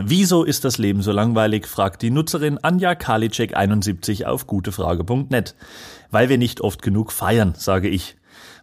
Wieso 0.00 0.44
ist 0.44 0.64
das 0.64 0.78
Leben 0.78 1.02
so 1.02 1.10
langweilig? 1.10 1.66
fragt 1.66 2.02
die 2.02 2.10
Nutzerin 2.10 2.58
Anja 2.58 2.92
Karliczek71 2.92 4.26
auf 4.26 4.46
gutefrage.net. 4.46 5.56
Weil 6.12 6.28
wir 6.28 6.38
nicht 6.38 6.60
oft 6.60 6.82
genug 6.82 7.10
feiern, 7.10 7.54
sage 7.56 7.88
ich. 7.88 8.16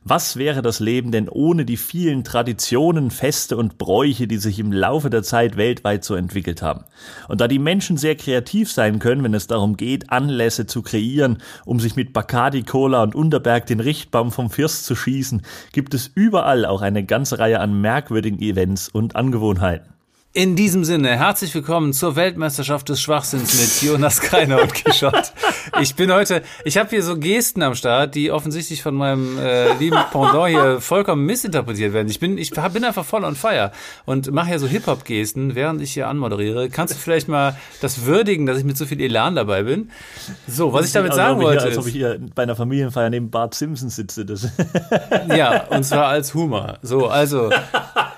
Was 0.05 0.37
wäre 0.37 0.61
das 0.61 0.79
Leben 0.79 1.11
denn 1.11 1.27
ohne 1.27 1.65
die 1.65 1.75
vielen 1.75 2.23
Traditionen, 2.23 3.11
Feste 3.11 3.57
und 3.57 3.77
Bräuche, 3.77 4.27
die 4.27 4.37
sich 4.37 4.59
im 4.59 4.71
Laufe 4.71 5.09
der 5.09 5.23
Zeit 5.23 5.57
weltweit 5.57 6.05
so 6.05 6.15
entwickelt 6.15 6.61
haben? 6.61 6.85
Und 7.27 7.41
da 7.41 7.49
die 7.49 7.59
Menschen 7.59 7.97
sehr 7.97 8.15
kreativ 8.15 8.71
sein 8.71 8.99
können, 8.99 9.23
wenn 9.23 9.33
es 9.33 9.47
darum 9.47 9.75
geht, 9.75 10.11
Anlässe 10.11 10.67
zu 10.67 10.83
kreieren, 10.83 11.39
um 11.65 11.81
sich 11.81 11.97
mit 11.97 12.13
Bacardi 12.13 12.63
Cola 12.63 13.03
und 13.03 13.13
Unterberg 13.13 13.65
den 13.65 13.81
Richtbaum 13.81 14.31
vom 14.31 14.49
Fürst 14.49 14.85
zu 14.85 14.95
schießen, 14.95 15.41
gibt 15.73 15.93
es 15.93 16.09
überall 16.15 16.65
auch 16.65 16.81
eine 16.81 17.03
ganze 17.03 17.39
Reihe 17.39 17.59
an 17.59 17.81
merkwürdigen 17.81 18.39
Events 18.39 18.87
und 18.87 19.17
Angewohnheiten. 19.17 19.94
In 20.37 20.57
diesem 20.57 20.83
Sinne, 20.83 21.17
herzlich 21.17 21.55
willkommen 21.55 21.93
zur 21.93 22.17
Weltmeisterschaft 22.17 22.89
des 22.89 23.01
Schwachsinns 23.01 23.57
mit 23.57 23.89
Jonas 23.89 24.19
Kreiner 24.19 24.61
und 24.61 24.73
Quichotte. 24.73 25.29
Ich 25.79 25.95
bin 25.95 26.11
heute, 26.11 26.41
ich 26.65 26.77
habe 26.77 26.89
hier 26.89 27.03
so 27.03 27.17
Gesten 27.17 27.61
am 27.61 27.73
Start, 27.73 28.15
die 28.15 28.31
offensichtlich 28.31 28.83
von 28.83 28.95
meinem 28.95 29.39
äh, 29.39 29.73
lieben 29.75 29.97
Pendant 30.11 30.49
hier 30.49 30.81
vollkommen 30.81 31.25
missinterpretiert 31.25 31.93
werden. 31.93 32.09
Ich 32.09 32.19
bin, 32.19 32.37
ich 32.37 32.51
bin 32.51 32.83
einfach 32.83 33.05
voll 33.05 33.23
on 33.23 33.37
fire 33.37 33.71
und 34.03 34.29
mache 34.33 34.49
hier 34.49 34.59
so 34.59 34.67
Hip-Hop-Gesten, 34.67 35.55
während 35.55 35.81
ich 35.81 35.93
hier 35.93 36.09
anmoderiere. 36.09 36.69
Kannst 36.69 36.93
du 36.93 36.97
vielleicht 36.97 37.29
mal 37.29 37.55
das 37.79 38.03
würdigen, 38.03 38.45
dass 38.45 38.57
ich 38.57 38.65
mit 38.65 38.75
so 38.75 38.85
viel 38.85 38.99
Elan 38.99 39.35
dabei 39.35 39.63
bin? 39.63 39.89
So, 40.49 40.73
was 40.73 40.85
ich 40.85 40.91
damit 40.91 41.13
sagen 41.13 41.39
wollte. 41.39 41.61
Hier, 41.61 41.69
als 41.69 41.77
ob 41.77 41.87
ich 41.87 41.93
hier 41.93 42.19
bei 42.35 42.43
einer 42.43 42.57
Familienfeier 42.57 43.09
neben 43.09 43.29
Bart 43.29 43.53
Simpson 43.53 43.89
sitze. 43.89 44.25
Das 44.25 44.49
ja, 45.33 45.63
und 45.67 45.85
zwar 45.85 46.07
als 46.07 46.33
Humor. 46.33 46.79
So, 46.81 47.07
also, 47.07 47.51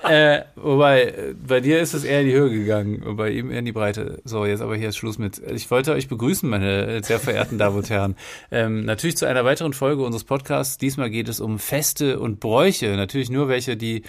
äh, 0.09 0.42
wobei, 0.56 1.36
bei 1.48 1.59
dir 1.59 1.80
ist 1.80 1.94
es 1.94 2.07
eher 2.08 2.22
in 2.22 2.28
die 2.28 2.34
Höhe 2.34 2.50
gegangen 2.50 3.04
und 3.04 3.18
bei 3.18 3.30
ihm 3.30 3.52
eher 3.52 3.60
in 3.60 3.66
die 3.66 3.72
Breite. 3.72 4.22
So, 4.24 4.46
jetzt 4.46 4.62
aber 4.62 4.76
hier 4.76 4.90
ist 4.90 4.98
Schluss 4.98 5.18
mit. 5.18 5.40
Ich 5.54 5.70
wollte 5.70 5.94
euch 5.94 6.08
begrüßen, 6.08 6.50
meine 6.50 7.04
sehr 7.04 7.20
verehrten 7.20 7.58
Damen 7.58 7.78
und 7.78 7.90
Herren. 7.90 8.16
Ähm, 8.50 8.86
natürlich 8.86 9.18
zu 9.18 9.26
einer 9.26 9.45
weiteren 9.45 9.73
Folge 9.73 10.04
unseres 10.04 10.23
Podcasts. 10.23 10.78
Diesmal 10.78 11.09
geht 11.09 11.30
es 11.30 11.40
um 11.40 11.59
Feste 11.59 12.20
und 12.20 12.40
Bräuche. 12.40 12.96
Natürlich 12.96 13.30
nur 13.30 13.48
welche, 13.48 13.78
die 13.78 14.04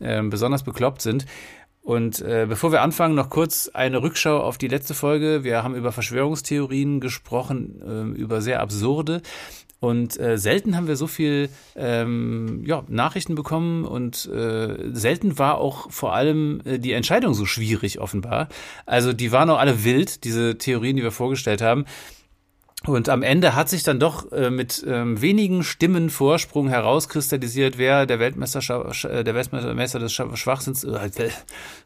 ähm, 0.00 0.30
besonders 0.30 0.62
bekloppt 0.62 1.02
sind. 1.02 1.26
Und 1.82 2.20
äh, 2.20 2.44
bevor 2.46 2.70
wir 2.70 2.82
anfangen, 2.82 3.14
noch 3.14 3.30
kurz 3.30 3.70
eine 3.72 4.02
Rückschau 4.02 4.38
auf 4.40 4.58
die 4.58 4.68
letzte 4.68 4.92
Folge. 4.92 5.42
Wir 5.42 5.62
haben 5.62 5.74
über 5.74 5.90
Verschwörungstheorien 5.90 7.00
gesprochen, 7.00 8.14
äh, 8.14 8.20
über 8.20 8.42
sehr 8.42 8.60
absurde. 8.60 9.22
Und 9.80 10.18
äh, 10.18 10.38
selten 10.38 10.76
haben 10.76 10.88
wir 10.88 10.96
so 10.96 11.06
viel 11.06 11.50
ähm, 11.76 12.64
ja, 12.66 12.82
Nachrichten 12.88 13.36
bekommen 13.36 13.84
und 13.84 14.26
äh, 14.26 14.90
selten 14.92 15.38
war 15.38 15.58
auch 15.58 15.90
vor 15.90 16.14
allem 16.14 16.60
äh, 16.64 16.78
die 16.78 16.92
Entscheidung 16.92 17.32
so 17.34 17.46
schwierig 17.46 18.00
offenbar. 18.00 18.48
Also 18.86 19.12
die 19.12 19.30
waren 19.30 19.50
auch 19.50 19.58
alle 19.58 19.84
wild, 19.84 20.24
diese 20.24 20.58
Theorien, 20.58 20.96
die 20.96 21.04
wir 21.04 21.12
vorgestellt 21.12 21.62
haben. 21.62 21.84
Und 22.86 23.08
am 23.08 23.22
Ende 23.22 23.56
hat 23.56 23.68
sich 23.68 23.82
dann 23.82 23.98
doch 23.98 24.30
äh, 24.30 24.50
mit 24.50 24.84
ähm, 24.86 25.20
wenigen 25.20 25.64
Stimmen 25.64 26.10
Vorsprung 26.10 26.68
herauskristallisiert, 26.68 27.76
wer 27.76 28.06
der 28.06 28.20
Weltmeister, 28.20 28.60
äh, 29.04 29.24
der 29.24 29.34
Weltmeister 29.34 29.98
des 29.98 30.12
Schwachsinns, 30.12 30.84
äh, 30.84 31.10
der 31.10 31.30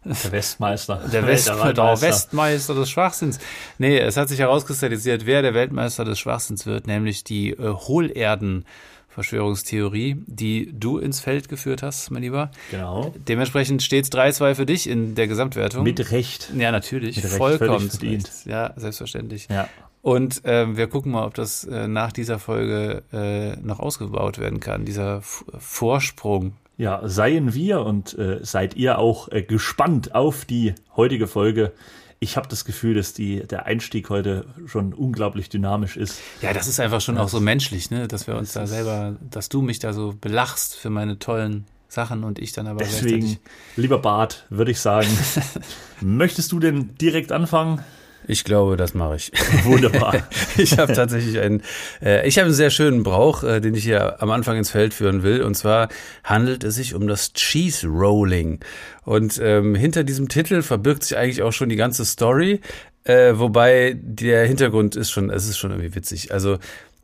Westmeister, 0.04 1.00
der, 1.12 1.26
West, 1.26 1.48
der, 1.48 1.72
der 1.72 2.00
Westmeister 2.00 2.74
des 2.74 2.90
Schwachsinns. 2.90 3.38
Nee, 3.78 3.98
es 3.98 4.18
hat 4.18 4.28
sich 4.28 4.38
herauskristallisiert, 4.38 5.24
wer 5.24 5.40
der 5.40 5.54
Weltmeister 5.54 6.04
des 6.04 6.18
Schwachsinns 6.18 6.66
wird, 6.66 6.86
nämlich 6.86 7.24
die 7.24 7.50
äh, 7.50 7.72
Hohlerden. 7.72 8.64
Verschwörungstheorie, 9.08 10.22
die 10.26 10.72
du 10.72 10.96
ins 10.96 11.20
Feld 11.20 11.50
geführt 11.50 11.82
hast, 11.82 12.10
mein 12.10 12.22
Lieber. 12.22 12.50
Genau. 12.70 13.12
Dementsprechend 13.28 13.82
steht 13.82 14.04
es 14.04 14.10
3-2 14.10 14.54
für 14.54 14.64
dich 14.64 14.88
in 14.88 15.14
der 15.14 15.28
Gesamtwertung. 15.28 15.82
Mit 15.82 16.12
Recht. 16.12 16.50
Ja, 16.56 16.72
natürlich. 16.72 17.16
Mit 17.16 17.26
Recht, 17.26 17.36
Vollkommen. 17.36 17.90
Verdient. 17.90 18.30
Ja, 18.46 18.72
selbstverständlich. 18.74 19.48
Ja. 19.50 19.68
Und 20.02 20.44
äh, 20.44 20.76
wir 20.76 20.88
gucken 20.88 21.12
mal, 21.12 21.24
ob 21.24 21.34
das 21.34 21.64
äh, 21.64 21.86
nach 21.86 22.12
dieser 22.12 22.40
Folge 22.40 23.04
äh, 23.12 23.56
noch 23.64 23.78
ausgebaut 23.78 24.38
werden 24.38 24.58
kann, 24.58 24.84
dieser 24.84 25.18
F 25.18 25.44
Vorsprung. 25.58 26.54
Ja, 26.76 27.00
seien 27.04 27.54
wir 27.54 27.82
und 27.82 28.18
äh, 28.18 28.40
seid 28.42 28.74
ihr 28.74 28.98
auch 28.98 29.28
äh, 29.30 29.42
gespannt 29.42 30.14
auf 30.14 30.44
die 30.44 30.74
heutige 30.96 31.28
Folge. 31.28 31.72
Ich 32.18 32.36
habe 32.36 32.48
das 32.48 32.64
Gefühl, 32.64 32.94
dass 32.94 33.14
die, 33.14 33.46
der 33.46 33.66
Einstieg 33.66 34.10
heute 34.10 34.46
schon 34.66 34.92
unglaublich 34.92 35.48
dynamisch 35.48 35.96
ist. 35.96 36.20
Ja, 36.40 36.52
das 36.52 36.66
ist 36.66 36.80
einfach 36.80 37.00
schon 37.00 37.16
das, 37.16 37.24
auch 37.24 37.28
so 37.28 37.40
menschlich, 37.40 37.90
ne? 37.90 38.08
dass 38.08 38.26
wir 38.26 38.36
uns 38.36 38.52
da 38.52 38.66
selber, 38.66 39.16
dass 39.30 39.48
du 39.48 39.62
mich 39.62 39.78
da 39.78 39.92
so 39.92 40.14
belachst 40.20 40.74
für 40.74 40.90
meine 40.90 41.18
tollen 41.20 41.66
Sachen 41.88 42.24
und 42.24 42.38
ich 42.40 42.52
dann 42.52 42.66
aber 42.66 42.78
Deswegen, 42.78 43.38
lieber 43.76 43.98
Bart, 43.98 44.46
würde 44.50 44.70
ich 44.70 44.80
sagen, 44.80 45.08
möchtest 46.00 46.50
du 46.50 46.58
denn 46.58 46.96
direkt 46.96 47.30
anfangen? 47.30 47.84
Ich 48.26 48.44
glaube, 48.44 48.76
das 48.76 48.94
mache 48.94 49.16
ich. 49.16 49.32
Wunderbar. 49.64 50.26
ich 50.56 50.78
habe 50.78 50.92
tatsächlich 50.92 51.38
einen, 51.38 51.62
äh, 52.02 52.26
ich 52.26 52.38
habe 52.38 52.46
einen 52.46 52.54
sehr 52.54 52.70
schönen 52.70 53.02
Brauch, 53.02 53.42
äh, 53.42 53.60
den 53.60 53.74
ich 53.74 53.84
hier 53.84 54.22
am 54.22 54.30
Anfang 54.30 54.56
ins 54.56 54.70
Feld 54.70 54.94
führen 54.94 55.22
will. 55.22 55.42
Und 55.42 55.54
zwar 55.54 55.88
handelt 56.24 56.64
es 56.64 56.76
sich 56.76 56.94
um 56.94 57.06
das 57.06 57.32
Cheese 57.32 57.86
Rolling. 57.86 58.60
Und 59.04 59.40
ähm, 59.42 59.74
hinter 59.74 60.04
diesem 60.04 60.28
Titel 60.28 60.62
verbirgt 60.62 61.04
sich 61.04 61.16
eigentlich 61.16 61.42
auch 61.42 61.52
schon 61.52 61.68
die 61.68 61.76
ganze 61.76 62.04
Story. 62.04 62.60
Äh, 63.04 63.32
wobei 63.34 63.96
der 64.00 64.46
Hintergrund 64.46 64.94
ist 64.94 65.10
schon, 65.10 65.28
es 65.30 65.48
ist 65.48 65.58
schon 65.58 65.72
irgendwie 65.72 65.94
witzig. 65.94 66.32
Also 66.32 66.58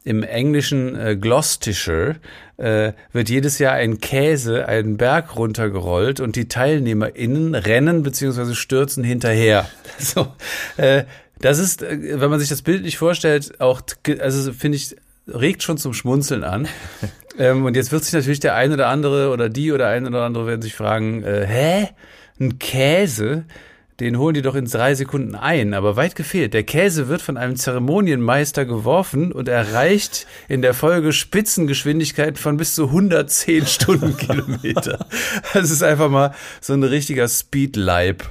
im 0.04 0.22
englischen 0.22 0.98
äh, 0.98 1.16
Gloucestershire 1.16 2.16
äh, 2.56 2.92
wird 3.12 3.28
jedes 3.28 3.58
Jahr 3.58 3.74
ein 3.74 3.98
Käse 4.00 4.66
einen 4.66 4.96
Berg 4.96 5.36
runtergerollt 5.36 6.20
und 6.20 6.36
die 6.36 6.48
TeilnehmerInnen 6.48 7.54
rennen 7.54 8.02
bzw. 8.02 8.54
stürzen 8.54 9.04
hinterher. 9.04 9.68
So, 9.98 10.28
äh, 10.76 11.04
das 11.40 11.58
ist, 11.58 11.82
äh, 11.82 12.20
wenn 12.20 12.30
man 12.30 12.38
sich 12.38 12.48
das 12.48 12.62
Bild 12.62 12.82
nicht 12.82 12.98
vorstellt, 12.98 13.60
auch, 13.60 13.80
also 14.20 14.52
finde 14.52 14.76
ich, 14.76 14.96
regt 15.26 15.62
schon 15.62 15.78
zum 15.78 15.92
Schmunzeln 15.92 16.44
an. 16.44 16.68
ähm, 17.38 17.64
und 17.64 17.76
jetzt 17.76 17.92
wird 17.92 18.04
sich 18.04 18.14
natürlich 18.14 18.40
der 18.40 18.54
eine 18.54 18.74
oder 18.74 18.88
andere 18.88 19.30
oder 19.30 19.48
die 19.48 19.72
oder 19.72 19.88
ein 19.88 20.06
oder 20.06 20.24
andere 20.24 20.46
werden 20.46 20.62
sich 20.62 20.74
fragen, 20.74 21.22
äh, 21.24 21.46
hä? 21.46 21.88
Ein 22.40 22.58
Käse? 22.60 23.44
Den 24.00 24.18
holen 24.18 24.34
die 24.34 24.42
doch 24.42 24.54
in 24.54 24.66
drei 24.66 24.94
Sekunden 24.94 25.34
ein. 25.34 25.74
Aber 25.74 25.96
weit 25.96 26.14
gefehlt. 26.14 26.54
Der 26.54 26.62
Käse 26.62 27.08
wird 27.08 27.20
von 27.20 27.36
einem 27.36 27.56
Zeremonienmeister 27.56 28.64
geworfen 28.64 29.32
und 29.32 29.48
erreicht 29.48 30.26
in 30.48 30.62
der 30.62 30.74
Folge 30.74 31.12
Spitzengeschwindigkeiten 31.12 32.36
von 32.36 32.56
bis 32.56 32.74
zu 32.74 32.86
110 32.86 33.66
Stundenkilometer. 33.66 35.06
Das 35.52 35.70
ist 35.70 35.82
einfach 35.82 36.10
mal 36.10 36.34
so 36.60 36.74
ein 36.74 36.82
richtiger 36.84 37.28
Speed-Leib. 37.28 38.24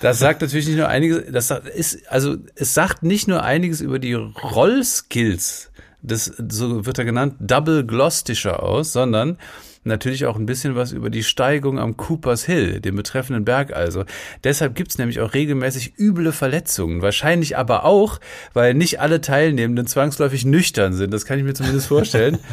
Das 0.00 0.18
sagt 0.18 0.42
natürlich 0.42 0.66
nicht 0.66 0.76
nur 0.76 0.88
einiges, 0.88 1.22
das 1.32 1.50
ist, 1.50 2.06
also, 2.10 2.36
es 2.56 2.74
sagt 2.74 3.02
nicht 3.02 3.26
nur 3.26 3.42
einiges 3.42 3.80
über 3.80 3.98
die 3.98 4.12
Rollskills 4.12 5.70
des, 6.02 6.26
so 6.26 6.84
wird 6.84 6.98
er 6.98 7.06
genannt, 7.06 7.36
Double 7.40 7.84
Gloucestershire 7.84 8.62
aus, 8.62 8.92
sondern 8.92 9.38
natürlich 9.84 10.26
auch 10.26 10.36
ein 10.36 10.46
bisschen 10.46 10.74
was 10.74 10.92
über 10.92 11.10
die 11.10 11.22
Steigung 11.22 11.78
am 11.78 11.96
Coopers 11.96 12.44
Hill, 12.44 12.80
dem 12.80 12.96
betreffenden 12.96 13.44
Berg 13.44 13.72
also. 13.72 14.04
Deshalb 14.42 14.74
gibt's 14.74 14.98
nämlich 14.98 15.20
auch 15.20 15.34
regelmäßig 15.34 15.98
üble 15.98 16.32
Verletzungen. 16.32 17.02
Wahrscheinlich 17.02 17.56
aber 17.56 17.84
auch, 17.84 18.20
weil 18.52 18.74
nicht 18.74 19.00
alle 19.00 19.20
Teilnehmenden 19.20 19.86
zwangsläufig 19.86 20.44
nüchtern 20.44 20.94
sind. 20.94 21.12
Das 21.12 21.24
kann 21.24 21.38
ich 21.38 21.44
mir 21.44 21.54
zumindest 21.54 21.86
vorstellen. 21.86 22.38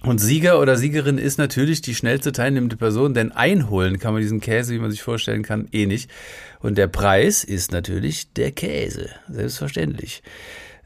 Und 0.00 0.18
Sieger 0.18 0.60
oder 0.60 0.76
Siegerin 0.76 1.18
ist 1.18 1.38
natürlich 1.38 1.82
die 1.82 1.94
schnellste 1.94 2.30
teilnehmende 2.30 2.76
Person, 2.76 3.14
denn 3.14 3.32
einholen 3.32 3.98
kann 3.98 4.12
man 4.12 4.22
diesen 4.22 4.40
Käse, 4.40 4.72
wie 4.72 4.78
man 4.78 4.92
sich 4.92 5.02
vorstellen 5.02 5.42
kann, 5.42 5.68
eh 5.72 5.86
nicht. 5.86 6.08
Und 6.60 6.78
der 6.78 6.86
Preis 6.86 7.42
ist 7.42 7.72
natürlich 7.72 8.32
der 8.32 8.52
Käse, 8.52 9.10
selbstverständlich. 9.28 10.22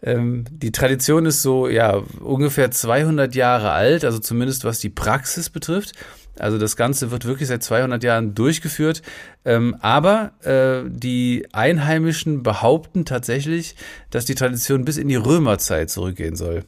Ähm, 0.03 0.45
die 0.51 0.73
Tradition 0.73 1.27
ist 1.27 1.43
so, 1.43 1.69
ja, 1.69 2.03
ungefähr 2.21 2.71
200 2.71 3.35
Jahre 3.35 3.71
alt, 3.71 4.05
also 4.05 4.19
zumindest 4.19 4.65
was 4.65 4.81
die 4.81 4.91
Praxis 4.91 5.51
betrifft. 5.51 5.93
Also 6.39 6.59
das 6.59 6.77
Ganze 6.77 7.11
wird 7.11 7.27
wirklich 7.27 7.49
seit 7.49 7.63
200 7.63 8.03
Jahren 8.03 8.35
durchgeführt. 8.35 9.03
Ähm, 9.45 9.77
aber 9.81 10.33
äh, 10.43 10.89
die 10.89 11.47
Einheimischen 11.53 12.43
behaupten 12.43 13.05
tatsächlich, 13.05 13.77
dass 14.11 14.25
die 14.25 14.35
Tradition 14.35 14.85
bis 14.85 14.97
in 14.97 15.09
die 15.09 15.17
Römerzeit 15.17 15.91
zurückgehen 15.91 16.37
soll. 16.37 16.65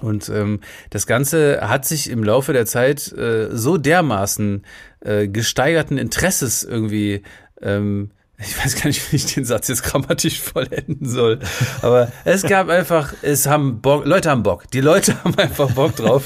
Und 0.00 0.28
ähm, 0.28 0.60
das 0.90 1.06
Ganze 1.06 1.68
hat 1.68 1.84
sich 1.84 2.08
im 2.10 2.24
Laufe 2.24 2.52
der 2.52 2.64
Zeit 2.64 3.12
äh, 3.12 3.48
so 3.50 3.76
dermaßen 3.76 4.64
äh, 5.00 5.28
gesteigerten 5.28 5.98
Interesses 5.98 6.62
irgendwie 6.62 7.22
ähm, 7.60 8.10
ich 8.42 8.58
weiß 8.58 8.76
gar 8.76 8.86
nicht, 8.86 9.12
wie 9.12 9.16
ich 9.16 9.26
den 9.26 9.44
Satz 9.44 9.68
jetzt 9.68 9.82
grammatisch 9.82 10.40
vollenden 10.40 11.08
soll. 11.08 11.40
Aber 11.82 12.10
es 12.24 12.42
gab 12.42 12.68
einfach, 12.68 13.12
es 13.22 13.46
haben 13.46 13.80
Bock, 13.80 14.06
Leute 14.06 14.30
haben 14.30 14.42
Bock. 14.42 14.70
Die 14.70 14.80
Leute 14.80 15.16
haben 15.24 15.36
einfach 15.38 15.70
Bock 15.72 15.96
drauf. 15.96 16.22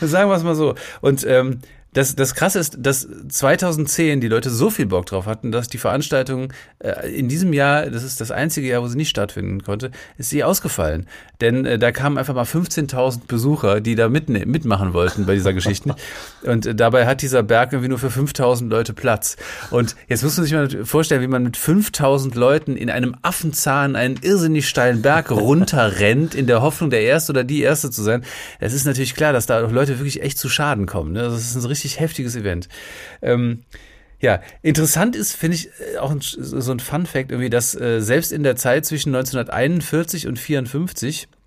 Sagen 0.00 0.30
wir 0.30 0.36
es 0.36 0.42
mal 0.42 0.54
so. 0.54 0.74
Und 1.00 1.24
ähm, 1.26 1.60
das, 1.94 2.16
das 2.16 2.34
Krasse 2.34 2.58
ist, 2.58 2.76
dass 2.78 3.08
2010 3.28 4.20
die 4.20 4.28
Leute 4.28 4.50
so 4.50 4.68
viel 4.68 4.86
Bock 4.86 5.06
drauf 5.06 5.26
hatten, 5.26 5.52
dass 5.52 5.68
die 5.68 5.78
Veranstaltung 5.78 6.52
äh, 6.80 7.08
in 7.08 7.28
diesem 7.28 7.52
Jahr, 7.52 7.86
das 7.86 8.02
ist 8.02 8.20
das 8.20 8.30
einzige 8.30 8.66
Jahr, 8.66 8.82
wo 8.82 8.88
sie 8.88 8.96
nicht 8.96 9.08
stattfinden 9.08 9.62
konnte, 9.62 9.92
ist 10.18 10.30
sie 10.30 10.44
ausgefallen. 10.44 11.06
Denn 11.40 11.64
äh, 11.64 11.78
da 11.78 11.92
kamen 11.92 12.18
einfach 12.18 12.34
mal 12.34 12.44
15.000 12.44 13.26
Besucher, 13.28 13.80
die 13.80 13.94
da 13.94 14.08
mit, 14.08 14.28
mitmachen 14.28 14.92
wollten 14.92 15.26
bei 15.26 15.34
dieser 15.34 15.52
Geschichte. 15.52 15.94
Und 16.42 16.66
äh, 16.66 16.74
dabei 16.74 17.06
hat 17.06 17.22
dieser 17.22 17.42
Berg 17.42 17.72
irgendwie 17.72 17.88
nur 17.88 17.98
für 17.98 18.08
5.000 18.08 18.68
Leute 18.68 18.92
Platz. 18.92 19.36
Und 19.70 19.94
jetzt 20.08 20.24
muss 20.24 20.36
man 20.36 20.46
sich 20.46 20.52
mal 20.52 20.84
vorstellen, 20.84 21.22
wie 21.22 21.28
man 21.28 21.44
mit 21.44 21.56
5.000 21.56 22.36
Leuten 22.36 22.76
in 22.76 22.90
einem 22.90 23.14
Affenzahn 23.22 23.94
einen 23.94 24.18
irrsinnig 24.20 24.68
steilen 24.68 25.00
Berg 25.02 25.30
runterrennt, 25.30 26.34
in 26.34 26.48
der 26.48 26.60
Hoffnung, 26.60 26.90
der 26.90 27.02
Erste 27.02 27.30
oder 27.30 27.44
die 27.44 27.62
Erste 27.62 27.90
zu 27.90 28.02
sein. 28.02 28.24
Es 28.58 28.72
ist 28.72 28.84
natürlich 28.84 29.14
klar, 29.14 29.32
dass 29.32 29.46
da 29.46 29.60
Leute 29.60 29.98
wirklich 30.00 30.22
echt 30.22 30.38
zu 30.38 30.48
Schaden 30.48 30.86
kommen. 30.86 31.12
Ne? 31.12 31.22
Das 31.22 31.40
ist 31.40 31.54
ein 31.54 31.64
richtig 31.64 31.83
richtig 31.84 32.00
heftiges 32.00 32.34
Event. 32.34 32.68
Ähm, 33.22 33.64
ja, 34.20 34.40
interessant 34.62 35.16
ist, 35.16 35.34
finde 35.34 35.56
ich, 35.56 35.68
äh, 35.94 35.98
auch 35.98 36.10
ein, 36.10 36.20
so 36.20 36.72
ein 36.72 36.80
Fun 36.80 37.06
Fact 37.06 37.30
irgendwie, 37.30 37.50
dass 37.50 37.74
äh, 37.74 38.00
selbst 38.00 38.32
in 38.32 38.42
der 38.42 38.56
Zeit 38.56 38.86
zwischen 38.86 39.14
1941 39.14 40.26
und 40.26 40.38
54 40.38 41.24
äh, 41.24 41.43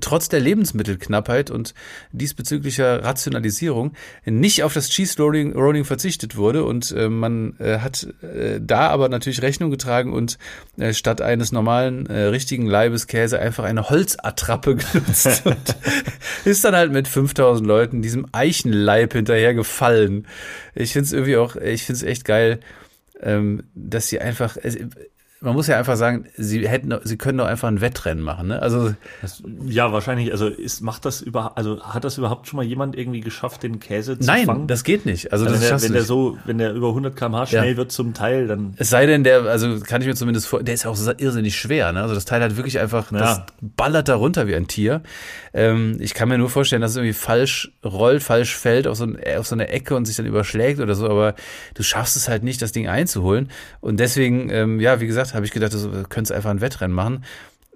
trotz 0.00 0.28
der 0.28 0.40
Lebensmittelknappheit 0.40 1.50
und 1.50 1.74
diesbezüglicher 2.12 3.04
Rationalisierung 3.04 3.92
nicht 4.24 4.62
auf 4.62 4.74
das 4.74 4.88
Cheese 4.88 5.20
Rolling, 5.20 5.84
verzichtet 5.84 6.36
wurde 6.36 6.64
und 6.64 6.92
äh, 6.92 7.08
man 7.08 7.58
äh, 7.58 7.78
hat 7.78 8.06
äh, 8.22 8.60
da 8.60 8.88
aber 8.88 9.08
natürlich 9.08 9.42
Rechnung 9.42 9.70
getragen 9.70 10.12
und 10.12 10.38
äh, 10.78 10.92
statt 10.92 11.20
eines 11.20 11.52
normalen 11.52 12.06
äh, 12.06 12.24
richtigen 12.24 12.66
Leibes 12.66 13.06
Käse 13.06 13.38
einfach 13.38 13.64
eine 13.64 13.88
Holzattrappe 13.88 14.76
genutzt 14.92 15.42
und 15.44 15.76
ist 16.44 16.64
dann 16.64 16.74
halt 16.74 16.92
mit 16.92 17.08
5000 17.08 17.66
Leuten 17.66 18.02
diesem 18.02 18.26
Eichenleib 18.32 19.12
hinterher 19.12 19.54
gefallen. 19.54 20.26
Ich 20.74 20.92
finde 20.92 21.06
es 21.06 21.12
irgendwie 21.12 21.36
auch, 21.36 21.56
ich 21.56 21.84
finde 21.84 21.96
es 21.98 22.02
echt 22.02 22.24
geil, 22.24 22.60
ähm, 23.20 23.64
dass 23.74 24.08
sie 24.08 24.20
einfach, 24.20 24.56
man 25.42 25.54
muss 25.54 25.68
ja 25.68 25.78
einfach 25.78 25.96
sagen, 25.96 26.26
sie 26.36 26.68
hätten, 26.68 26.94
sie 27.02 27.16
können 27.16 27.38
doch 27.38 27.46
einfach 27.46 27.68
ein 27.68 27.80
Wettrennen 27.80 28.22
machen, 28.22 28.48
ne? 28.48 28.60
Also 28.60 28.94
das, 29.22 29.42
ja, 29.64 29.90
wahrscheinlich. 29.90 30.32
Also 30.32 30.48
ist, 30.48 30.82
macht 30.82 31.06
das 31.06 31.22
über, 31.22 31.56
also 31.56 31.82
hat 31.82 32.04
das 32.04 32.18
überhaupt 32.18 32.46
schon 32.46 32.58
mal 32.58 32.62
jemand 32.62 32.94
irgendwie 32.94 33.20
geschafft, 33.20 33.62
den 33.62 33.80
Käse 33.80 34.18
zu 34.18 34.26
nein, 34.26 34.44
fangen? 34.44 34.58
Nein, 34.60 34.68
das 34.68 34.84
geht 34.84 35.06
nicht. 35.06 35.32
Also, 35.32 35.46
also 35.46 35.58
wenn, 35.58 35.62
der, 35.62 35.82
wenn 35.82 35.92
der 35.94 36.02
so, 36.02 36.36
wenn 36.44 36.58
der 36.58 36.74
über 36.74 36.88
100 36.88 37.16
km/h 37.16 37.46
schnell 37.46 37.70
ja. 37.70 37.76
wird 37.78 37.90
zum 37.90 38.12
Teil, 38.12 38.48
dann. 38.48 38.74
Es 38.76 38.90
sei 38.90 39.06
denn, 39.06 39.24
der, 39.24 39.44
also 39.44 39.80
kann 39.80 40.02
ich 40.02 40.08
mir 40.08 40.14
zumindest 40.14 40.46
vor, 40.46 40.62
der 40.62 40.74
ist 40.74 40.84
auch 40.84 40.94
so 40.94 41.10
irrsinnig 41.16 41.56
schwer, 41.56 41.90
ne? 41.92 42.02
Also 42.02 42.14
das 42.14 42.26
Teil 42.26 42.42
hat 42.42 42.58
wirklich 42.58 42.78
einfach, 42.78 43.10
ja. 43.10 43.18
das 43.18 43.42
ballert 43.62 44.08
da 44.08 44.16
runter 44.16 44.46
wie 44.46 44.54
ein 44.54 44.68
Tier. 44.68 45.00
Ähm, 45.54 45.96
ich 46.00 46.12
kann 46.12 46.28
mir 46.28 46.36
nur 46.36 46.50
vorstellen, 46.50 46.82
dass 46.82 46.92
es 46.92 46.96
irgendwie 46.98 47.14
falsch 47.14 47.72
rollt, 47.82 48.22
falsch 48.22 48.54
fällt 48.54 48.86
auf 48.86 48.98
so, 48.98 49.04
ein, 49.04 49.18
auf 49.38 49.46
so 49.46 49.54
eine 49.54 49.68
Ecke 49.68 49.96
und 49.96 50.04
sich 50.04 50.16
dann 50.16 50.26
überschlägt 50.26 50.80
oder 50.80 50.94
so, 50.94 51.08
aber 51.08 51.34
du 51.74 51.82
schaffst 51.82 52.16
es 52.16 52.28
halt 52.28 52.42
nicht, 52.42 52.60
das 52.60 52.72
Ding 52.72 52.88
einzuholen. 52.88 53.48
Und 53.80 54.00
deswegen, 54.00 54.50
ähm, 54.50 54.80
ja, 54.80 55.00
wie 55.00 55.06
gesagt, 55.06 55.29
habe 55.34 55.46
ich 55.46 55.52
gedacht, 55.52 55.74
das 55.74 55.88
könntest 56.08 56.32
einfach 56.32 56.50
ein 56.50 56.60
Wettrennen 56.60 56.94
machen. 56.94 57.24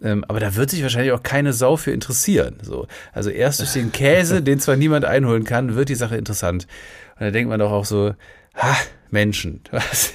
Ähm, 0.02 0.24
aber 0.28 0.40
da 0.40 0.56
wird 0.56 0.70
sich 0.70 0.82
wahrscheinlich 0.82 1.12
auch 1.12 1.22
keine 1.22 1.52
Sau 1.52 1.76
für 1.76 1.92
interessieren. 1.92 2.56
So. 2.62 2.86
Also 3.12 3.30
erst 3.30 3.60
durch 3.60 3.72
den 3.72 3.92
Käse, 3.92 4.42
den 4.42 4.60
zwar 4.60 4.76
niemand 4.76 5.04
einholen 5.04 5.44
kann, 5.44 5.76
wird 5.76 5.88
die 5.88 5.94
Sache 5.94 6.16
interessant. 6.16 6.66
Und 7.18 7.26
da 7.26 7.30
denkt 7.30 7.48
man 7.48 7.60
doch 7.60 7.70
auch 7.70 7.84
so, 7.84 8.14
ha, 8.54 8.76
Menschen, 9.10 9.60
was, 9.70 10.12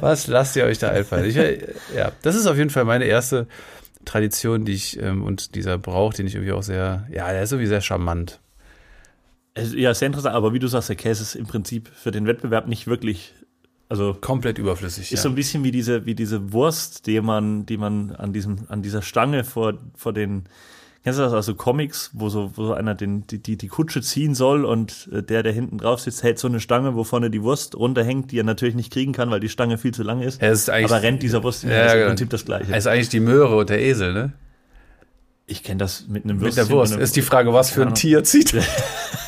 was 0.00 0.26
lasst 0.26 0.56
ihr 0.56 0.64
euch 0.64 0.78
da 0.78 0.90
einfallen? 0.90 1.26
Ich, 1.26 1.36
ja, 1.36 2.12
das 2.22 2.34
ist 2.34 2.46
auf 2.46 2.56
jeden 2.56 2.70
Fall 2.70 2.84
meine 2.84 3.04
erste 3.04 3.46
Tradition, 4.04 4.64
die 4.64 4.72
ich 4.72 5.00
ähm, 5.00 5.22
und 5.22 5.54
dieser 5.54 5.76
Brauch, 5.76 6.14
den 6.14 6.26
ich 6.26 6.34
irgendwie 6.34 6.52
auch 6.52 6.62
sehr, 6.62 7.06
ja, 7.10 7.30
der 7.30 7.42
ist 7.42 7.52
irgendwie 7.52 7.68
sehr 7.68 7.82
charmant. 7.82 8.40
Ja, 9.56 9.92
sehr 9.92 10.06
interessant, 10.06 10.34
aber 10.34 10.52
wie 10.52 10.60
du 10.60 10.68
sagst, 10.68 10.88
der 10.88 10.96
Käse 10.96 11.22
ist 11.22 11.34
im 11.34 11.46
Prinzip 11.46 11.88
für 11.88 12.10
den 12.10 12.26
Wettbewerb 12.26 12.68
nicht 12.68 12.86
wirklich 12.86 13.34
also 13.88 14.16
komplett 14.20 14.58
überflüssig. 14.58 15.04
Ist 15.04 15.18
ja. 15.18 15.22
so 15.22 15.28
ein 15.30 15.34
bisschen 15.34 15.64
wie 15.64 15.70
diese, 15.70 16.04
wie 16.04 16.14
diese 16.14 16.52
Wurst, 16.52 17.06
die 17.06 17.20
man, 17.20 17.64
die 17.64 17.78
man 17.78 18.12
an 18.12 18.32
diesem, 18.32 18.66
an 18.68 18.82
dieser 18.82 19.00
Stange 19.00 19.44
vor, 19.44 19.74
vor 19.96 20.12
den, 20.12 20.44
kennst 21.04 21.18
du 21.18 21.22
das, 21.22 21.32
also 21.32 21.54
Comics, 21.54 22.10
wo 22.12 22.28
so, 22.28 22.52
wo 22.54 22.66
so 22.66 22.74
einer 22.74 22.94
den, 22.94 23.26
die, 23.26 23.42
die, 23.42 23.56
die 23.56 23.68
Kutsche 23.68 24.02
ziehen 24.02 24.34
soll 24.34 24.66
und 24.66 25.08
äh, 25.10 25.22
der, 25.22 25.42
der 25.42 25.52
hinten 25.52 25.78
drauf 25.78 26.00
sitzt, 26.00 26.22
hält 26.22 26.38
so 26.38 26.48
eine 26.48 26.60
Stange, 26.60 26.96
wo 26.96 27.04
vorne 27.04 27.30
die 27.30 27.42
Wurst 27.42 27.76
runterhängt, 27.76 28.30
die 28.30 28.38
er 28.38 28.44
natürlich 28.44 28.74
nicht 28.74 28.92
kriegen 28.92 29.12
kann, 29.12 29.30
weil 29.30 29.40
die 29.40 29.48
Stange 29.48 29.78
viel 29.78 29.94
zu 29.94 30.02
lang 30.02 30.20
ist. 30.20 30.42
Ja, 30.42 30.50
ist 30.50 30.68
aber 30.68 31.02
rennt 31.02 31.22
dieser 31.22 31.42
Wurst 31.42 31.64
ja, 31.64 31.86
im 31.86 31.92
genau. 31.92 32.06
Prinzip 32.08 32.28
das 32.30 32.44
Gleiche. 32.44 32.70
Es 32.72 32.80
ist 32.80 32.86
eigentlich 32.88 33.08
die 33.08 33.20
Möhre 33.20 33.56
und 33.56 33.70
der 33.70 33.80
Esel, 33.80 34.12
ne? 34.12 34.32
Ich 35.46 35.62
kenne 35.62 35.78
das 35.78 36.08
mit 36.08 36.24
einem 36.24 36.42
Würstchen. 36.42 36.64
Mit 36.64 36.70
der 36.70 36.76
Wurst. 36.76 36.94
Ist 36.94 37.16
die 37.16 37.22
Frage, 37.22 37.54
was 37.54 37.70
für 37.70 37.86
ein 37.86 37.94
Tier 37.94 38.22
zieht. 38.22 38.54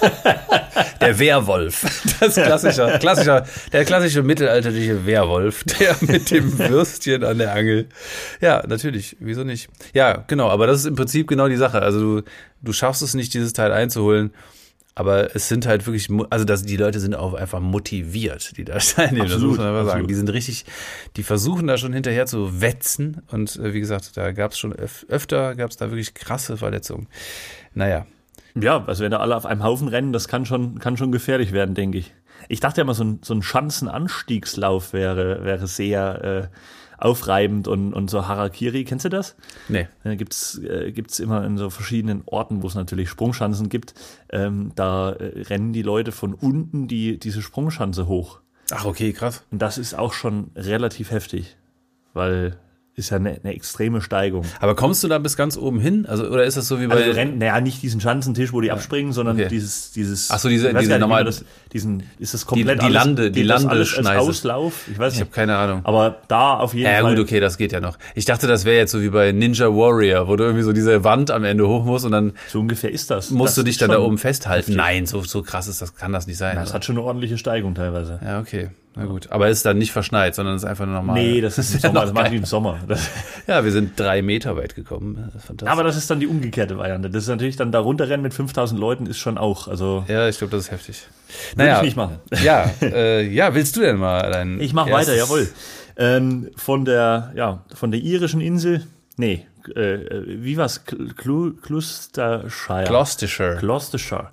der 1.01 1.19
Werwolf. 1.19 1.85
Das 2.21 2.35
klassische, 2.35 2.99
klassischer, 3.01 3.47
der 3.73 3.85
klassische 3.85 4.23
mittelalterliche 4.23 5.07
Werwolf, 5.07 5.65
der 5.65 5.97
mit 6.01 6.31
dem 6.31 6.59
Würstchen 6.59 7.25
an 7.25 7.39
der 7.39 7.55
Angel. 7.55 7.89
Ja, 8.43 8.63
natürlich. 8.67 9.17
Wieso 9.21 9.43
nicht? 9.43 9.69
Ja, 9.95 10.25
genau. 10.27 10.49
Aber 10.51 10.67
das 10.67 10.81
ist 10.81 10.87
im 10.87 10.97
Prinzip 10.97 11.27
genau 11.27 11.49
die 11.49 11.57
Sache. 11.57 11.81
Also 11.81 12.01
du, 12.01 12.23
du 12.61 12.73
schaffst 12.73 13.01
es 13.01 13.15
nicht, 13.15 13.33
dieses 13.33 13.55
Teil 13.55 13.73
einzuholen. 13.73 14.33
Aber 14.95 15.35
es 15.35 15.49
sind 15.49 15.67
halt 15.67 15.87
wirklich, 15.87 16.09
also 16.31 16.45
das, 16.45 16.65
die 16.65 16.77
Leute 16.77 17.01
sind 17.01 17.15
auch 17.15 17.33
einfach 17.33 17.61
motiviert, 17.61 18.57
die 18.59 18.65
da 18.65 18.77
teilnehmen. 18.79 19.23
Absolut, 19.23 19.43
das 19.43 19.49
muss 19.49 19.59
man 19.59 19.67
einfach 19.67 19.81
absolut. 19.81 19.93
sagen. 19.93 20.09
Die 20.09 20.15
sind 20.15 20.29
richtig, 20.31 20.65
die 21.17 21.23
versuchen 21.23 21.67
da 21.67 21.79
schon 21.79 21.95
hinterher 21.95 22.27
zu 22.27 22.61
wetzen. 22.61 23.23
Und 23.31 23.57
äh, 23.57 23.73
wie 23.73 23.81
gesagt, 23.81 24.17
da 24.17 24.33
gab 24.33 24.53
es 24.53 24.59
schon 24.59 24.73
öf 24.73 25.07
öfter, 25.09 25.55
gab 25.55 25.71
es 25.71 25.77
da 25.77 25.91
wirklich 25.91 26.13
krasse 26.13 26.57
Verletzungen. 26.57 27.09
Naja. 27.73 28.07
Ja, 28.55 28.85
also 28.87 29.05
wenn 29.05 29.11
da 29.11 29.19
alle 29.19 29.37
auf 29.37 29.47
einem 29.47 29.63
Haufen 29.63 29.89
rennen, 29.89 30.13
das 30.13 30.29
kann 30.29 30.47
schon, 30.47 30.79
kann 30.79 30.97
schon 30.97 31.13
gefährlich 31.13 31.53
werden, 31.53 31.75
denke 31.75 31.99
ich. 31.99 32.15
Ich 32.49 32.61
dachte 32.61 32.81
ja 32.81 32.85
mal, 32.85 32.95
so 32.95 33.05
ein, 33.05 33.19
so 33.23 33.35
ein 33.35 33.43
Schanzenanstiegslauf 33.43 34.93
wäre, 34.93 35.45
wäre 35.45 35.67
sehr, 35.67 36.25
äh, 36.25 36.57
aufreibend 37.01 37.67
und, 37.67 37.95
und 37.95 38.11
so 38.11 38.29
Harakiri. 38.29 38.85
Kennst 38.85 39.07
du 39.07 39.09
das? 39.09 39.35
Nee. 39.69 39.89
Da 40.05 40.15
gibt's 40.15 40.59
äh, 40.59 40.93
gibt's 40.93 41.19
immer 41.19 41.45
in 41.45 41.57
so 41.57 41.71
verschiedenen 41.71 42.23
Orten, 42.27 42.63
wo 42.63 42.67
es 42.67 42.75
natürlich 42.75 43.09
Sprungschanzen 43.09 43.69
gibt. 43.69 43.95
Ähm, 44.31 44.73
da 44.75 45.13
äh, 45.13 45.43
rennen 45.43 45.73
die 45.73 45.83
Leute 45.83 46.13
von 46.13 46.35
unten 46.35 46.87
die, 46.89 47.19
diese 47.19 47.43
Sprungschanze 47.43 48.07
hoch. 48.07 48.41
Ach, 48.71 48.85
okay, 48.85 49.13
krass. 49.13 49.45
Und 49.51 49.61
das 49.61 49.79
ist 49.79 49.95
auch 49.95 50.13
schon 50.13 50.51
relativ 50.55 51.11
heftig, 51.11 51.57
weil 52.13 52.57
ist 53.01 53.11
ja 53.11 53.17
eine, 53.17 53.41
eine 53.43 53.55
extreme 53.55 54.01
Steigung. 54.01 54.45
Aber 54.61 54.77
kommst 54.77 55.03
du 55.03 55.09
da 55.09 55.19
bis 55.19 55.37
ganz 55.37 55.57
oben 55.57 55.81
hin? 55.81 56.07
Also 56.07 56.29
oder 56.29 56.45
ist 56.45 56.57
das 56.57 56.69
so 56.69 56.81
wie 56.81 56.87
bei 56.87 56.97
also 56.97 57.11
Rennen, 57.11 57.39
naja, 57.39 57.61
nicht 57.61 57.83
diesen 57.83 58.01
Schanzentisch, 58.01 58.53
wo 58.53 58.61
die 58.61 58.71
abspringen, 58.71 59.13
sondern 59.13 59.37
okay. 59.37 59.49
dieses 59.49 59.91
dieses 59.93 60.31
Ach 60.31 60.39
so, 60.39 60.49
diese 60.49 60.73
diese 60.75 60.99
normal 60.99 61.25
das, 61.25 61.45
diesen 61.73 62.05
ist 62.19 62.35
das 62.35 62.47
komplett 62.47 62.81
die, 62.81 62.87
die 62.87 62.93
Lande, 62.93 63.31
die 63.31 63.43
Lande 63.43 63.71
alles 63.71 63.97
als 63.97 64.07
Auslauf, 64.07 64.87
ich 64.91 64.99
weiß 64.99 65.15
nicht. 65.15 65.23
Ich 65.23 65.27
habe 65.27 65.35
keine 65.35 65.57
Ahnung. 65.57 65.81
Aber 65.85 66.19
da 66.29 66.55
auf 66.59 66.75
jeden 66.75 66.87
ja, 66.87 67.01
Fall. 67.01 67.11
Ja, 67.13 67.17
gut, 67.17 67.25
okay, 67.25 67.41
das 67.41 67.59
geht 67.59 67.73
ja 67.73 67.81
noch. 67.81 67.99
Ich 68.15 68.25
dachte, 68.25 68.47
das 68.47 68.65
wäre 68.65 68.77
jetzt 68.77 68.93
so 68.93 69.03
wie 69.03 69.11
bei 69.11 69.33
Ninja 69.33 69.67
Warrior, 69.67 70.29
wo 70.29 70.37
du 70.37 70.45
irgendwie 70.45 70.63
so 70.63 70.73
diese 70.73 71.03
Wand 71.03 71.31
am 71.31 71.45
Ende 71.45 71.67
hoch 71.67 71.85
musst 71.85 72.05
und 72.05 72.13
dann 72.13 72.33
So 72.49 72.61
ungefähr 72.61 72.91
ist 72.91 73.11
das. 73.11 73.31
Musst 73.31 73.49
das 73.49 73.55
du 73.57 73.63
dich 73.65 73.79
dann 73.79 73.91
da 73.91 73.99
oben 73.99 74.19
festhalten. 74.19 74.75
Nein, 74.75 75.07
so 75.07 75.23
so 75.23 75.43
krass 75.43 75.67
ist 75.67 75.83
das 75.83 75.95
kann 75.95 76.13
das 76.13 76.27
nicht 76.27 76.39
sein. 76.39 76.53
Na, 76.57 76.63
das 76.63 76.75
hat 76.75 76.85
schon 76.85 76.97
eine 76.97 77.05
ordentliche 77.05 77.39
Steigung 77.39 77.75
teilweise. 77.75 78.21
Ja, 78.25 78.41
okay. 78.41 78.71
Na 78.97 79.05
gut, 79.05 79.31
aber 79.31 79.49
es 79.49 79.59
ist 79.59 79.67
dann 79.67 79.79
nicht 79.79 79.93
verschneit, 79.93 80.35
sondern 80.35 80.57
es 80.57 80.65
ist 80.65 80.69
einfach 80.69 80.85
nur 80.85 80.97
normal. 80.97 81.15
Nee, 81.15 81.41
das 81.41 81.59
ist 81.59 81.75
im 81.75 81.81
Sommer, 81.81 82.01
das 82.01 82.13
machen 82.13 82.31
die 82.33 82.37
im 82.39 82.45
Sommer. 82.45 82.81
Das 82.89 83.09
ja, 83.47 83.65
wir 83.65 83.71
sind 83.71 83.99
drei 83.99 84.21
Meter 84.21 84.57
weit 84.57 84.75
gekommen. 84.75 85.31
Das 85.33 85.69
aber 85.69 85.85
das 85.85 85.97
ist 85.97 86.11
dann 86.11 86.19
die 86.19 86.27
umgekehrte 86.27 86.77
Variante. 86.77 87.09
Das 87.09 87.23
ist 87.23 87.29
natürlich 87.29 87.57
dann 87.57 87.71
da 87.71 87.79
runterrennen 87.79 88.23
mit 88.23 88.35
5000 88.35 88.81
Leuten 88.81 89.07
ist 89.07 89.19
schon 89.19 89.39
auch, 89.39 89.69
also. 89.69 90.05
Ja, 90.09 90.29
ich 90.29 90.39
glaube, 90.39 90.51
das 90.51 90.65
ist 90.65 90.71
heftig. 90.73 91.07
Würde 91.53 91.65
naja, 91.65 91.77
ich 91.79 91.83
nicht 91.83 91.97
machen. 91.97 92.19
Ja, 92.43 92.71
äh, 92.83 93.27
ja, 93.29 93.55
willst 93.55 93.77
du 93.77 93.81
denn 93.81 93.97
mal 93.97 94.31
dein 94.31 94.61
Ich 94.61 94.73
mache 94.73 94.91
weiter, 94.91 95.15
jawohl. 95.15 95.49
Ähm, 95.97 96.51
von 96.57 96.85
der, 96.85 97.33
ja, 97.37 97.65
von 97.75 97.93
der 97.93 98.01
irischen 98.01 98.41
Insel, 98.41 98.87
nee, 99.17 99.47
äh, 99.77 99.99
wie 100.27 100.57
war's? 100.57 100.85
Cl 100.85 101.53
Gloucestershire. 101.63 102.85
Gloucestershire. 102.87 103.57
Gloucestershire. 103.61 104.31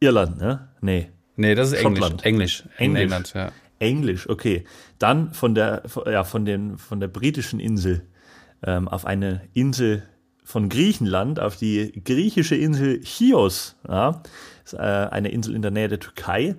Irland, 0.00 0.38
ne? 0.38 0.68
Nee. 0.80 1.10
Nee, 1.36 1.54
das 1.54 1.72
ist 1.72 1.80
Schottland. 1.80 2.24
Englisch. 2.24 2.64
Englisch. 2.76 2.78
Englisch. 2.78 3.02
England, 3.02 3.32
ja. 3.34 3.52
Englisch, 3.82 4.28
okay. 4.28 4.64
Dann 4.98 5.34
von 5.34 5.54
der, 5.54 5.82
ja, 6.06 6.24
von 6.24 6.44
den, 6.44 6.78
von 6.78 7.00
der 7.00 7.08
britischen 7.08 7.60
Insel 7.60 8.06
ähm, 8.64 8.88
auf 8.88 9.04
eine 9.04 9.42
Insel 9.52 10.04
von 10.44 10.68
Griechenland, 10.68 11.40
auf 11.40 11.56
die 11.56 12.02
griechische 12.04 12.54
Insel 12.54 13.00
Chios. 13.00 13.76
Ja, 13.88 14.22
ist, 14.64 14.74
äh, 14.74 14.78
eine 14.78 15.30
Insel 15.30 15.54
in 15.54 15.62
der 15.62 15.72
Nähe 15.72 15.88
der 15.88 16.00
Türkei. 16.00 16.54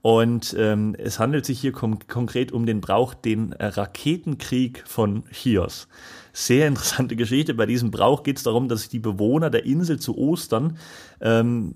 Und 0.00 0.56
ähm, 0.58 0.96
es 0.98 1.20
handelt 1.20 1.46
sich 1.46 1.60
hier 1.60 1.72
kon 1.72 1.98
konkret 2.08 2.50
um 2.50 2.66
den 2.66 2.80
Brauch, 2.80 3.14
den 3.14 3.52
äh, 3.52 3.66
Raketenkrieg 3.66 4.82
von 4.86 5.24
Chios. 5.30 5.86
Sehr 6.32 6.66
interessante 6.66 7.14
Geschichte. 7.14 7.54
Bei 7.54 7.66
diesem 7.66 7.90
Brauch 7.90 8.22
geht 8.22 8.38
es 8.38 8.42
darum, 8.42 8.68
dass 8.68 8.88
die 8.88 8.98
Bewohner 8.98 9.50
der 9.50 9.64
Insel 9.64 10.00
zu 10.00 10.16
Ostern 10.16 10.78
ähm, 11.20 11.74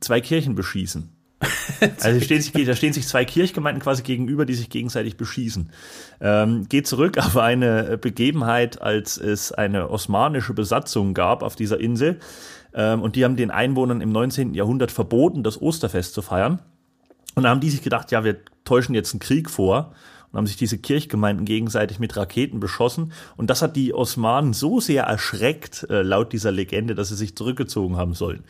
zwei 0.00 0.20
Kirchen 0.20 0.54
beschießen. 0.54 1.10
Also 2.00 2.20
stehen 2.20 2.40
sich, 2.40 2.52
da 2.52 2.74
stehen 2.74 2.92
sich 2.92 3.06
zwei 3.06 3.24
Kirchgemeinden 3.24 3.82
quasi 3.82 4.02
gegenüber, 4.02 4.46
die 4.46 4.54
sich 4.54 4.70
gegenseitig 4.70 5.16
beschießen. 5.16 5.70
Ähm, 6.20 6.68
geht 6.68 6.86
zurück 6.86 7.18
auf 7.18 7.36
eine 7.36 7.98
Begebenheit, 7.98 8.80
als 8.80 9.18
es 9.18 9.52
eine 9.52 9.90
osmanische 9.90 10.54
Besatzung 10.54 11.14
gab 11.14 11.42
auf 11.42 11.56
dieser 11.56 11.80
Insel. 11.80 12.18
Ähm, 12.74 13.02
und 13.02 13.16
die 13.16 13.24
haben 13.24 13.36
den 13.36 13.50
Einwohnern 13.50 14.00
im 14.00 14.10
19. 14.12 14.54
Jahrhundert 14.54 14.90
verboten, 14.90 15.42
das 15.42 15.60
Osterfest 15.60 16.14
zu 16.14 16.22
feiern. 16.22 16.60
Und 17.34 17.44
da 17.44 17.50
haben 17.50 17.60
die 17.60 17.70
sich 17.70 17.82
gedacht, 17.82 18.10
ja, 18.12 18.24
wir 18.24 18.36
täuschen 18.64 18.94
jetzt 18.94 19.12
einen 19.12 19.20
Krieg 19.20 19.50
vor 19.50 19.92
und 20.30 20.38
haben 20.38 20.46
sich 20.46 20.56
diese 20.56 20.78
Kirchgemeinden 20.78 21.44
gegenseitig 21.44 21.98
mit 21.98 22.16
Raketen 22.16 22.60
beschossen. 22.60 23.12
Und 23.36 23.50
das 23.50 23.62
hat 23.62 23.76
die 23.76 23.94
Osmanen 23.94 24.52
so 24.52 24.80
sehr 24.80 25.04
erschreckt, 25.04 25.86
äh, 25.90 26.02
laut 26.02 26.32
dieser 26.32 26.50
Legende, 26.50 26.94
dass 26.94 27.08
sie 27.08 27.16
sich 27.16 27.36
zurückgezogen 27.36 27.96
haben 27.96 28.14
sollen. 28.14 28.44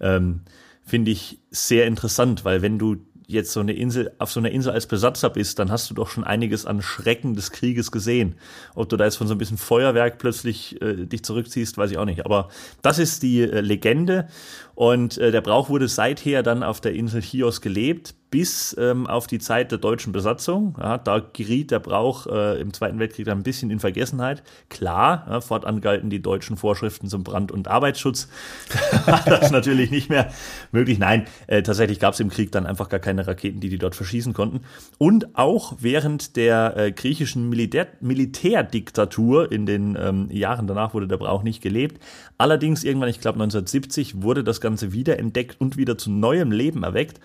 Ähm, 0.00 0.42
Finde 0.84 1.10
ich 1.10 1.38
sehr 1.50 1.86
interessant, 1.86 2.44
weil 2.44 2.62
wenn 2.62 2.78
du 2.78 2.96
jetzt 3.26 3.52
so 3.52 3.60
eine 3.60 3.72
Insel, 3.72 4.12
auf 4.18 4.30
so 4.30 4.40
einer 4.40 4.50
Insel 4.50 4.72
als 4.72 4.86
Besatzer 4.86 5.30
bist, 5.30 5.58
dann 5.58 5.70
hast 5.70 5.90
du 5.90 5.94
doch 5.94 6.08
schon 6.08 6.24
einiges 6.24 6.66
an 6.66 6.82
Schrecken 6.82 7.34
des 7.34 7.50
Krieges 7.50 7.90
gesehen. 7.90 8.36
Ob 8.74 8.88
du 8.88 8.96
da 8.96 9.04
jetzt 9.04 9.16
von 9.16 9.26
so 9.26 9.34
ein 9.34 9.38
bisschen 9.38 9.58
Feuerwerk 9.58 10.18
plötzlich 10.18 10.80
äh, 10.82 11.06
dich 11.06 11.24
zurückziehst, 11.24 11.76
weiß 11.78 11.90
ich 11.90 11.98
auch 11.98 12.04
nicht. 12.04 12.24
Aber 12.24 12.48
das 12.82 12.98
ist 12.98 13.22
die 13.22 13.40
äh, 13.40 13.60
Legende. 13.60 14.28
Und 14.74 15.18
äh, 15.18 15.30
der 15.32 15.40
Brauch 15.40 15.68
wurde 15.68 15.88
seither 15.88 16.42
dann 16.42 16.62
auf 16.62 16.80
der 16.80 16.92
Insel 16.92 17.22
Chios 17.22 17.60
gelebt, 17.60 18.14
bis 18.32 18.74
ähm, 18.80 19.06
auf 19.06 19.26
die 19.26 19.38
Zeit 19.38 19.70
der 19.72 19.78
deutschen 19.78 20.10
Besatzung. 20.10 20.74
Ja, 20.80 20.96
da 20.96 21.18
geriet 21.18 21.70
der 21.70 21.80
Brauch 21.80 22.26
äh, 22.26 22.58
im 22.58 22.72
Zweiten 22.72 22.98
Weltkrieg 22.98 23.28
ein 23.28 23.42
bisschen 23.42 23.70
in 23.70 23.78
Vergessenheit. 23.78 24.42
Klar, 24.70 25.26
ja, 25.28 25.40
fortan 25.42 25.82
galten 25.82 26.08
die 26.08 26.22
deutschen 26.22 26.56
Vorschriften 26.56 27.08
zum 27.08 27.24
Brand- 27.24 27.52
und 27.52 27.68
Arbeitsschutz. 27.68 28.28
das 29.26 29.50
natürlich 29.50 29.90
nicht 29.90 30.08
mehr 30.08 30.32
möglich. 30.72 30.98
Nein, 30.98 31.26
äh, 31.46 31.62
tatsächlich 31.62 32.00
gab 32.00 32.14
es 32.14 32.20
im 32.20 32.30
Krieg 32.30 32.50
dann 32.52 32.64
einfach 32.66 32.88
gar 32.88 33.00
keine 33.00 33.26
Raketen, 33.26 33.60
die 33.60 33.68
die 33.68 33.76
dort 33.76 33.94
verschießen 33.94 34.32
konnten. 34.32 34.62
Und 34.96 35.36
auch 35.36 35.74
während 35.80 36.36
der 36.36 36.74
äh, 36.76 36.90
griechischen 36.90 37.50
Militär 37.50 37.88
Militärdiktatur 38.00 39.52
in 39.52 39.66
den 39.66 39.94
ähm, 40.00 40.30
Jahren 40.30 40.66
danach 40.66 40.94
wurde 40.94 41.06
der 41.06 41.18
Brauch 41.18 41.42
nicht 41.42 41.62
gelebt. 41.62 42.02
Allerdings 42.38 42.82
irgendwann, 42.82 43.10
ich 43.10 43.20
glaube 43.20 43.36
1970, 43.36 44.22
wurde 44.22 44.42
das 44.42 44.62
Ganze 44.62 44.94
wiederentdeckt 44.94 45.60
und 45.60 45.76
wieder 45.76 45.98
zu 45.98 46.10
neuem 46.10 46.50
Leben 46.50 46.82
erweckt. 46.82 47.20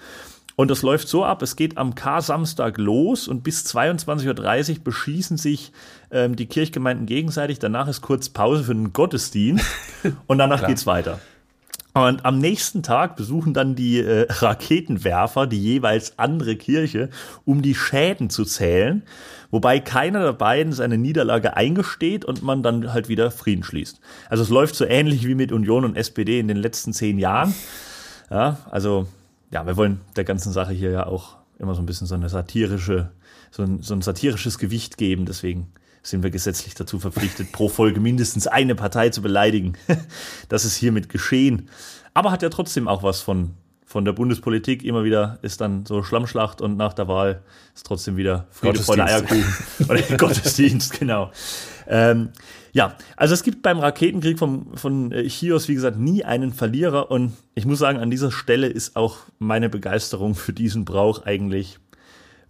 Und 0.60 0.72
das 0.72 0.82
läuft 0.82 1.08
so 1.08 1.24
ab, 1.24 1.44
es 1.44 1.56
geht 1.56 1.78
am 1.78 1.94
K-Samstag 1.94 2.80
los 2.80 3.28
und 3.28 3.44
bis 3.44 3.64
22.30 3.68 4.78
Uhr 4.78 4.84
beschießen 4.84 5.38
sich 5.38 5.72
ähm, 6.10 6.36
die 6.36 6.48
Kirchgemeinden 6.48 7.06
gegenseitig. 7.06 7.60
Danach 7.60 7.88
ist 7.88 8.02
kurz 8.02 8.30
Pause 8.30 8.64
für 8.64 8.72
einen 8.72 8.92
Gottesdienst 8.92 9.64
und 10.26 10.40
danach 10.40 10.66
geht's 10.66 10.88
weiter. 10.88 11.20
Und 11.94 12.26
am 12.26 12.40
nächsten 12.40 12.82
Tag 12.82 13.16
besuchen 13.16 13.54
dann 13.54 13.76
die 13.76 14.00
äh, 14.00 14.26
Raketenwerfer 14.30 15.46
die 15.46 15.62
jeweils 15.62 16.18
andere 16.18 16.56
Kirche, 16.56 17.10
um 17.46 17.62
die 17.62 17.76
Schäden 17.76 18.32
zu 18.32 18.44
zählen, 18.44 19.04
wobei 19.52 19.80
keiner 19.80 20.24
der 20.24 20.34
beiden 20.34 20.74
seine 20.74 20.98
Niederlage 20.98 21.56
eingesteht 21.56 22.26
und 22.26 22.42
man 22.42 22.64
dann 22.64 22.94
halt 22.94 23.10
wieder 23.10 23.30
Frieden 23.30 23.64
schließt. 23.64 24.00
Also 24.28 24.42
es 24.42 24.50
läuft 24.50 24.74
so 24.74 24.86
ähnlich 24.86 25.28
wie 25.28 25.36
mit 25.36 25.52
Union 25.52 25.86
und 25.86 25.96
SPD 25.96 26.40
in 26.40 26.48
den 26.48 26.58
letzten 26.58 26.94
zehn 26.94 27.20
Jahren. 27.20 27.54
Ja, 28.32 28.58
also 28.72 29.08
ja, 29.52 29.66
wir 29.66 29.78
wollen 29.78 30.02
der 30.16 30.24
ganzen 30.24 30.52
Sache 30.52 30.74
hier 30.74 30.92
ja 30.92 31.06
auch 31.06 31.38
immer 31.60 31.74
so 31.74 31.82
ein 31.82 31.86
bisschen 31.86 32.08
so 32.08 32.16
eine 32.16 32.30
satirische, 32.30 33.12
so 33.52 33.64
ein, 33.64 33.82
so 33.82 33.94
ein 33.94 34.02
satirisches 34.02 34.58
Gewicht 34.58 34.98
geben. 34.98 35.26
Deswegen 35.26 35.72
sind 36.04 36.24
wir 36.24 36.30
gesetzlich 36.30 36.76
dazu 36.76 37.00
verpflichtet, 37.00 37.52
pro 37.52 37.70
Folge 37.70 38.00
mindestens 38.00 38.48
eine 38.48 38.76
Partei 38.76 39.10
zu 39.10 39.22
beleidigen. 39.22 39.74
Das 40.50 40.66
ist 40.66 40.76
hiermit 40.76 41.10
geschehen. 41.10 41.70
Aber 42.14 42.32
hat 42.32 42.42
ja 42.42 42.50
trotzdem 42.50 42.88
auch 42.88 43.04
was 43.04 43.22
von, 43.22 43.56
von 43.88 44.04
der 44.04 44.12
Bundespolitik. 44.12 44.84
Immer 44.84 45.06
wieder 45.06 45.40
ist 45.42 45.62
dann 45.62 45.86
so 45.86 46.04
Schlammschlacht 46.04 46.60
und 46.60 46.76
nach 46.76 46.92
der 46.92 47.08
Wahl 47.08 47.42
ist 47.74 47.86
trotzdem 47.88 48.18
wieder 48.18 48.46
Friede, 48.52 48.84
Freude, 48.84 49.06
Eierkuchen. 49.06 49.46
Oder 49.90 50.02
Gottesdienst, 50.18 51.00
genau. 51.00 51.32
Ähm, 51.88 52.30
ja, 52.74 52.96
also 53.16 53.34
es 53.34 53.44
gibt 53.44 53.62
beim 53.64 53.80
Raketenkrieg 53.80 54.38
von, 54.38 54.76
von 54.76 55.14
äh, 55.14 55.30
Chios, 55.30 55.70
wie 55.70 55.74
gesagt, 55.74 55.98
nie 55.98 56.26
einen 56.26 56.52
Verlierer. 56.52 57.10
Und 57.10 57.32
ich 57.56 57.66
muss 57.66 57.80
sagen, 57.80 58.00
an 58.00 58.12
dieser 58.12 58.30
Stelle 58.30 58.68
ist 58.68 58.98
auch 58.98 59.20
meine 59.40 59.70
Begeisterung 59.70 60.36
für 60.36 60.52
diesen 60.52 60.84
Brauch 60.84 61.26
eigentlich 61.26 61.80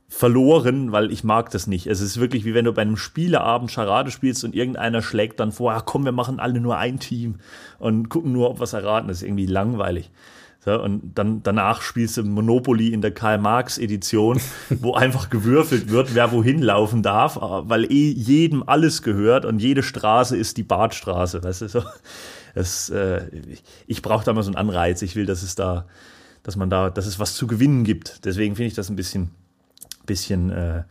verloren, 0.10 0.92
weil 0.92 1.12
ich 1.12 1.24
mag 1.24 1.52
das 1.52 1.68
nicht. 1.68 1.86
Es 1.86 2.02
ist 2.02 2.20
wirklich 2.20 2.46
wie 2.46 2.56
wenn 2.56 2.66
du 2.66 2.74
bei 2.74 2.82
einem 2.82 2.98
Spieleabend 2.98 3.70
Charade 3.70 4.10
spielst 4.10 4.44
und 4.44 4.56
irgendeiner 4.56 5.04
schlägt 5.04 5.40
dann 5.40 5.52
vor, 5.52 5.74
ah, 5.74 5.82
komm, 5.82 6.04
wir 6.04 6.14
machen 6.14 6.40
alle 6.40 6.60
nur 6.60 6.78
ein 6.78 7.00
Team 7.00 7.36
und 7.78 8.10
gucken 8.10 8.32
nur, 8.32 8.50
ob 8.50 8.60
was 8.60 8.74
erraten. 8.74 9.08
Das 9.08 9.18
ist 9.18 9.24
irgendwie 9.24 9.46
langweilig. 9.46 10.10
So, 10.68 10.82
und 10.84 11.18
dann 11.18 11.44
danach 11.44 11.82
spielst 11.82 12.18
du 12.18 12.24
Monopoly 12.24 12.90
in 12.90 13.00
der 13.00 13.12
Karl-Marx-Edition, 13.12 14.42
wo 14.82 14.96
einfach 14.96 15.30
gewürfelt 15.30 15.90
wird, 15.90 16.14
wer 16.14 16.34
wohin 16.34 16.62
laufen 16.62 17.02
darf, 17.04 17.38
weil 17.40 17.90
eh 17.90 18.12
jedem 18.12 18.68
alles 18.68 19.02
gehört 19.02 19.46
und 19.46 19.60
jede 19.60 19.82
Straße 19.82 20.36
ist 20.36 20.58
die 20.58 20.64
Badstraße. 20.64 21.42
Weißt 21.42 21.62
du, 21.62 21.70
so. 21.70 21.84
Das, 22.54 22.90
äh, 22.90 23.22
ich 23.86 24.02
brauche 24.02 24.26
da 24.26 24.34
mal 24.34 24.44
so 24.44 24.50
einen 24.50 24.58
Anreiz. 24.58 25.02
Ich 25.04 25.16
will, 25.16 25.26
dass 25.26 25.42
es 25.42 25.56
da, 25.56 25.86
dass 26.44 26.58
man 26.58 26.70
da, 26.70 26.90
dass 26.90 27.06
es 27.06 27.18
was 27.18 27.36
zu 27.36 27.48
gewinnen 27.48 27.86
gibt. 27.86 28.26
Deswegen 28.26 28.58
finde 28.58 28.68
ich 28.68 28.74
das 28.74 28.90
ein 28.90 28.98
bisschen, 28.98 29.30
bisschen 30.06 30.50
äh, 30.50 30.84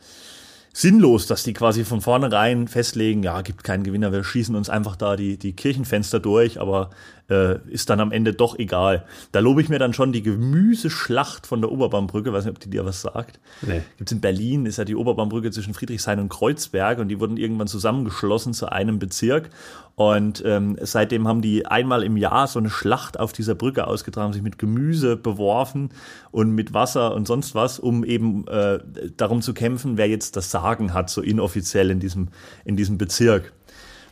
sinnlos, 0.72 1.26
dass 1.26 1.42
die 1.42 1.52
quasi 1.52 1.84
von 1.84 2.00
vornherein 2.00 2.68
festlegen, 2.68 3.22
ja, 3.22 3.42
gibt 3.42 3.64
keinen 3.64 3.82
Gewinner, 3.82 4.12
wir 4.12 4.24
schießen 4.24 4.54
uns 4.54 4.70
einfach 4.70 4.94
da 4.96 5.16
die, 5.16 5.38
die 5.38 5.54
Kirchenfenster 5.54 6.20
durch, 6.20 6.60
aber 6.60 6.90
äh, 7.30 7.58
ist 7.68 7.90
dann 7.90 8.00
am 8.00 8.12
Ende 8.12 8.32
doch 8.32 8.58
egal. 8.58 9.04
Da 9.32 9.40
lobe 9.40 9.60
ich 9.60 9.68
mir 9.68 9.78
dann 9.78 9.92
schon 9.92 10.12
die 10.12 10.22
Gemüseschlacht 10.22 11.46
von 11.46 11.60
der 11.60 11.72
Oberbaumbrücke, 11.72 12.32
weiß 12.32 12.44
nicht, 12.44 12.54
ob 12.54 12.60
die 12.60 12.70
dir 12.70 12.84
was 12.84 13.00
sagt. 13.00 13.40
Nee. 13.62 13.82
Gibt's 13.96 14.12
in 14.12 14.20
Berlin, 14.20 14.66
ist 14.66 14.78
ja 14.78 14.84
die 14.84 14.96
Oberbaumbrücke 14.96 15.50
zwischen 15.50 15.74
Friedrichshain 15.74 16.20
und 16.20 16.28
Kreuzberg 16.28 16.98
und 16.98 17.08
die 17.08 17.20
wurden 17.20 17.36
irgendwann 17.36 17.66
zusammengeschlossen 17.66 18.54
zu 18.54 18.70
einem 18.70 18.98
Bezirk. 18.98 19.50
Und 19.96 20.42
ähm, 20.44 20.76
seitdem 20.82 21.26
haben 21.26 21.40
die 21.40 21.64
einmal 21.66 22.02
im 22.02 22.18
Jahr 22.18 22.46
so 22.48 22.58
eine 22.58 22.68
Schlacht 22.68 23.18
auf 23.18 23.32
dieser 23.32 23.54
Brücke 23.54 23.86
ausgetragen, 23.86 24.34
sich 24.34 24.42
mit 24.42 24.58
Gemüse 24.58 25.16
beworfen 25.16 25.88
und 26.30 26.50
mit 26.50 26.74
Wasser 26.74 27.14
und 27.14 27.26
sonst 27.26 27.54
was, 27.54 27.78
um 27.78 28.04
eben 28.04 28.46
äh, 28.46 28.78
darum 29.16 29.40
zu 29.40 29.54
kämpfen, 29.54 29.96
wer 29.96 30.06
jetzt 30.06 30.36
das 30.36 30.50
Sagen 30.50 30.92
hat, 30.92 31.08
so 31.08 31.22
inoffiziell 31.22 31.90
in 31.90 31.98
diesem, 31.98 32.28
in 32.66 32.76
diesem 32.76 32.98
Bezirk. 32.98 33.54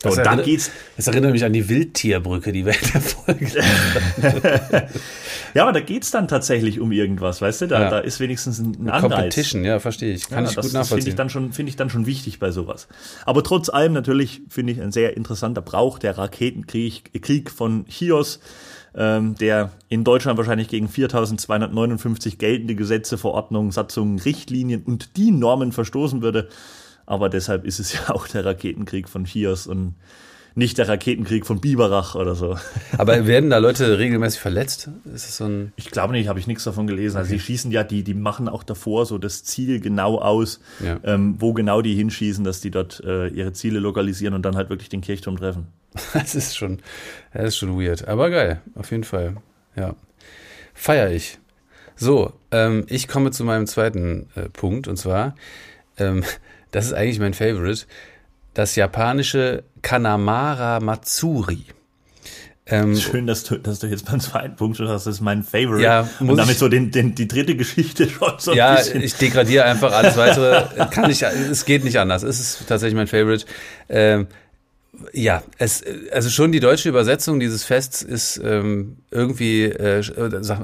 Das, 0.04 0.18
und 0.18 0.26
dann 0.26 0.42
geht's. 0.42 0.70
Das 0.96 1.06
erinnert 1.06 1.32
mich 1.32 1.44
an 1.44 1.52
die 1.52 1.68
Wildtierbrücke, 1.68 2.52
die 2.52 2.64
wir 2.64 2.72
in 2.72 2.90
der 2.92 3.00
Folge. 3.00 3.46
ja, 5.54 5.62
aber 5.62 5.72
da 5.72 5.80
geht's 5.80 6.10
dann 6.10 6.28
tatsächlich 6.28 6.80
um 6.80 6.92
irgendwas, 6.92 7.40
weißt 7.40 7.62
du? 7.62 7.66
Da, 7.68 7.82
ja. 7.82 7.90
da 7.90 7.98
ist 7.98 8.20
wenigstens 8.20 8.58
ein 8.58 8.88
Anreiz. 8.88 9.02
Competition, 9.02 9.64
ja, 9.64 9.80
verstehe 9.80 10.14
ich. 10.14 10.28
Kann 10.28 10.44
ja, 10.44 10.50
ich 10.50 10.56
das, 10.56 10.66
gut 10.66 10.74
nachvollziehen. 10.74 10.96
Das 10.96 11.04
finde 11.04 11.10
ich 11.10 11.16
dann 11.16 11.30
schon, 11.30 11.52
finde 11.52 11.70
ich 11.70 11.76
dann 11.76 11.90
schon 11.90 12.06
wichtig 12.06 12.38
bei 12.38 12.50
sowas. 12.50 12.88
Aber 13.26 13.42
trotz 13.42 13.68
allem 13.68 13.92
natürlich 13.92 14.42
finde 14.48 14.72
ich 14.72 14.80
ein 14.80 14.92
sehr 14.92 15.16
interessanter 15.16 15.62
Brauch 15.62 15.98
der 15.98 16.16
Raketenkrieg 16.18 17.22
Krieg 17.22 17.50
von 17.50 17.86
Chios 17.88 18.40
ähm, 18.96 19.34
der 19.34 19.70
in 19.88 20.04
Deutschland 20.04 20.38
wahrscheinlich 20.38 20.68
gegen 20.68 20.88
4259 20.88 22.38
geltende 22.38 22.74
Gesetze, 22.74 23.18
Verordnungen, 23.18 23.72
Satzungen, 23.72 24.18
Richtlinien 24.18 24.82
und 24.84 25.16
die 25.16 25.30
Normen 25.30 25.72
verstoßen 25.72 26.22
würde. 26.22 26.48
Aber 27.06 27.28
deshalb 27.28 27.64
ist 27.64 27.78
es 27.78 27.92
ja 27.94 28.10
auch 28.10 28.26
der 28.28 28.44
Raketenkrieg 28.44 29.08
von 29.08 29.24
Chios 29.24 29.66
und 29.66 29.94
nicht 30.56 30.78
der 30.78 30.88
Raketenkrieg 30.88 31.46
von 31.46 31.60
Biberach 31.60 32.14
oder 32.14 32.36
so. 32.36 32.56
Aber 32.98 33.26
werden 33.26 33.50
da 33.50 33.58
Leute 33.58 33.98
regelmäßig 33.98 34.40
verletzt? 34.40 34.88
Ist 35.12 35.28
es 35.28 35.36
so 35.38 35.46
ein 35.46 35.72
ich 35.74 35.90
glaube 35.90 36.12
nicht, 36.12 36.28
habe 36.28 36.38
ich 36.38 36.46
nichts 36.46 36.62
davon 36.62 36.86
gelesen. 36.86 37.16
Also 37.16 37.26
okay. 37.26 37.34
Also 37.34 37.42
die 37.42 37.46
schießen 37.46 37.70
ja, 37.72 37.82
die, 37.82 38.04
die 38.04 38.14
machen 38.14 38.48
auch 38.48 38.62
davor 38.62 39.04
so 39.04 39.18
das 39.18 39.42
Ziel 39.42 39.80
genau 39.80 40.18
aus, 40.18 40.60
ja. 40.78 41.00
ähm, 41.02 41.36
wo 41.40 41.54
genau 41.54 41.82
die 41.82 41.94
hinschießen, 41.94 42.44
dass 42.44 42.60
die 42.60 42.70
dort 42.70 43.02
äh, 43.04 43.28
ihre 43.28 43.52
Ziele 43.52 43.80
lokalisieren 43.80 44.34
und 44.34 44.42
dann 44.42 44.56
halt 44.56 44.70
wirklich 44.70 44.88
den 44.88 45.00
Kirchturm 45.00 45.36
treffen. 45.36 45.68
Das 46.12 46.34
ist 46.34 46.56
schon, 46.56 46.80
das 47.32 47.48
ist 47.48 47.56
schon 47.56 47.80
weird. 47.80 48.06
Aber 48.08 48.30
geil, 48.30 48.60
auf 48.74 48.90
jeden 48.90 49.04
Fall. 49.04 49.36
Ja. 49.76 49.94
Feier 50.72 51.10
ich. 51.10 51.38
So, 51.96 52.32
ähm, 52.50 52.84
ich 52.88 53.06
komme 53.06 53.30
zu 53.30 53.44
meinem 53.44 53.66
zweiten 53.66 54.28
äh, 54.34 54.48
Punkt 54.48 54.88
und 54.88 54.96
zwar, 54.96 55.36
ähm, 55.96 56.24
das 56.74 56.86
ist 56.86 56.92
eigentlich 56.92 57.20
mein 57.20 57.34
Favorite, 57.34 57.86
das 58.52 58.74
japanische 58.74 59.62
Kanamara 59.82 60.80
Matsuri. 60.80 61.66
Ähm, 62.66 62.96
Schön, 62.96 63.26
dass 63.26 63.44
du, 63.44 63.58
dass 63.58 63.78
du 63.78 63.86
jetzt 63.86 64.06
beim 64.06 64.18
zweiten 64.18 64.56
Punkt 64.56 64.78
schon 64.78 64.88
hast, 64.88 65.06
das 65.06 65.16
ist 65.16 65.20
mein 65.20 65.44
Favorite. 65.44 65.84
Ja, 65.84 66.08
und 66.18 66.36
damit 66.36 66.58
so 66.58 66.68
den, 66.68 66.90
den, 66.90 67.14
die 67.14 67.28
dritte 67.28 67.56
Geschichte 67.56 68.08
schon 68.08 68.32
so 68.38 68.52
ein 68.52 68.56
ja, 68.56 68.74
bisschen. 68.74 69.00
Ja, 69.00 69.06
ich 69.06 69.14
degradiere 69.14 69.64
einfach 69.66 69.92
alles 69.92 70.16
weitere. 70.16 70.64
Kann 70.90 71.10
ich, 71.10 71.22
es 71.22 71.64
geht 71.64 71.84
nicht 71.84 71.98
anders. 71.98 72.22
Es 72.22 72.40
ist 72.40 72.66
tatsächlich 72.66 72.96
mein 72.96 73.06
Favorite. 73.06 73.44
Ähm, 73.88 74.26
ja, 75.12 75.42
es, 75.58 75.82
also 76.12 76.30
schon 76.30 76.52
die 76.52 76.60
deutsche 76.60 76.88
Übersetzung 76.88 77.40
dieses 77.40 77.64
Fests 77.64 78.02
ist 78.02 78.40
ähm, 78.42 78.96
irgendwie, 79.10 79.64
äh, 79.64 79.98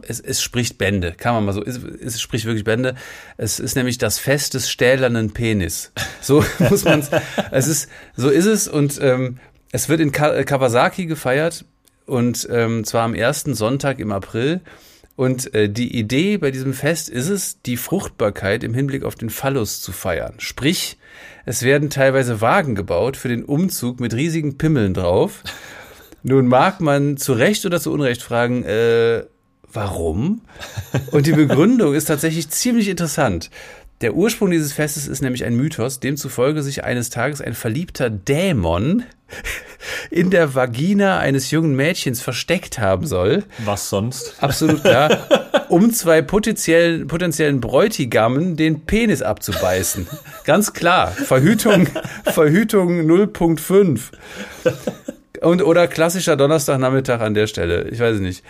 es, 0.06 0.20
es 0.20 0.42
spricht 0.42 0.78
Bände, 0.78 1.12
kann 1.12 1.34
man 1.34 1.44
mal 1.44 1.52
so, 1.52 1.64
es, 1.64 1.78
es 1.78 2.20
spricht 2.20 2.44
wirklich 2.44 2.64
Bände. 2.64 2.94
Es 3.36 3.60
ist 3.60 3.76
nämlich 3.76 3.98
das 3.98 4.18
Fest 4.18 4.54
des 4.54 4.70
stählernen 4.70 5.32
Penis. 5.32 5.92
So 6.20 6.44
muss 6.70 6.84
man 6.84 7.02
es, 7.50 7.66
ist, 7.66 7.88
so 8.16 8.28
ist 8.28 8.46
es 8.46 8.68
und 8.68 8.98
ähm, 9.02 9.38
es 9.72 9.88
wird 9.88 10.00
in 10.00 10.12
Kawasaki 10.12 11.06
gefeiert 11.06 11.64
und 12.06 12.48
ähm, 12.50 12.84
zwar 12.84 13.04
am 13.04 13.14
ersten 13.14 13.54
Sonntag 13.54 13.98
im 14.00 14.12
April. 14.12 14.60
Und 15.16 15.54
äh, 15.54 15.68
die 15.68 15.96
Idee 15.98 16.38
bei 16.38 16.50
diesem 16.50 16.72
Fest 16.72 17.08
ist 17.08 17.28
es, 17.28 17.60
die 17.62 17.76
Fruchtbarkeit 17.76 18.64
im 18.64 18.72
Hinblick 18.74 19.04
auf 19.04 19.14
den 19.14 19.28
Phallus 19.28 19.82
zu 19.82 19.92
feiern. 19.92 20.34
Sprich, 20.38 20.96
es 21.46 21.62
werden 21.62 21.90
teilweise 21.90 22.40
Wagen 22.40 22.74
gebaut 22.74 23.16
für 23.16 23.28
den 23.28 23.44
Umzug 23.44 24.00
mit 24.00 24.14
riesigen 24.14 24.58
Pimmeln 24.58 24.94
drauf. 24.94 25.42
Nun 26.22 26.46
mag 26.46 26.80
man 26.80 27.16
zu 27.16 27.32
Recht 27.32 27.64
oder 27.64 27.80
zu 27.80 27.92
Unrecht 27.92 28.22
fragen, 28.22 28.64
äh, 28.64 29.24
warum? 29.72 30.42
Und 31.12 31.26
die 31.26 31.32
Begründung 31.32 31.94
ist 31.94 32.06
tatsächlich 32.06 32.50
ziemlich 32.50 32.88
interessant. 32.88 33.50
Der 34.00 34.14
Ursprung 34.14 34.50
dieses 34.50 34.72
Festes 34.72 35.06
ist 35.06 35.20
nämlich 35.20 35.44
ein 35.44 35.56
Mythos, 35.56 36.00
demzufolge 36.00 36.62
sich 36.62 36.84
eines 36.84 37.10
Tages 37.10 37.40
ein 37.40 37.54
verliebter 37.54 38.08
Dämon 38.08 39.02
in 40.10 40.30
der 40.30 40.54
Vagina 40.54 41.18
eines 41.18 41.50
jungen 41.50 41.74
Mädchens 41.74 42.20
versteckt 42.20 42.78
haben 42.78 43.06
soll. 43.06 43.44
Was 43.64 43.88
sonst? 43.88 44.34
Absolut 44.40 44.82
klar. 44.82 45.26
Um 45.68 45.92
zwei 45.92 46.20
potenziellen, 46.22 47.06
potenziellen 47.06 47.60
Bräutigamen 47.60 48.56
den 48.56 48.80
Penis 48.86 49.22
abzubeißen. 49.22 50.08
Ganz 50.44 50.72
klar. 50.72 51.12
Verhütung, 51.12 51.86
Verhütung 52.24 53.02
0.5. 53.02 54.00
Und, 55.40 55.62
oder 55.62 55.86
klassischer 55.86 56.36
Donnerstagnachmittag 56.36 57.20
an 57.20 57.34
der 57.34 57.46
Stelle. 57.46 57.88
Ich 57.88 57.98
weiß 57.98 58.16
es 58.16 58.20
nicht. 58.20 58.44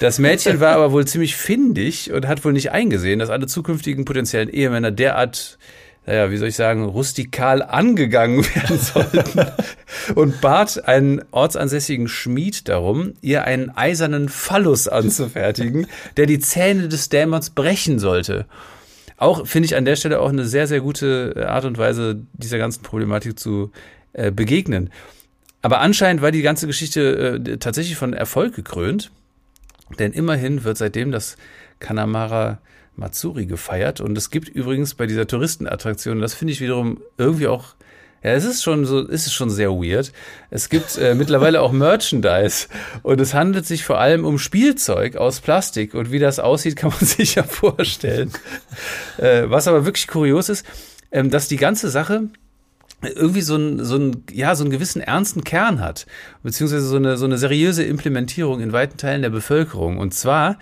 Das 0.00 0.18
Mädchen 0.18 0.58
war 0.58 0.74
aber 0.74 0.90
wohl 0.90 1.06
ziemlich 1.06 1.36
findig 1.36 2.12
und 2.12 2.26
hat 2.26 2.44
wohl 2.44 2.52
nicht 2.52 2.72
eingesehen, 2.72 3.20
dass 3.20 3.30
alle 3.30 3.46
zukünftigen 3.46 4.04
potenziellen 4.04 4.48
Ehemänner 4.48 4.90
derart, 4.90 5.58
naja, 6.06 6.30
wie 6.30 6.36
soll 6.36 6.48
ich 6.48 6.56
sagen, 6.56 6.84
rustikal 6.84 7.62
angegangen 7.62 8.44
werden 8.54 8.78
sollten 8.78 9.40
und 10.14 10.40
bat 10.40 10.86
einen 10.86 11.22
ortsansässigen 11.30 12.08
Schmied 12.08 12.68
darum, 12.68 13.14
ihr 13.22 13.44
einen 13.44 13.70
eisernen 13.70 14.28
Phallus 14.28 14.86
anzufertigen, 14.86 15.86
der 16.16 16.26
die 16.26 16.40
Zähne 16.40 16.88
des 16.88 17.08
Dämons 17.08 17.50
brechen 17.50 17.98
sollte. 17.98 18.46
Auch 19.16 19.46
finde 19.46 19.66
ich 19.66 19.76
an 19.76 19.84
der 19.84 19.96
Stelle 19.96 20.20
auch 20.20 20.28
eine 20.28 20.44
sehr, 20.44 20.66
sehr 20.66 20.80
gute 20.80 21.46
Art 21.48 21.64
und 21.64 21.78
Weise, 21.78 22.20
dieser 22.34 22.58
ganzen 22.58 22.82
Problematik 22.82 23.38
zu 23.38 23.70
äh, 24.12 24.30
begegnen. 24.30 24.90
Aber 25.62 25.80
anscheinend 25.80 26.20
war 26.20 26.30
die 26.30 26.42
ganze 26.42 26.66
Geschichte 26.66 27.40
äh, 27.46 27.56
tatsächlich 27.56 27.96
von 27.96 28.12
Erfolg 28.12 28.54
gekrönt, 28.54 29.10
denn 29.98 30.12
immerhin 30.12 30.64
wird 30.64 30.76
seitdem 30.76 31.10
das 31.10 31.36
Kanamara 31.78 32.58
Matsuri 32.96 33.46
gefeiert 33.46 34.00
und 34.00 34.16
es 34.16 34.30
gibt 34.30 34.48
übrigens 34.48 34.94
bei 34.94 35.06
dieser 35.06 35.26
Touristenattraktion, 35.26 36.20
das 36.20 36.34
finde 36.34 36.52
ich 36.52 36.60
wiederum 36.60 37.00
irgendwie 37.18 37.48
auch 37.48 37.74
ja, 38.24 38.30
es 38.30 38.46
ist 38.46 38.62
schon 38.62 38.86
so, 38.86 39.06
es 39.06 39.26
ist 39.26 39.34
schon 39.34 39.50
sehr 39.50 39.70
weird. 39.70 40.10
Es 40.48 40.70
gibt 40.70 40.96
äh, 40.96 41.14
mittlerweile 41.14 41.60
auch 41.60 41.72
Merchandise 41.72 42.68
und 43.02 43.20
es 43.20 43.34
handelt 43.34 43.66
sich 43.66 43.84
vor 43.84 44.00
allem 44.00 44.24
um 44.24 44.38
Spielzeug 44.38 45.16
aus 45.16 45.40
Plastik 45.40 45.92
und 45.92 46.10
wie 46.10 46.18
das 46.18 46.38
aussieht, 46.38 46.76
kann 46.76 46.90
man 46.90 47.06
sich 47.06 47.34
ja 47.34 47.42
vorstellen. 47.42 48.32
Äh, 49.18 49.50
was 49.50 49.68
aber 49.68 49.84
wirklich 49.84 50.08
kurios 50.08 50.48
ist, 50.48 50.64
ähm, 51.12 51.30
dass 51.30 51.48
die 51.48 51.58
ganze 51.58 51.90
Sache 51.90 52.30
irgendwie 53.04 53.40
so 53.40 53.56
ein, 53.56 53.84
so 53.84 53.96
ein, 53.96 54.24
ja, 54.32 54.54
so 54.54 54.64
einen 54.64 54.70
gewissen 54.70 55.00
ernsten 55.00 55.44
Kern 55.44 55.80
hat, 55.80 56.06
beziehungsweise 56.42 56.86
so 56.86 56.96
eine, 56.96 57.16
so 57.16 57.24
eine 57.24 57.38
seriöse 57.38 57.84
Implementierung 57.84 58.60
in 58.60 58.72
weiten 58.72 58.96
Teilen 58.96 59.22
der 59.22 59.30
Bevölkerung. 59.30 59.98
Und 59.98 60.14
zwar 60.14 60.58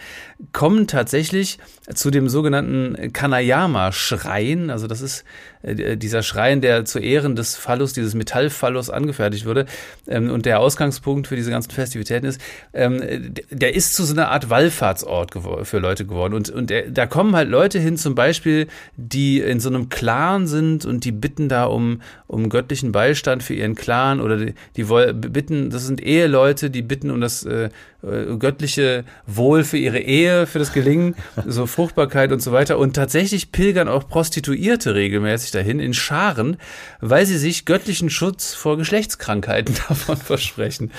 kommen 0.53 0.87
tatsächlich 0.87 1.59
zu 1.95 2.11
dem 2.11 2.29
sogenannten 2.29 3.13
Kanayama-Schrein, 3.13 4.71
also 4.71 4.87
das 4.87 5.01
ist 5.01 5.25
äh, 5.63 5.97
dieser 5.97 6.23
Schrein, 6.23 6.61
der 6.61 6.85
zu 6.85 6.99
Ehren 6.99 7.37
des 7.37 7.57
Phallus, 7.57 7.93
dieses 7.93 8.15
Metallphallus 8.15 8.91
angefertigt 8.91 9.47
wurde 9.47 9.67
ähm, 10.07 10.31
und 10.31 10.47
der 10.47 10.61
Ausgangspunkt 10.61 11.27
für 11.27 11.37
diese 11.37 11.51
ganzen 11.51 11.71
Festivitäten 11.71 12.27
ist, 12.27 12.41
ähm, 12.73 13.35
der 13.51 13.75
ist 13.75 13.95
zu 13.95 14.05
so 14.05 14.13
einer 14.13 14.31
Art 14.31 14.51
Wallfahrtsort 14.51 15.33
für 15.65 15.79
Leute 15.79 16.05
geworden. 16.05 16.35
Und, 16.35 16.51
und 16.51 16.71
der, 16.71 16.91
da 16.91 17.07
kommen 17.07 17.35
halt 17.37 17.49
Leute 17.49 17.79
hin, 17.79 17.97
zum 17.97 18.15
Beispiel, 18.15 18.67
die 18.97 19.41
in 19.41 19.61
so 19.61 19.69
einem 19.69 19.89
Clan 19.89 20.47
sind 20.47 20.85
und 20.85 21.05
die 21.05 21.13
bitten 21.13 21.49
da 21.49 21.65
um, 21.65 22.03
um 22.33 22.49
göttlichen 22.49 22.93
Beistand 22.93 23.43
für 23.43 23.53
ihren 23.53 23.75
Clan 23.75 24.19
oder 24.21 24.39
die, 24.39 24.55
die 24.77 24.85
bitten, 24.85 25.69
das 25.69 25.87
sind 25.87 26.01
Eheleute, 26.01 26.71
die 26.71 26.81
bitten 26.81 27.11
um 27.11 27.21
das 27.21 27.45
äh, 27.45 27.69
äh, 28.03 28.37
göttliche 28.39 29.05
Wohl 29.27 29.65
für 29.65 29.77
ihre 29.77 29.99
Ehe, 29.99 30.47
für 30.47 30.59
das 30.59 30.73
Gelingen, 30.73 31.15
so 31.47 31.67
Fruchtbarkeit 31.67 32.33
und 32.33 32.41
so 32.41 32.51
weiter. 32.51 32.79
Und 32.79 32.95
tatsächlich 32.95 33.53
pilgern 33.53 33.87
auch 33.87 34.09
Prostituierte 34.09 34.95
regelmäßig 34.95 35.51
dahin 35.51 35.79
in 35.79 35.93
Scharen, 35.93 36.57
weil 37.03 37.27
sie 37.27 37.37
sich 37.37 37.67
göttlichen 37.67 38.09
Schutz 38.09 38.55
vor 38.55 38.79
Geschlechtskrankheiten 38.79 39.75
davon 39.89 40.17
versprechen. 40.17 40.91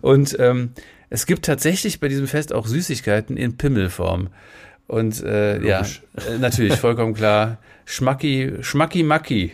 Und 0.00 0.36
ähm, 0.40 0.72
es 1.08 1.24
gibt 1.24 1.44
tatsächlich 1.44 2.00
bei 2.00 2.08
diesem 2.08 2.26
Fest 2.26 2.52
auch 2.52 2.66
Süßigkeiten 2.66 3.36
in 3.36 3.56
Pimmelform. 3.56 4.30
Und 4.88 5.22
äh, 5.22 5.64
ja, 5.64 5.82
äh, 5.82 6.38
natürlich, 6.40 6.74
vollkommen 6.74 7.14
klar. 7.14 7.58
Schmacki, 7.84 8.54
Schmacki 8.60 9.04
Macki. 9.04 9.52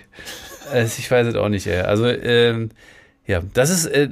Ich 0.74 1.10
weiß 1.10 1.26
es 1.28 1.34
auch 1.34 1.48
nicht, 1.48 1.66
ey. 1.66 1.80
Also, 1.80 2.06
ähm, 2.06 2.70
ja, 3.26 3.42
das 3.54 3.70
ist, 3.70 3.86
äh, 3.86 4.08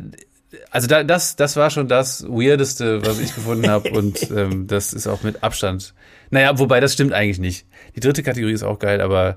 also 0.70 0.86
da, 0.86 1.04
das, 1.04 1.36
das 1.36 1.56
war 1.56 1.70
schon 1.70 1.88
das 1.88 2.24
Weirdeste, 2.28 3.04
was 3.06 3.18
ich 3.18 3.34
gefunden 3.34 3.68
habe. 3.68 3.90
Und 3.92 4.30
ähm, 4.30 4.66
das 4.66 4.92
ist 4.92 5.06
auch 5.06 5.22
mit 5.22 5.42
Abstand. 5.42 5.94
Naja, 6.30 6.58
wobei 6.58 6.80
das 6.80 6.92
stimmt 6.92 7.12
eigentlich 7.12 7.38
nicht. 7.38 7.66
Die 7.96 8.00
dritte 8.00 8.22
Kategorie 8.22 8.52
ist 8.52 8.62
auch 8.62 8.78
geil, 8.78 9.00
aber 9.00 9.36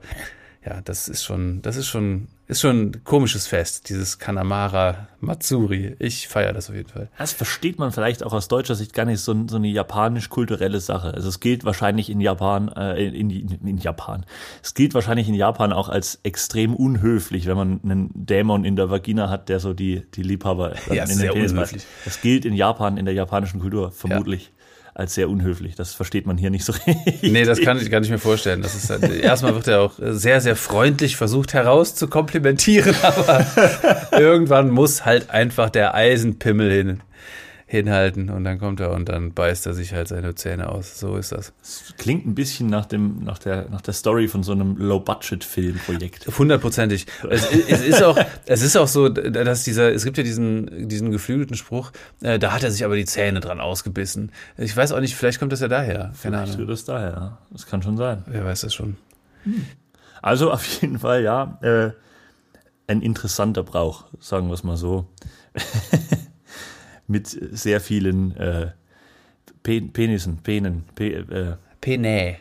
ja, 0.65 0.81
das 0.81 1.07
ist 1.07 1.23
schon, 1.23 1.61
das 1.61 1.75
ist 1.75 1.87
schon, 1.87 2.27
ist 2.47 2.61
schon 2.61 2.81
ein 2.81 3.03
komisches 3.03 3.45
Fest, 3.45 3.89
dieses 3.89 4.19
Kanamara 4.19 5.09
Matsuri. 5.19 5.97
Ich 5.99 6.29
feiere 6.29 6.53
das 6.53 6.69
auf 6.69 6.75
jeden 6.75 6.87
Fall. 6.87 7.09
Das 7.17 7.33
versteht 7.33 7.77
man 7.77 7.91
vielleicht 7.91 8.23
auch 8.23 8.31
aus 8.31 8.47
deutscher 8.47 8.75
Sicht 8.75 8.93
gar 8.93 9.03
nicht 9.03 9.19
so, 9.19 9.35
so 9.47 9.57
eine 9.57 9.67
japanisch-kulturelle 9.67 10.79
Sache. 10.79 11.13
Also 11.13 11.27
es 11.27 11.41
gilt 11.41 11.65
wahrscheinlich 11.65 12.09
in 12.09 12.21
Japan, 12.21 12.69
äh, 12.69 13.03
in, 13.05 13.29
in, 13.29 13.67
in 13.67 13.77
Japan. 13.77 14.25
Es 14.63 14.73
gilt 14.73 14.93
wahrscheinlich 14.93 15.27
in 15.27 15.33
Japan 15.33 15.73
auch 15.73 15.89
als 15.89 16.19
extrem 16.23 16.73
unhöflich, 16.73 17.47
wenn 17.47 17.57
man 17.57 17.81
einen 17.83 18.11
Dämon 18.13 18.63
in 18.63 18.77
der 18.77 18.89
Vagina 18.89 19.29
hat, 19.29 19.49
der 19.49 19.59
so 19.59 19.73
die, 19.73 20.03
die 20.13 20.23
Liebhaber 20.23 20.75
ja, 20.89 21.03
in 21.03 21.19
den 21.19 21.29
Penis 21.29 21.51
unhöflich. 21.51 21.85
Das 22.05 22.21
gilt 22.21 22.45
in 22.45 22.53
Japan, 22.53 22.97
in 22.97 23.03
der 23.03 23.13
japanischen 23.13 23.59
Kultur 23.59 23.91
vermutlich. 23.91 24.45
Ja 24.45 24.56
als 24.97 25.13
sehr 25.13 25.29
unhöflich. 25.29 25.75
Das 25.75 25.93
versteht 25.93 26.25
man 26.25 26.37
hier 26.37 26.49
nicht 26.49 26.65
so 26.65 26.73
richtig. 26.87 27.31
Nee, 27.31 27.43
das 27.43 27.61
kann 27.61 27.79
ich 27.79 27.91
gar 27.91 27.99
nicht 27.99 28.09
mir 28.09 28.17
vorstellen. 28.17 28.63
Das 28.63 28.73
ist, 28.73 28.89
halt, 28.89 29.03
erstmal 29.03 29.53
wird 29.53 29.67
er 29.67 29.81
auch 29.81 29.93
sehr, 29.99 30.41
sehr 30.41 30.55
freundlich 30.55 31.15
versucht 31.15 31.53
herauszukomplimentieren, 31.53 32.95
aber 33.03 33.45
irgendwann 34.11 34.71
muss 34.71 35.05
halt 35.05 35.29
einfach 35.29 35.69
der 35.69 35.93
Eisenpimmel 35.93 36.71
hin 36.71 37.01
hinhalten 37.69 38.29
und 38.29 38.45
dann 38.45 38.59
kommt 38.59 38.79
er 38.79 38.91
und 38.91 39.09
dann 39.09 39.33
beißt 39.33 39.65
er 39.65 39.73
sich 39.73 39.93
halt 39.93 40.07
seine 40.07 40.33
Zähne 40.35 40.69
aus. 40.69 40.97
So 40.97 41.17
ist 41.17 41.33
das. 41.33 41.51
das 41.59 41.93
klingt 41.97 42.25
ein 42.25 42.33
bisschen 42.33 42.67
nach 42.67 42.85
dem, 42.85 43.25
nach 43.25 43.39
der, 43.39 43.67
nach 43.69 43.81
der 43.81 43.93
Story 43.93 44.29
von 44.29 44.41
so 44.41 44.53
einem 44.53 44.77
Low-Budget-Film-Projekt. 44.77 46.27
Hundertprozentig. 46.39 47.07
Es, 47.29 47.45
es, 47.51 47.81
ist 47.81 48.01
auch, 48.01 48.17
es 48.45 48.61
ist 48.61 48.77
auch 48.77 48.87
so, 48.87 49.09
dass 49.09 49.65
dieser, 49.65 49.93
es 49.93 50.05
gibt 50.05 50.17
ja 50.17 50.23
diesen, 50.23 50.87
diesen 50.87 51.11
geflügelten 51.11 51.57
Spruch, 51.57 51.91
äh, 52.21 52.39
da 52.39 52.53
hat 52.53 52.63
er 52.63 52.71
sich 52.71 52.85
aber 52.85 52.95
die 52.95 53.05
Zähne 53.05 53.41
dran 53.41 53.59
ausgebissen. 53.59 54.31
Ich 54.57 54.75
weiß 54.75 54.93
auch 54.93 55.01
nicht, 55.01 55.15
vielleicht 55.15 55.39
kommt 55.39 55.51
das 55.51 55.59
ja 55.59 55.67
daher. 55.67 55.97
Keine 55.97 56.13
vielleicht 56.37 56.55
Ahnung. 56.55 56.67
das 56.67 56.85
daher. 56.85 57.37
Das 57.51 57.67
kann 57.67 57.83
schon 57.83 57.97
sein. 57.97 58.23
Wer 58.27 58.45
weiß 58.45 58.61
das 58.61 58.73
schon. 58.73 58.95
Also 60.21 60.51
auf 60.51 60.65
jeden 60.81 60.99
Fall, 60.99 61.21
ja, 61.21 61.57
äh, 61.61 61.91
ein 62.87 63.01
interessanter 63.01 63.63
Brauch, 63.63 64.05
sagen 64.21 64.47
wir 64.47 64.53
es 64.53 64.63
mal 64.63 64.77
so. 64.77 65.07
mit 67.07 67.27
sehr 67.27 67.81
vielen 67.81 68.35
äh, 68.37 68.71
Pen 69.63 69.91
Penissen, 69.91 70.37
Penen, 70.37 70.83
Pe 70.95 71.13
äh, 71.13 71.55
Pene. 71.81 72.37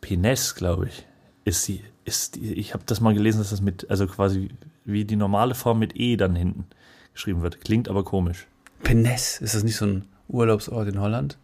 Penes, 0.00 0.54
glaube 0.54 0.88
ich, 0.88 1.06
ist 1.44 1.64
sie. 1.64 1.82
Ist 2.04 2.36
die, 2.36 2.52
ich 2.54 2.74
habe 2.74 2.84
das 2.84 3.00
mal 3.00 3.14
gelesen, 3.14 3.38
dass 3.38 3.50
das 3.50 3.62
mit, 3.62 3.88
also 3.88 4.06
quasi 4.06 4.50
wie 4.84 5.06
die 5.06 5.16
normale 5.16 5.54
Form 5.54 5.78
mit 5.78 5.98
E 5.98 6.16
dann 6.16 6.36
hinten 6.36 6.66
geschrieben 7.14 7.40
wird. 7.40 7.62
Klingt 7.62 7.88
aber 7.88 8.04
komisch. 8.04 8.46
Penes, 8.82 9.40
ist 9.40 9.54
das 9.54 9.62
nicht 9.62 9.76
so 9.76 9.86
ein 9.86 10.04
Urlaubsort 10.28 10.88
in 10.88 11.00
Holland? 11.00 11.38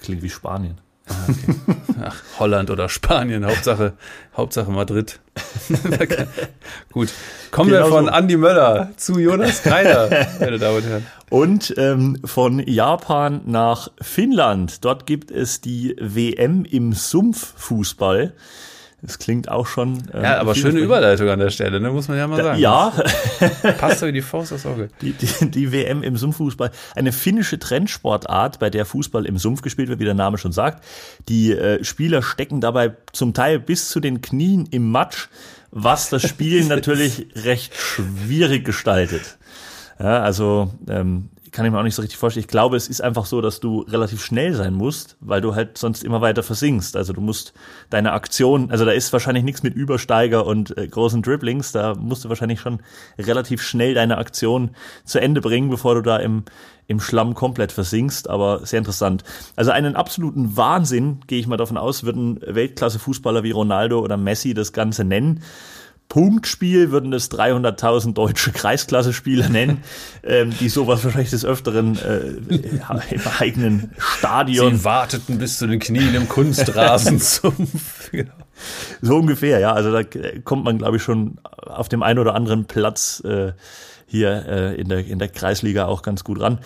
Klingt 0.00 0.22
wie 0.22 0.30
Spanien. 0.30 0.78
Ah, 1.08 1.12
okay. 1.28 1.54
Ach, 2.02 2.22
Holland 2.38 2.70
oder 2.70 2.88
Spanien, 2.88 3.44
Hauptsache, 3.44 3.92
Hauptsache 4.36 4.70
Madrid. 4.70 5.20
Gut. 6.92 7.10
Kommen 7.50 7.70
genau 7.70 7.86
wir 7.86 7.90
von 7.90 8.06
so. 8.06 8.10
Andy 8.10 8.36
Möller 8.36 8.90
zu 8.96 9.18
Jonas 9.18 9.62
Kreiner, 9.62 10.08
meine 10.40 10.58
Damen 10.58 10.76
und 10.78 10.84
Herren. 10.84 11.06
Und 11.30 11.74
ähm, 11.76 12.18
von 12.24 12.58
Japan 12.60 13.42
nach 13.44 13.88
Finnland. 14.00 14.84
Dort 14.84 15.06
gibt 15.06 15.30
es 15.30 15.60
die 15.60 15.96
WM 16.00 16.64
im 16.64 16.92
Sumpffußball. 16.92 18.34
Das 19.04 19.18
klingt 19.18 19.50
auch 19.50 19.66
schon. 19.66 20.02
Ähm, 20.14 20.22
ja, 20.22 20.38
aber 20.38 20.54
schöne 20.54 20.80
Überleitung 20.80 21.28
an 21.28 21.38
der 21.38 21.50
Stelle, 21.50 21.78
ne? 21.78 21.90
muss 21.90 22.08
man 22.08 22.16
ja 22.16 22.26
mal 22.26 22.42
sagen. 22.42 22.58
Ja. 22.58 22.90
Passt 23.78 24.00
so 24.00 24.06
wie 24.06 24.12
die 24.12 24.22
Faust 24.22 24.54
aufs 24.54 24.64
Auge. 24.64 24.88
Die, 25.02 25.12
die, 25.12 25.50
die 25.50 25.72
WM 25.72 26.02
im 26.02 26.16
Sumpffußball. 26.16 26.70
Eine 26.96 27.12
finnische 27.12 27.58
Trendsportart, 27.58 28.58
bei 28.60 28.70
der 28.70 28.86
Fußball 28.86 29.26
im 29.26 29.36
Sumpf 29.36 29.60
gespielt 29.60 29.90
wird, 29.90 30.00
wie 30.00 30.06
der 30.06 30.14
Name 30.14 30.38
schon 30.38 30.52
sagt. 30.52 30.82
Die 31.28 31.52
äh, 31.52 31.84
Spieler 31.84 32.22
stecken 32.22 32.62
dabei 32.62 32.96
zum 33.12 33.34
Teil 33.34 33.60
bis 33.60 33.90
zu 33.90 34.00
den 34.00 34.22
Knien 34.22 34.66
im 34.70 34.90
Matsch, 34.90 35.28
was 35.70 36.08
das 36.08 36.22
Spiel 36.22 36.64
natürlich 36.68 37.26
recht 37.36 37.74
schwierig 37.76 38.64
gestaltet. 38.64 39.36
Ja, 39.98 40.22
also 40.22 40.72
ähm, 40.88 41.28
kann 41.54 41.64
ich 41.64 41.70
mir 41.70 41.78
auch 41.78 41.84
nicht 41.84 41.94
so 41.94 42.02
richtig 42.02 42.18
vorstellen. 42.18 42.42
Ich 42.42 42.48
glaube, 42.48 42.76
es 42.76 42.88
ist 42.88 43.00
einfach 43.00 43.26
so, 43.26 43.40
dass 43.40 43.60
du 43.60 43.82
relativ 43.82 44.22
schnell 44.22 44.54
sein 44.54 44.74
musst, 44.74 45.16
weil 45.20 45.40
du 45.40 45.54
halt 45.54 45.78
sonst 45.78 46.02
immer 46.02 46.20
weiter 46.20 46.42
versinkst. 46.42 46.96
Also 46.96 47.12
du 47.12 47.20
musst 47.20 47.54
deine 47.90 48.12
Aktion, 48.12 48.72
also 48.72 48.84
da 48.84 48.90
ist 48.90 49.12
wahrscheinlich 49.12 49.44
nichts 49.44 49.62
mit 49.62 49.72
Übersteiger 49.72 50.46
und 50.46 50.76
äh, 50.76 50.88
großen 50.88 51.22
Dribblings, 51.22 51.70
da 51.70 51.94
musst 51.94 52.24
du 52.24 52.28
wahrscheinlich 52.28 52.58
schon 52.58 52.80
relativ 53.18 53.62
schnell 53.62 53.94
deine 53.94 54.18
Aktion 54.18 54.70
zu 55.04 55.20
Ende 55.20 55.40
bringen, 55.40 55.70
bevor 55.70 55.94
du 55.94 56.00
da 56.00 56.16
im, 56.16 56.42
im 56.88 56.98
Schlamm 56.98 57.34
komplett 57.34 57.70
versinkst, 57.70 58.28
aber 58.28 58.66
sehr 58.66 58.78
interessant. 58.78 59.22
Also 59.54 59.70
einen 59.70 59.94
absoluten 59.94 60.56
Wahnsinn, 60.56 61.20
gehe 61.28 61.38
ich 61.38 61.46
mal 61.46 61.56
davon 61.56 61.76
aus, 61.76 62.02
würden 62.02 62.40
Weltklasse-Fußballer 62.40 63.44
wie 63.44 63.52
Ronaldo 63.52 64.00
oder 64.00 64.16
Messi 64.16 64.54
das 64.54 64.72
Ganze 64.72 65.04
nennen. 65.04 65.40
Punktspiel 66.08 66.90
würden 66.90 67.12
es 67.12 67.30
300.000 67.30 68.14
deutsche 68.14 68.52
Kreisklasse-Spieler 68.52 69.48
nennen, 69.48 69.82
ähm, 70.22 70.52
die 70.60 70.68
sowas 70.68 71.04
wahrscheinlich 71.04 71.30
des 71.30 71.44
Öfteren 71.44 71.98
äh, 71.98 72.54
im 73.10 73.20
eigenen 73.38 73.90
Stadion. 73.98 74.76
Sie 74.76 74.84
warteten 74.84 75.38
bis 75.38 75.58
zu 75.58 75.66
den 75.66 75.80
Knien 75.80 76.14
im 76.14 76.28
Kunstrasensumpf. 76.28 78.10
genau. 78.12 78.32
So 79.02 79.16
ungefähr, 79.16 79.58
ja. 79.58 79.72
Also 79.72 79.90
da 79.92 80.02
kommt 80.44 80.64
man, 80.64 80.78
glaube 80.78 80.98
ich, 80.98 81.02
schon 81.02 81.38
auf 81.66 81.88
dem 81.88 82.02
einen 82.02 82.18
oder 82.20 82.34
anderen 82.34 82.66
Platz 82.66 83.20
äh, 83.24 83.52
hier 84.06 84.46
äh, 84.46 84.80
in, 84.80 84.88
der, 84.88 85.04
in 85.04 85.18
der 85.18 85.28
Kreisliga 85.28 85.86
auch 85.86 86.02
ganz 86.02 86.22
gut 86.22 86.40
ran. 86.40 86.58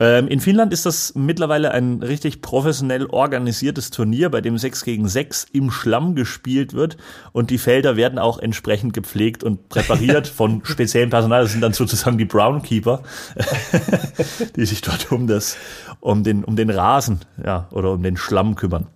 Ähm, 0.00 0.26
in 0.28 0.40
Finnland 0.40 0.72
ist 0.72 0.86
das 0.86 1.14
mittlerweile 1.14 1.70
ein 1.70 2.02
richtig 2.02 2.42
professionell 2.42 3.06
organisiertes 3.06 3.90
Turnier, 3.90 4.28
bei 4.28 4.40
dem 4.40 4.58
6 4.58 4.84
gegen 4.84 5.08
6 5.08 5.46
im 5.52 5.70
Schlamm 5.70 6.14
gespielt 6.14 6.72
wird 6.72 6.96
und 7.32 7.50
die 7.50 7.58
Felder 7.58 7.96
werden 7.96 8.18
auch 8.18 8.38
entsprechend 8.38 8.92
gepflegt 8.92 9.44
und 9.44 9.68
präpariert 9.68 10.26
von 10.26 10.62
speziellem 10.64 11.10
Personal. 11.10 11.42
Das 11.42 11.52
sind 11.52 11.60
dann 11.60 11.72
sozusagen 11.72 12.18
die 12.18 12.24
Brownkeeper, 12.24 13.02
die 14.56 14.66
sich 14.66 14.80
dort 14.80 15.12
um 15.12 15.26
das, 15.26 15.56
um 16.00 16.24
den, 16.24 16.44
um 16.44 16.56
den 16.56 16.70
Rasen, 16.70 17.20
ja, 17.44 17.68
oder 17.70 17.92
um 17.92 18.02
den 18.02 18.16
Schlamm 18.16 18.56
kümmern. 18.56 18.88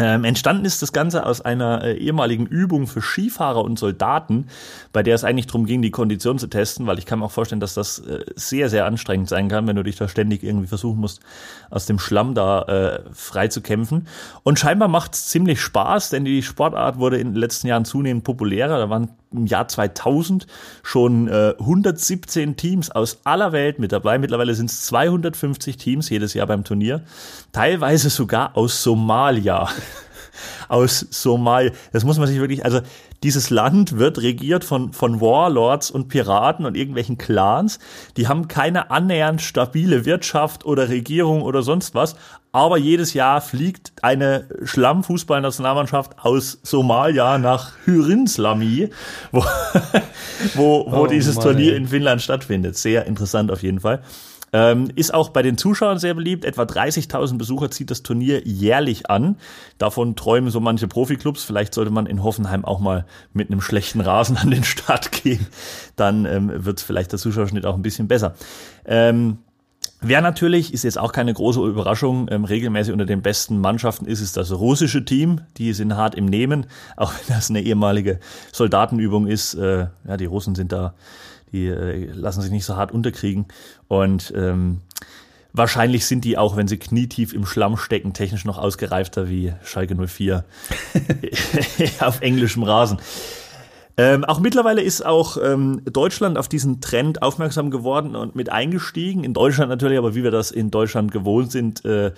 Ähm, 0.00 0.24
entstanden 0.24 0.64
ist 0.64 0.80
das 0.80 0.94
Ganze 0.94 1.26
aus 1.26 1.42
einer 1.42 1.84
äh, 1.84 1.92
ehemaligen 1.98 2.46
Übung 2.46 2.86
für 2.86 3.02
Skifahrer 3.02 3.62
und 3.62 3.78
Soldaten, 3.78 4.46
bei 4.94 5.02
der 5.02 5.14
es 5.14 5.24
eigentlich 5.24 5.46
darum 5.46 5.66
ging, 5.66 5.82
die 5.82 5.90
Kondition 5.90 6.38
zu 6.38 6.46
testen, 6.46 6.86
weil 6.86 6.98
ich 6.98 7.04
kann 7.04 7.18
mir 7.18 7.26
auch 7.26 7.30
vorstellen, 7.30 7.60
dass 7.60 7.74
das 7.74 7.98
äh, 7.98 8.24
sehr, 8.34 8.70
sehr 8.70 8.86
anstrengend 8.86 9.28
sein 9.28 9.48
kann, 9.48 9.66
wenn 9.66 9.76
du 9.76 9.82
dich 9.82 9.96
da 9.96 10.08
ständig 10.08 10.42
irgendwie 10.42 10.68
versuchen 10.68 11.00
musst, 11.00 11.20
aus 11.68 11.84
dem 11.84 11.98
Schlamm 11.98 12.34
da 12.34 12.62
äh, 12.62 13.00
frei 13.12 13.48
zu 13.48 13.60
kämpfen. 13.60 14.06
Und 14.42 14.58
scheinbar 14.58 14.88
macht 14.88 15.12
es 15.14 15.26
ziemlich 15.26 15.60
Spaß, 15.60 16.08
denn 16.08 16.24
die 16.24 16.42
Sportart 16.42 16.98
wurde 16.98 17.18
in 17.18 17.32
den 17.32 17.36
letzten 17.36 17.66
Jahren 17.66 17.84
zunehmend 17.84 18.24
populärer. 18.24 18.78
Da 18.78 18.88
waren 18.88 19.10
im 19.32 19.46
Jahr 19.46 19.68
2000 19.68 20.46
schon 20.82 21.28
äh, 21.28 21.54
117 21.58 22.56
Teams 22.56 22.90
aus 22.90 23.20
aller 23.24 23.52
Welt 23.52 23.78
mit 23.78 23.92
dabei. 23.92 24.18
Mittlerweile 24.18 24.54
sind 24.54 24.70
es 24.70 24.86
250 24.86 25.76
Teams 25.76 26.08
jedes 26.08 26.34
Jahr 26.34 26.46
beim 26.46 26.64
Turnier. 26.64 27.02
Teilweise 27.52 28.10
sogar 28.10 28.56
aus 28.56 28.82
Somalia. 28.82 29.68
aus 30.68 31.06
Somalia. 31.10 31.72
Das 31.92 32.04
muss 32.04 32.18
man 32.18 32.26
sich 32.26 32.38
wirklich, 32.38 32.64
also 32.64 32.80
dieses 33.22 33.50
Land 33.50 33.98
wird 33.98 34.18
regiert 34.22 34.64
von, 34.64 34.92
von 34.92 35.20
Warlords 35.20 35.90
und 35.90 36.08
Piraten 36.08 36.64
und 36.64 36.76
irgendwelchen 36.76 37.18
Clans. 37.18 37.78
Die 38.16 38.28
haben 38.28 38.48
keine 38.48 38.90
annähernd 38.90 39.42
stabile 39.42 40.06
Wirtschaft 40.06 40.64
oder 40.64 40.88
Regierung 40.88 41.42
oder 41.42 41.62
sonst 41.62 41.94
was. 41.94 42.16
Aber 42.52 42.78
jedes 42.78 43.14
Jahr 43.14 43.40
fliegt 43.40 43.92
eine 44.02 44.48
Schlammfußballnationalmannschaft 44.64 46.18
aus 46.18 46.58
Somalia 46.62 47.38
nach 47.38 47.72
Hyrinslami, 47.84 48.90
wo, 49.30 49.44
wo, 50.54 50.86
wo 50.90 50.96
oh, 51.02 51.06
dieses 51.06 51.38
Turnier 51.38 51.76
in 51.76 51.86
Finnland 51.86 52.22
stattfindet. 52.22 52.76
Sehr 52.76 53.06
interessant 53.06 53.52
auf 53.52 53.62
jeden 53.62 53.80
Fall. 53.80 54.02
Ähm, 54.52 54.90
ist 54.96 55.14
auch 55.14 55.28
bei 55.28 55.42
den 55.42 55.56
Zuschauern 55.56 55.98
sehr 55.98 56.14
beliebt. 56.14 56.44
Etwa 56.44 56.62
30.000 56.62 57.38
Besucher 57.38 57.70
zieht 57.70 57.90
das 57.90 58.02
Turnier 58.02 58.42
jährlich 58.46 59.08
an. 59.08 59.36
Davon 59.78 60.16
träumen 60.16 60.50
so 60.50 60.60
manche 60.60 60.88
Profiklubs. 60.88 61.44
Vielleicht 61.44 61.74
sollte 61.74 61.90
man 61.90 62.06
in 62.06 62.22
Hoffenheim 62.22 62.64
auch 62.64 62.80
mal 62.80 63.06
mit 63.32 63.50
einem 63.50 63.60
schlechten 63.60 64.00
Rasen 64.00 64.36
an 64.36 64.50
den 64.50 64.64
Start 64.64 65.12
gehen. 65.12 65.46
Dann 65.96 66.24
ähm, 66.24 66.50
wird 66.64 66.80
vielleicht 66.80 67.12
der 67.12 67.18
Zuschauerschnitt 67.18 67.66
auch 67.66 67.74
ein 67.74 67.82
bisschen 67.82 68.08
besser. 68.08 68.34
Ähm, 68.84 69.38
Wer 70.02 70.22
natürlich, 70.22 70.72
ist 70.72 70.82
jetzt 70.84 70.98
auch 70.98 71.12
keine 71.12 71.34
große 71.34 71.60
Überraschung, 71.60 72.26
ähm, 72.30 72.44
regelmäßig 72.44 72.92
unter 72.92 73.04
den 73.04 73.20
besten 73.20 73.60
Mannschaften 73.60 74.06
ist, 74.06 74.22
ist 74.22 74.34
das 74.34 74.50
russische 74.50 75.04
Team. 75.04 75.42
Die 75.58 75.74
sind 75.74 75.94
hart 75.94 76.14
im 76.14 76.24
Nehmen, 76.24 76.64
auch 76.96 77.12
wenn 77.12 77.36
das 77.36 77.50
eine 77.50 77.60
ehemalige 77.60 78.18
Soldatenübung 78.50 79.26
ist. 79.26 79.54
Äh, 79.54 79.88
ja, 80.08 80.16
die 80.16 80.24
Russen 80.24 80.54
sind 80.54 80.72
da 80.72 80.94
die 81.52 81.66
äh, 81.66 82.06
lassen 82.12 82.42
sich 82.42 82.50
nicht 82.50 82.64
so 82.64 82.76
hart 82.76 82.92
unterkriegen. 82.92 83.46
Und 83.88 84.32
ähm, 84.36 84.80
wahrscheinlich 85.52 86.06
sind 86.06 86.24
die 86.24 86.38
auch, 86.38 86.56
wenn 86.56 86.68
sie 86.68 86.78
knietief 86.78 87.32
im 87.32 87.46
Schlamm 87.46 87.76
stecken, 87.76 88.12
technisch 88.12 88.44
noch 88.44 88.58
ausgereifter 88.58 89.28
wie 89.28 89.52
Schalke 89.62 89.94
04 89.94 90.44
auf 92.00 92.20
englischem 92.20 92.62
Rasen. 92.62 92.98
Ähm, 93.96 94.24
auch 94.24 94.40
mittlerweile 94.40 94.80
ist 94.80 95.04
auch 95.04 95.36
ähm, 95.42 95.82
Deutschland 95.84 96.38
auf 96.38 96.48
diesen 96.48 96.80
Trend 96.80 97.22
aufmerksam 97.22 97.70
geworden 97.70 98.16
und 98.16 98.34
mit 98.34 98.50
eingestiegen. 98.50 99.24
In 99.24 99.34
Deutschland 99.34 99.68
natürlich, 99.68 99.98
aber 99.98 100.14
wie 100.14 100.22
wir 100.22 100.30
das 100.30 100.50
in 100.50 100.70
Deutschland 100.70 101.12
gewohnt 101.12 101.52
sind, 101.52 101.84
äh, 101.84 102.12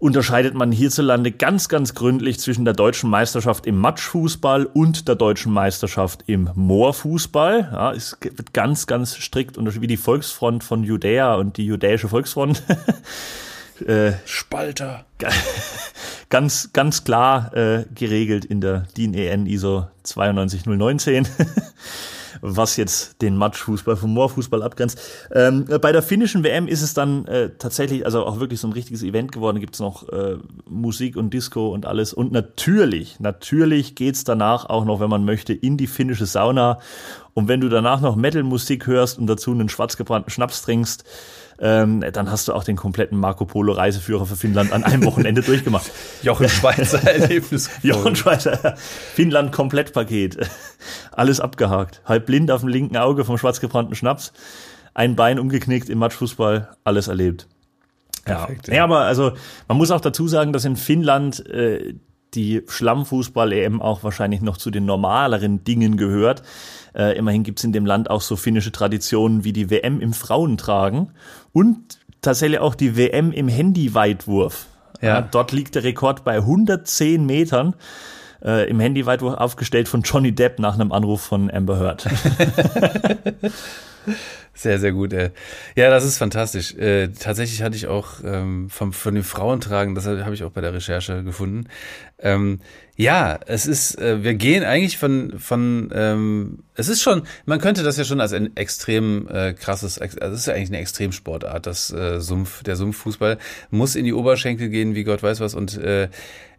unterscheidet 0.00 0.54
man 0.54 0.72
hierzulande 0.72 1.30
ganz, 1.30 1.68
ganz 1.68 1.94
gründlich 1.94 2.40
zwischen 2.40 2.64
der 2.64 2.74
deutschen 2.74 3.10
Meisterschaft 3.10 3.66
im 3.66 3.78
Matschfußball 3.78 4.64
und 4.64 5.06
der 5.06 5.14
deutschen 5.14 5.52
Meisterschaft 5.52 6.24
im 6.26 6.50
Moorfußball. 6.54 7.68
Ja, 7.72 7.92
es 7.92 8.16
wird 8.22 8.54
ganz, 8.54 8.86
ganz 8.86 9.16
strikt 9.16 9.58
unterschieden, 9.58 9.82
wie 9.82 9.88
die 9.88 9.96
Volksfront 9.98 10.64
von 10.64 10.82
Judäa 10.82 11.34
und 11.34 11.58
die 11.58 11.66
judäische 11.66 12.08
Volksfront. 12.08 12.62
äh, 13.86 14.12
Spalter. 14.24 15.04
Ganz, 16.30 16.72
ganz 16.72 17.02
klar 17.02 17.52
äh, 17.56 17.86
geregelt 17.92 18.44
in 18.44 18.60
der 18.60 18.86
DIN 18.96 19.14
EN 19.14 19.46
ISO 19.46 19.88
92019. 20.04 21.26
was 22.40 22.76
jetzt 22.76 23.20
den 23.22 23.36
Matschfußball 23.36 23.96
vom 23.96 24.14
Moorfußball 24.14 24.62
abgrenzt. 24.62 25.00
Ähm, 25.32 25.66
bei 25.80 25.92
der 25.92 26.02
finnischen 26.02 26.42
WM 26.42 26.68
ist 26.68 26.82
es 26.82 26.94
dann 26.94 27.26
äh, 27.26 27.50
tatsächlich, 27.58 28.04
also 28.04 28.24
auch 28.24 28.40
wirklich 28.40 28.60
so 28.60 28.68
ein 28.68 28.72
richtiges 28.72 29.02
Event 29.02 29.32
geworden. 29.32 29.60
Gibt 29.60 29.74
es 29.74 29.80
noch 29.80 30.08
äh, 30.08 30.36
Musik 30.68 31.16
und 31.16 31.34
Disco 31.34 31.68
und 31.68 31.86
alles. 31.86 32.12
Und 32.12 32.32
natürlich, 32.32 33.20
natürlich 33.20 33.94
geht's 33.94 34.24
danach 34.24 34.66
auch 34.66 34.84
noch, 34.84 35.00
wenn 35.00 35.10
man 35.10 35.24
möchte, 35.24 35.52
in 35.52 35.76
die 35.76 35.86
finnische 35.86 36.26
Sauna. 36.26 36.78
Und 37.34 37.48
wenn 37.48 37.60
du 37.60 37.68
danach 37.68 38.00
noch 38.00 38.16
Metal-Musik 38.16 38.86
hörst 38.86 39.18
und 39.18 39.26
dazu 39.26 39.52
einen 39.52 39.68
schwarzgebrannten 39.68 40.30
Schnaps 40.30 40.62
trinkst, 40.62 41.04
ähm, 41.60 42.02
dann 42.12 42.30
hast 42.30 42.48
du 42.48 42.54
auch 42.54 42.64
den 42.64 42.76
kompletten 42.76 43.18
Marco 43.18 43.44
Polo 43.44 43.72
Reiseführer 43.72 44.24
für 44.24 44.36
Finnland 44.36 44.72
an 44.72 44.82
einem 44.82 45.04
Wochenende 45.04 45.42
durchgemacht. 45.42 45.90
Jochen 46.22 46.48
Schweizer 46.48 47.02
Erlebnis. 47.06 47.68
Jochen 47.82 48.16
Schweizer 48.16 48.76
Finnland 49.14 49.52
Komplettpaket. 49.52 50.38
Alles 51.12 51.38
abgehakt. 51.38 52.00
Halb 52.06 52.24
blind 52.26 52.50
auf 52.50 52.60
dem 52.60 52.68
linken 52.68 52.96
Auge 52.96 53.26
vom 53.26 53.36
schwarzgebrannten 53.36 53.94
Schnaps. 53.94 54.32
Ein 54.94 55.16
Bein 55.16 55.38
umgeknickt 55.38 55.90
im 55.90 55.98
Matschfußball. 55.98 56.70
Alles 56.82 57.08
erlebt. 57.08 57.46
Perfekt, 58.24 58.68
ja. 58.68 58.76
ja. 58.76 58.84
aber 58.84 59.00
also 59.00 59.32
man 59.68 59.76
muss 59.76 59.90
auch 59.90 60.00
dazu 60.00 60.28
sagen, 60.28 60.54
dass 60.54 60.64
in 60.64 60.76
Finnland 60.76 61.46
äh, 61.46 61.94
die 62.34 62.62
Schlammfußball-EM 62.66 63.82
auch 63.82 64.02
wahrscheinlich 64.02 64.40
noch 64.40 64.56
zu 64.56 64.70
den 64.70 64.84
normaleren 64.84 65.64
Dingen 65.64 65.96
gehört. 65.96 66.42
Äh, 66.94 67.16
immerhin 67.16 67.42
gibt's 67.42 67.64
in 67.64 67.72
dem 67.72 67.86
Land 67.86 68.10
auch 68.10 68.20
so 68.20 68.36
finnische 68.36 68.72
Traditionen 68.72 69.44
wie 69.44 69.52
die 69.52 69.70
WM 69.70 70.00
im 70.00 70.12
Frauentragen 70.12 71.12
und 71.52 71.98
tatsächlich 72.22 72.60
auch 72.60 72.74
die 72.74 72.96
WM 72.96 73.32
im 73.32 73.48
Handyweitwurf. 73.48 74.66
Ja. 75.00 75.22
dort 75.22 75.52
liegt 75.52 75.74
der 75.76 75.84
Rekord 75.84 76.24
bei 76.24 76.36
110 76.36 77.24
Metern. 77.24 77.74
Äh, 78.42 78.68
im 78.70 78.80
Handyweitwurf 78.80 79.34
aufgestellt 79.34 79.88
von 79.88 80.02
Johnny 80.02 80.32
Depp 80.32 80.58
nach 80.58 80.74
einem 80.74 80.92
Anruf 80.92 81.20
von 81.20 81.50
Amber 81.50 81.78
Heard. 81.78 82.06
Sehr, 84.52 84.78
sehr 84.78 84.92
gut. 84.92 85.12
Ey. 85.14 85.30
Ja, 85.74 85.88
das 85.88 86.04
ist 86.04 86.18
fantastisch. 86.18 86.74
Äh, 86.74 87.08
tatsächlich 87.08 87.62
hatte 87.62 87.76
ich 87.76 87.86
auch 87.86 88.16
ähm, 88.22 88.68
vom, 88.68 88.92
von 88.92 89.14
den 89.14 89.24
Frauentragen, 89.24 89.94
das 89.94 90.06
habe 90.06 90.34
ich 90.34 90.44
auch 90.44 90.50
bei 90.50 90.60
der 90.60 90.74
Recherche 90.74 91.24
gefunden. 91.24 91.66
Ähm, 92.18 92.60
ja, 92.94 93.38
es 93.46 93.66
ist, 93.66 93.98
äh, 93.98 94.22
wir 94.22 94.34
gehen 94.34 94.62
eigentlich 94.62 94.98
von, 94.98 95.38
von 95.38 95.90
ähm, 95.94 96.58
es 96.74 96.88
ist 96.88 97.00
schon, 97.00 97.22
man 97.46 97.58
könnte 97.58 97.82
das 97.82 97.96
ja 97.96 98.04
schon 98.04 98.20
als 98.20 98.34
ein 98.34 98.54
extrem 98.56 99.26
äh, 99.28 99.54
krasses, 99.54 99.98
also 99.98 100.18
es 100.18 100.40
ist 100.40 100.46
ja 100.46 100.52
eigentlich 100.52 100.68
eine 100.68 100.80
Extremsportart, 100.80 101.66
das 101.66 101.90
äh, 101.90 102.20
Sumpf, 102.20 102.62
der 102.62 102.76
Sumpffußball 102.76 103.38
muss 103.70 103.94
in 103.94 104.04
die 104.04 104.12
Oberschenkel 104.12 104.68
gehen, 104.68 104.94
wie 104.94 105.04
Gott 105.04 105.22
weiß 105.22 105.40
was 105.40 105.54
und 105.54 105.78
äh, 105.78 106.10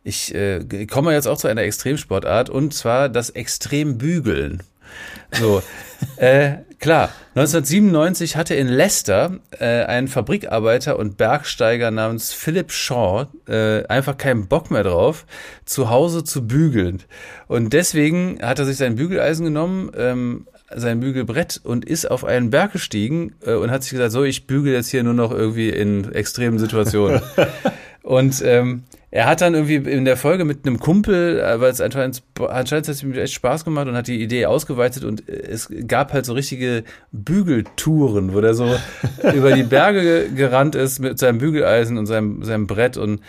ich 0.03 0.33
äh, 0.33 0.87
komme 0.87 1.13
jetzt 1.13 1.27
auch 1.27 1.37
zu 1.37 1.47
einer 1.47 1.61
Extremsportart 1.61 2.49
und 2.49 2.73
zwar 2.73 3.09
das 3.09 3.29
Extrembügeln. 3.29 4.63
So, 5.33 5.61
äh, 6.15 6.57
klar. 6.81 7.09
1997 7.35 8.35
hatte 8.35 8.55
in 8.55 8.67
Leicester 8.67 9.39
äh, 9.57 9.83
ein 9.85 10.09
Fabrikarbeiter 10.09 10.99
und 10.99 11.15
Bergsteiger 11.15 11.91
namens 11.91 12.33
Philip 12.33 12.73
Shaw 12.73 13.27
äh, 13.47 13.85
einfach 13.85 14.17
keinen 14.17 14.47
Bock 14.47 14.69
mehr 14.69 14.83
drauf, 14.83 15.25
zu 15.63 15.89
Hause 15.89 16.25
zu 16.25 16.45
bügeln. 16.45 17.03
Und 17.47 17.71
deswegen 17.71 18.39
hat 18.41 18.59
er 18.59 18.65
sich 18.65 18.75
sein 18.75 18.95
Bügeleisen 18.95 19.45
genommen, 19.45 19.91
ähm, 19.95 20.47
sein 20.75 20.99
Bügelbrett 20.99 21.61
und 21.63 21.85
ist 21.85 22.09
auf 22.09 22.25
einen 22.25 22.49
Berg 22.49 22.73
gestiegen 22.73 23.35
äh, 23.45 23.53
und 23.53 23.71
hat 23.71 23.83
sich 23.83 23.91
gesagt, 23.91 24.11
so, 24.11 24.23
ich 24.23 24.45
bügel 24.47 24.73
jetzt 24.73 24.89
hier 24.89 25.03
nur 25.03 25.13
noch 25.13 25.31
irgendwie 25.31 25.69
in 25.69 26.11
extremen 26.11 26.59
Situationen. 26.59 27.21
und 28.03 28.41
ähm, 28.43 28.83
er 29.11 29.25
hat 29.25 29.41
dann 29.41 29.53
irgendwie 29.53 29.75
in 29.75 30.05
der 30.05 30.15
Folge 30.15 30.45
mit 30.45 30.65
einem 30.65 30.79
Kumpel, 30.79 31.39
äh, 31.39 31.59
weil 31.59 31.69
es 31.69 31.81
anscheinend, 31.81 32.23
anscheinend 32.39 32.87
hat 32.87 32.95
es 32.95 33.03
ihm 33.03 33.13
echt 33.13 33.33
Spaß 33.33 33.65
gemacht 33.65 33.87
und 33.87 33.95
hat 33.95 34.07
die 34.07 34.21
Idee 34.21 34.45
ausgeweitet 34.45 35.03
und 35.03 35.27
es 35.27 35.69
gab 35.85 36.13
halt 36.13 36.25
so 36.25 36.33
richtige 36.33 36.85
Bügeltouren, 37.11 38.33
wo 38.33 38.39
der 38.39 38.53
so 38.53 38.73
über 39.35 39.51
die 39.51 39.63
Berge 39.63 40.29
gerannt 40.33 40.75
ist 40.75 40.99
mit 40.99 41.19
seinem 41.19 41.39
Bügeleisen 41.39 41.97
und 41.97 42.05
seinem, 42.05 42.43
seinem 42.43 42.67
Brett 42.67 42.95
und 42.95 43.19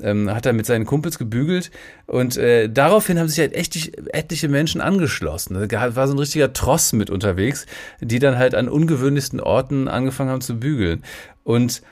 ähm, 0.00 0.30
hat 0.34 0.46
er 0.46 0.52
mit 0.52 0.66
seinen 0.66 0.86
Kumpels 0.86 1.18
gebügelt 1.18 1.70
und 2.06 2.36
äh, 2.36 2.68
daraufhin 2.68 3.18
haben 3.18 3.28
sich 3.28 3.38
halt 3.38 3.54
echt 3.54 3.76
etliche 4.12 4.48
Menschen 4.48 4.80
angeschlossen. 4.80 5.68
Da 5.68 5.96
war 5.96 6.08
so 6.08 6.14
ein 6.14 6.18
richtiger 6.18 6.52
Tross 6.52 6.92
mit 6.92 7.10
unterwegs, 7.10 7.66
die 8.00 8.18
dann 8.18 8.38
halt 8.38 8.54
an 8.54 8.68
ungewöhnlichsten 8.68 9.40
Orten 9.40 9.88
angefangen 9.88 10.30
haben 10.30 10.40
zu 10.40 10.58
bügeln. 10.58 11.02
Und 11.44 11.82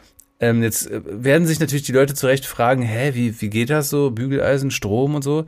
ähm, 0.41 0.63
jetzt 0.63 0.91
äh, 0.91 1.01
werden 1.05 1.47
sich 1.47 1.61
natürlich 1.61 1.85
die 1.85 1.93
Leute 1.93 2.15
zurecht 2.15 2.47
fragen, 2.47 2.83
hä, 2.83 3.13
wie, 3.15 3.41
wie 3.41 3.51
geht 3.51 3.71
das 3.71 3.91
so? 3.91 4.11
Bügeleisen, 4.11 4.71
Strom 4.71 5.15
und 5.15 5.23
so. 5.23 5.45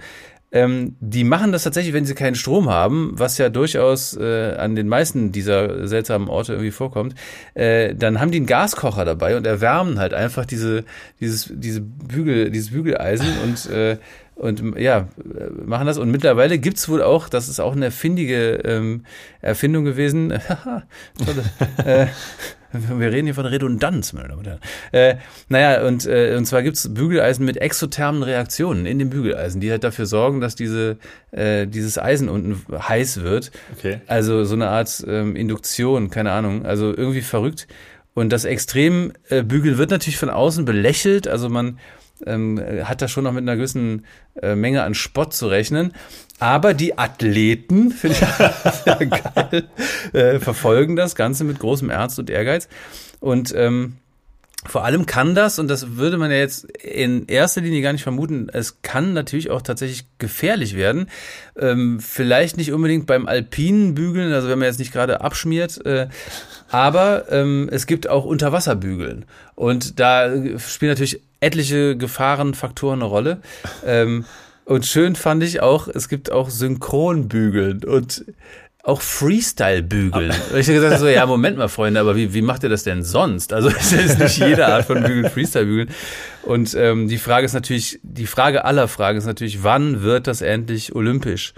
Ähm, 0.52 0.94
die 1.00 1.24
machen 1.24 1.50
das 1.50 1.64
tatsächlich, 1.64 1.92
wenn 1.92 2.06
sie 2.06 2.14
keinen 2.14 2.36
Strom 2.36 2.70
haben, 2.70 3.12
was 3.14 3.36
ja 3.36 3.48
durchaus 3.48 4.16
äh, 4.16 4.54
an 4.54 4.76
den 4.76 4.86
meisten 4.86 5.32
dieser 5.32 5.88
seltsamen 5.88 6.28
Orte 6.28 6.52
irgendwie 6.52 6.70
vorkommt, 6.70 7.14
äh, 7.54 7.94
dann 7.94 8.20
haben 8.20 8.30
die 8.30 8.38
einen 8.38 8.46
Gaskocher 8.46 9.04
dabei 9.04 9.36
und 9.36 9.46
erwärmen 9.46 9.98
halt 9.98 10.14
einfach 10.14 10.46
diese, 10.46 10.84
dieses, 11.20 11.50
diese 11.52 11.80
Bügel, 11.80 12.50
dieses 12.50 12.70
Bügeleisen 12.70 13.26
und 13.44 13.70
äh, 13.70 13.98
und 14.36 14.78
ja, 14.78 15.08
machen 15.64 15.86
das. 15.86 15.96
Und 15.96 16.10
mittlerweile 16.10 16.58
gibt's 16.58 16.90
wohl 16.90 17.02
auch, 17.02 17.30
das 17.30 17.48
ist 17.48 17.58
auch 17.58 17.74
eine 17.74 17.90
findige 17.90 18.56
ähm, 18.64 19.06
Erfindung 19.40 19.86
gewesen. 19.86 20.28
Tolle, 21.24 21.44
äh, 21.86 22.06
wir 22.72 23.12
reden 23.12 23.26
hier 23.26 23.34
von 23.34 23.46
Redundanz, 23.46 24.12
meine 24.12 24.28
Damen 24.28 24.40
und 24.40 24.46
Herren. 24.46 24.60
Äh, 24.92 25.16
naja, 25.48 25.86
und, 25.86 26.06
äh, 26.06 26.34
und 26.36 26.46
zwar 26.46 26.62
gibt's 26.62 26.92
Bügeleisen 26.92 27.44
mit 27.44 27.56
exothermen 27.56 28.22
Reaktionen 28.22 28.86
in 28.86 28.98
den 28.98 29.10
Bügeleisen, 29.10 29.60
die 29.60 29.70
halt 29.70 29.84
dafür 29.84 30.06
sorgen, 30.06 30.40
dass 30.40 30.54
diese, 30.54 30.96
äh, 31.30 31.66
dieses 31.66 31.98
Eisen 31.98 32.28
unten 32.28 32.62
heiß 32.70 33.22
wird. 33.22 33.50
Okay. 33.76 34.00
Also 34.06 34.44
so 34.44 34.54
eine 34.54 34.68
Art 34.68 35.04
ähm, 35.06 35.36
Induktion, 35.36 36.10
keine 36.10 36.32
Ahnung. 36.32 36.66
Also 36.66 36.94
irgendwie 36.96 37.22
verrückt. 37.22 37.66
Und 38.14 38.32
das 38.32 38.44
Extrembügel 38.44 39.76
wird 39.76 39.90
natürlich 39.90 40.16
von 40.16 40.30
außen 40.30 40.64
belächelt. 40.64 41.28
Also 41.28 41.50
man 41.50 41.78
ähm, 42.24 42.60
hat 42.84 43.02
da 43.02 43.08
schon 43.08 43.24
noch 43.24 43.32
mit 43.32 43.42
einer 43.42 43.56
gewissen 43.56 44.06
äh, 44.40 44.54
Menge 44.54 44.82
an 44.82 44.94
Spott 44.94 45.34
zu 45.34 45.48
rechnen. 45.48 45.92
Aber 46.38 46.74
die 46.74 46.98
Athleten, 46.98 47.90
finde 47.92 48.16
ich 48.16 48.84
sehr 48.84 49.06
geil, 49.06 49.64
äh, 50.12 50.38
verfolgen 50.38 50.96
das 50.96 51.14
Ganze 51.14 51.44
mit 51.44 51.58
großem 51.58 51.90
Ernst 51.90 52.18
und 52.18 52.30
Ehrgeiz. 52.30 52.68
Und 53.20 53.54
ähm, 53.56 53.96
vor 54.68 54.84
allem 54.84 55.06
kann 55.06 55.34
das, 55.34 55.58
und 55.58 55.68
das 55.68 55.96
würde 55.96 56.18
man 56.18 56.30
ja 56.30 56.38
jetzt 56.38 56.64
in 56.64 57.26
erster 57.26 57.60
Linie 57.60 57.82
gar 57.82 57.92
nicht 57.92 58.02
vermuten, 58.02 58.48
es 58.52 58.82
kann 58.82 59.12
natürlich 59.12 59.50
auch 59.50 59.62
tatsächlich 59.62 60.06
gefährlich 60.18 60.74
werden. 60.76 61.08
Ähm, 61.56 62.00
vielleicht 62.00 62.56
nicht 62.56 62.72
unbedingt 62.72 63.06
beim 63.06 63.26
alpinen 63.26 63.94
Bügeln, 63.94 64.32
also 64.32 64.48
wenn 64.48 64.58
man 64.58 64.66
jetzt 64.66 64.78
nicht 64.78 64.92
gerade 64.92 65.20
abschmiert, 65.20 65.84
äh, 65.86 66.08
aber 66.68 67.30
ähm, 67.30 67.68
es 67.70 67.86
gibt 67.86 68.08
auch 68.08 68.24
Unterwasserbügeln. 68.24 69.24
Und 69.54 70.00
da 70.00 70.30
spielen 70.58 70.90
natürlich 70.90 71.20
etliche 71.40 71.96
Gefahrenfaktoren 71.96 73.00
eine 73.00 73.08
Rolle. 73.08 73.40
Ähm, 73.84 74.24
und 74.64 74.84
schön 74.84 75.14
fand 75.14 75.42
ich 75.42 75.60
auch, 75.60 75.86
es 75.88 76.08
gibt 76.08 76.32
auch 76.32 76.50
Synchronbügeln 76.50 77.84
und 77.84 78.24
auch 78.86 79.00
Freestyle-Bügeln. 79.00 80.30
Ah. 80.30 80.56
Ich 80.56 80.68
habe 80.68 80.80
gesagt, 80.80 81.00
so, 81.00 81.08
ja, 81.08 81.26
Moment 81.26 81.58
mal, 81.58 81.68
Freunde, 81.68 81.98
aber 81.98 82.14
wie, 82.14 82.32
wie 82.34 82.42
macht 82.42 82.62
ihr 82.62 82.68
das 82.68 82.84
denn 82.84 83.02
sonst? 83.02 83.52
Also 83.52 83.68
es 83.68 83.92
ist 83.92 84.18
nicht 84.18 84.38
jede 84.38 84.66
Art 84.66 84.84
von 84.84 85.02
Bügeln 85.02 85.28
Freestyle-Bügeln. 85.28 85.90
Und 86.42 86.74
ähm, 86.74 87.08
die 87.08 87.18
Frage 87.18 87.46
ist 87.46 87.52
natürlich, 87.52 87.98
die 88.02 88.26
Frage 88.26 88.64
aller 88.64 88.86
Fragen 88.86 89.18
ist 89.18 89.26
natürlich, 89.26 89.64
wann 89.64 90.02
wird 90.02 90.28
das 90.28 90.40
endlich 90.40 90.94
olympisch? 90.94 91.52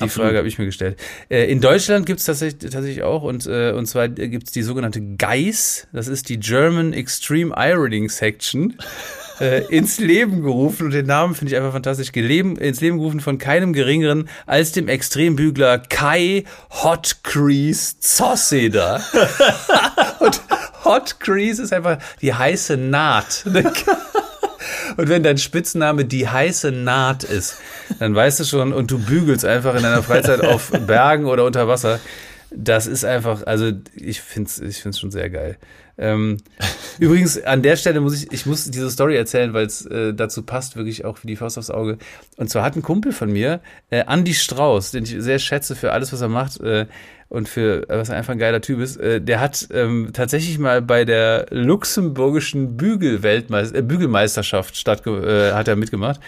Die 0.00 0.04
Absolut. 0.04 0.28
Frage 0.28 0.38
habe 0.38 0.48
ich 0.48 0.58
mir 0.58 0.64
gestellt. 0.64 0.98
Äh, 1.28 1.50
in 1.50 1.60
Deutschland 1.60 2.06
gibt 2.06 2.20
es 2.20 2.26
tatsächlich, 2.26 2.70
tatsächlich 2.70 3.02
auch 3.02 3.22
und, 3.22 3.46
äh, 3.46 3.72
und 3.72 3.86
zwar 3.86 4.08
gibt 4.08 4.46
es 4.46 4.52
die 4.52 4.62
sogenannte 4.62 5.00
GEIS, 5.00 5.88
das 5.92 6.08
ist 6.08 6.30
die 6.30 6.40
German 6.40 6.94
Extreme 6.94 7.54
Ironing 7.54 8.08
Section 8.08 8.78
äh, 9.40 9.64
ins 9.66 9.98
Leben 10.00 10.42
gerufen 10.42 10.86
und 10.86 10.92
den 10.92 11.06
Namen 11.06 11.34
finde 11.34 11.52
ich 11.52 11.58
einfach 11.58 11.72
fantastisch. 11.72 12.12
Geleben, 12.12 12.56
ins 12.56 12.80
Leben 12.80 12.96
gerufen 12.96 13.20
von 13.20 13.36
keinem 13.38 13.74
geringeren 13.74 14.28
als 14.46 14.72
dem 14.72 14.88
Extrembügler 14.88 15.78
Kai 15.78 16.44
Hot 16.82 17.18
Crease 17.22 18.00
Zosseder. 18.00 19.02
und 20.20 20.40
Hot 20.84 21.20
Crease 21.20 21.62
ist 21.62 21.72
einfach 21.72 21.98
die 22.22 22.32
heiße 22.32 22.76
Naht. 22.76 23.44
Und 24.96 25.08
wenn 25.08 25.22
dein 25.22 25.38
Spitzname 25.38 26.04
die 26.04 26.28
heiße 26.28 26.72
Naht 26.72 27.24
ist, 27.24 27.56
dann 27.98 28.14
weißt 28.14 28.40
du 28.40 28.44
schon, 28.44 28.72
und 28.72 28.90
du 28.90 28.98
bügelst 28.98 29.44
einfach 29.44 29.74
in 29.74 29.82
deiner 29.82 30.02
Freizeit 30.02 30.44
auf 30.44 30.70
Bergen 30.86 31.26
oder 31.26 31.44
unter 31.44 31.68
Wasser. 31.68 32.00
Das 32.50 32.86
ist 32.86 33.04
einfach, 33.04 33.46
also 33.46 33.70
ich 33.94 34.20
finde 34.20 34.48
es 34.48 34.58
ich 34.58 34.82
find's 34.82 34.98
schon 34.98 35.10
sehr 35.10 35.30
geil. 35.30 35.56
Ähm, 36.00 36.38
übrigens, 36.98 37.40
an 37.42 37.62
der 37.62 37.76
Stelle 37.76 38.00
muss 38.00 38.20
ich, 38.20 38.32
ich 38.32 38.46
muss 38.46 38.64
diese 38.64 38.90
Story 38.90 39.16
erzählen, 39.16 39.52
weil 39.52 39.66
es 39.66 39.86
äh, 39.86 40.12
dazu 40.12 40.42
passt, 40.42 40.76
wirklich 40.76 41.04
auch 41.04 41.18
wie 41.22 41.28
die 41.28 41.36
Faust 41.36 41.58
aufs 41.58 41.70
Auge. 41.70 41.98
Und 42.36 42.50
zwar 42.50 42.64
hat 42.64 42.74
ein 42.74 42.82
Kumpel 42.82 43.12
von 43.12 43.30
mir, 43.30 43.60
äh, 43.90 44.04
Andy 44.08 44.34
Strauß, 44.34 44.90
den 44.90 45.04
ich 45.04 45.14
sehr 45.18 45.38
schätze 45.38 45.76
für 45.76 45.92
alles, 45.92 46.12
was 46.12 46.20
er 46.20 46.28
macht, 46.28 46.60
äh, 46.60 46.86
und 47.30 47.48
für 47.48 47.86
was 47.88 48.08
er 48.08 48.16
einfach 48.16 48.32
ein 48.32 48.38
geiler 48.38 48.60
Typ 48.60 48.80
ist, 48.80 48.96
äh, 48.96 49.20
der 49.20 49.40
hat 49.40 49.68
ähm, 49.72 50.10
tatsächlich 50.12 50.58
mal 50.58 50.82
bei 50.82 51.04
der 51.04 51.46
luxemburgischen 51.50 52.76
Bügelweltmeister 52.76 53.78
äh, 53.78 53.82
Bügelmeisterschaft 53.82 54.76
statt 54.76 55.06
äh, 55.06 55.52
hat 55.52 55.68
er 55.68 55.76
mitgemacht 55.76 56.20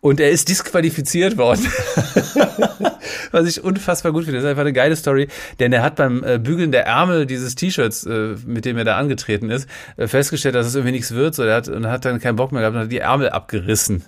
und 0.00 0.18
er 0.18 0.30
ist 0.30 0.48
disqualifiziert 0.48 1.36
worden. 1.36 1.66
was 3.30 3.46
ich 3.46 3.62
unfassbar 3.62 4.12
gut 4.12 4.24
finde. 4.24 4.38
Das 4.38 4.44
ist 4.44 4.50
einfach 4.50 4.62
eine 4.62 4.72
geile 4.72 4.96
Story, 4.96 5.28
denn 5.58 5.72
er 5.72 5.82
hat 5.82 5.96
beim 5.96 6.24
äh, 6.24 6.38
Bügeln 6.38 6.72
der 6.72 6.86
Ärmel 6.86 7.26
dieses 7.26 7.54
T-Shirts, 7.54 8.06
äh, 8.06 8.36
mit 8.46 8.64
dem 8.64 8.76
er 8.78 8.84
da 8.84 8.96
angetreten 8.96 9.50
ist, 9.50 9.68
äh, 9.96 10.06
festgestellt, 10.06 10.54
dass 10.54 10.66
es 10.66 10.74
irgendwie 10.74 10.92
nichts 10.92 11.12
wird. 11.12 11.34
So, 11.34 11.42
er 11.42 11.56
hat 11.56 11.68
und 11.68 11.86
hat 11.86 12.04
dann 12.04 12.20
keinen 12.20 12.36
Bock 12.36 12.52
mehr 12.52 12.60
gehabt 12.62 12.76
und 12.76 12.82
hat 12.82 12.92
die 12.92 12.98
Ärmel 12.98 13.30
abgerissen. 13.30 14.02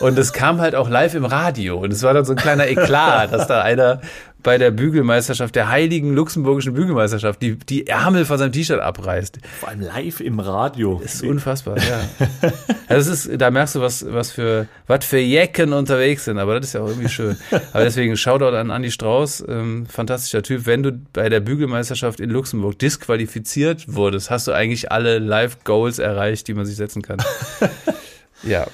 Und 0.00 0.18
es 0.18 0.32
kam 0.32 0.60
halt 0.60 0.74
auch 0.74 0.88
live 0.88 1.14
im 1.14 1.24
Radio 1.24 1.78
und 1.78 1.92
es 1.92 2.02
war 2.02 2.14
dann 2.14 2.24
so 2.24 2.32
ein 2.32 2.38
kleiner 2.38 2.66
Eklat, 2.66 3.32
dass 3.32 3.46
da 3.46 3.62
einer 3.62 4.00
bei 4.42 4.56
der 4.56 4.70
Bügelmeisterschaft, 4.70 5.56
der 5.56 5.68
heiligen 5.68 6.14
luxemburgischen 6.14 6.72
Bügelmeisterschaft, 6.74 7.42
die, 7.42 7.56
die 7.56 7.86
Ärmel 7.88 8.24
von 8.24 8.38
seinem 8.38 8.52
T-Shirt 8.52 8.80
abreißt. 8.80 9.38
Vor 9.60 9.68
allem 9.68 9.80
live 9.80 10.20
im 10.20 10.38
Radio. 10.38 11.00
Das 11.02 11.16
ist 11.16 11.22
unfassbar, 11.24 11.76
ja. 11.78 12.00
Also 12.86 13.10
das 13.10 13.26
ist, 13.26 13.40
da 13.40 13.50
merkst 13.50 13.74
du, 13.74 13.80
was, 13.80 14.06
was 14.10 14.30
für, 14.30 14.66
was 14.86 15.04
für 15.04 15.18
Jecken 15.18 15.72
unterwegs 15.72 16.24
sind, 16.24 16.38
aber 16.38 16.58
das 16.58 16.68
ist 16.68 16.72
ja 16.74 16.82
auch 16.82 16.88
irgendwie 16.88 17.08
schön. 17.08 17.36
Aber 17.72 17.84
deswegen 17.84 18.16
Shoutout 18.16 18.56
an 18.56 18.70
Andi 18.70 18.90
Strauß, 18.90 19.44
ähm, 19.48 19.86
fantastischer 19.86 20.42
Typ. 20.42 20.66
Wenn 20.66 20.82
du 20.82 20.92
bei 21.12 21.28
der 21.28 21.40
Bügelmeisterschaft 21.40 22.20
in 22.20 22.30
Luxemburg 22.30 22.78
disqualifiziert 22.78 23.92
wurdest, 23.92 24.30
hast 24.30 24.46
du 24.46 24.52
eigentlich 24.52 24.92
alle 24.92 25.18
Live-Goals 25.18 25.98
erreicht, 25.98 26.48
die 26.48 26.54
man 26.54 26.64
sich 26.64 26.76
setzen 26.76 27.02
kann. 27.02 27.18
ja. 28.42 28.66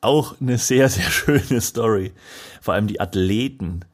Auch 0.00 0.34
eine 0.40 0.58
sehr, 0.58 0.88
sehr 0.88 1.10
schöne 1.10 1.60
Story. 1.60 2.12
Vor 2.60 2.74
allem 2.74 2.88
die 2.88 3.00
Athleten 3.00 3.84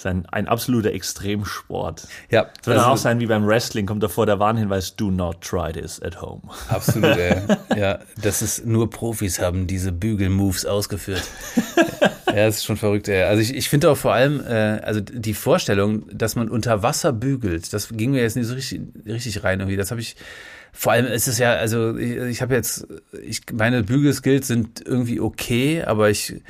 ist 0.00 0.06
ein, 0.06 0.26
ein 0.30 0.48
absoluter 0.48 0.92
Extremsport. 0.92 2.08
Ja. 2.30 2.44
Das 2.44 2.66
wird 2.66 2.76
also, 2.76 2.80
dann 2.80 2.92
auch 2.92 2.96
sein 2.96 3.20
wie 3.20 3.26
beim 3.26 3.46
Wrestling, 3.46 3.86
kommt 3.86 4.02
davor 4.02 4.26
der 4.26 4.38
Warnhinweis, 4.38 4.96
do 4.96 5.10
not 5.10 5.40
try 5.42 5.72
this 5.72 6.00
at 6.02 6.20
home. 6.20 6.42
Absolut, 6.68 7.16
ey. 7.16 7.36
ja. 7.76 7.98
Das 8.20 8.42
ist, 8.42 8.66
nur 8.66 8.90
Profis 8.90 9.40
haben 9.40 9.66
diese 9.66 9.92
Bügelmoves 9.92 10.64
ausgeführt. 10.64 11.22
ja, 12.26 12.46
das 12.46 12.56
ist 12.56 12.64
schon 12.64 12.76
verrückt, 12.76 13.08
ey. 13.08 13.24
Also 13.24 13.42
ich, 13.42 13.54
ich 13.54 13.68
finde 13.68 13.90
auch 13.90 13.96
vor 13.96 14.12
allem, 14.12 14.40
äh, 14.40 14.80
also 14.82 15.00
die 15.00 15.34
Vorstellung, 15.34 16.04
dass 16.16 16.34
man 16.34 16.48
unter 16.48 16.82
Wasser 16.82 17.12
bügelt, 17.12 17.72
das 17.72 17.88
ging 17.90 18.12
mir 18.12 18.22
jetzt 18.22 18.36
nicht 18.36 18.46
so 18.46 18.54
richtig, 18.54 18.80
richtig 19.06 19.44
rein 19.44 19.60
irgendwie. 19.60 19.76
Das 19.76 19.90
habe 19.90 20.00
ich, 20.00 20.16
vor 20.72 20.92
allem 20.92 21.06
ist 21.06 21.28
es 21.28 21.38
ja, 21.38 21.54
also 21.54 21.96
ich, 21.98 22.16
ich 22.16 22.42
habe 22.42 22.54
jetzt, 22.54 22.86
ich, 23.22 23.42
meine 23.52 23.82
Bügelskills 23.82 24.46
sind 24.46 24.80
irgendwie 24.80 25.20
okay, 25.20 25.82
aber 25.82 26.08
ich 26.08 26.40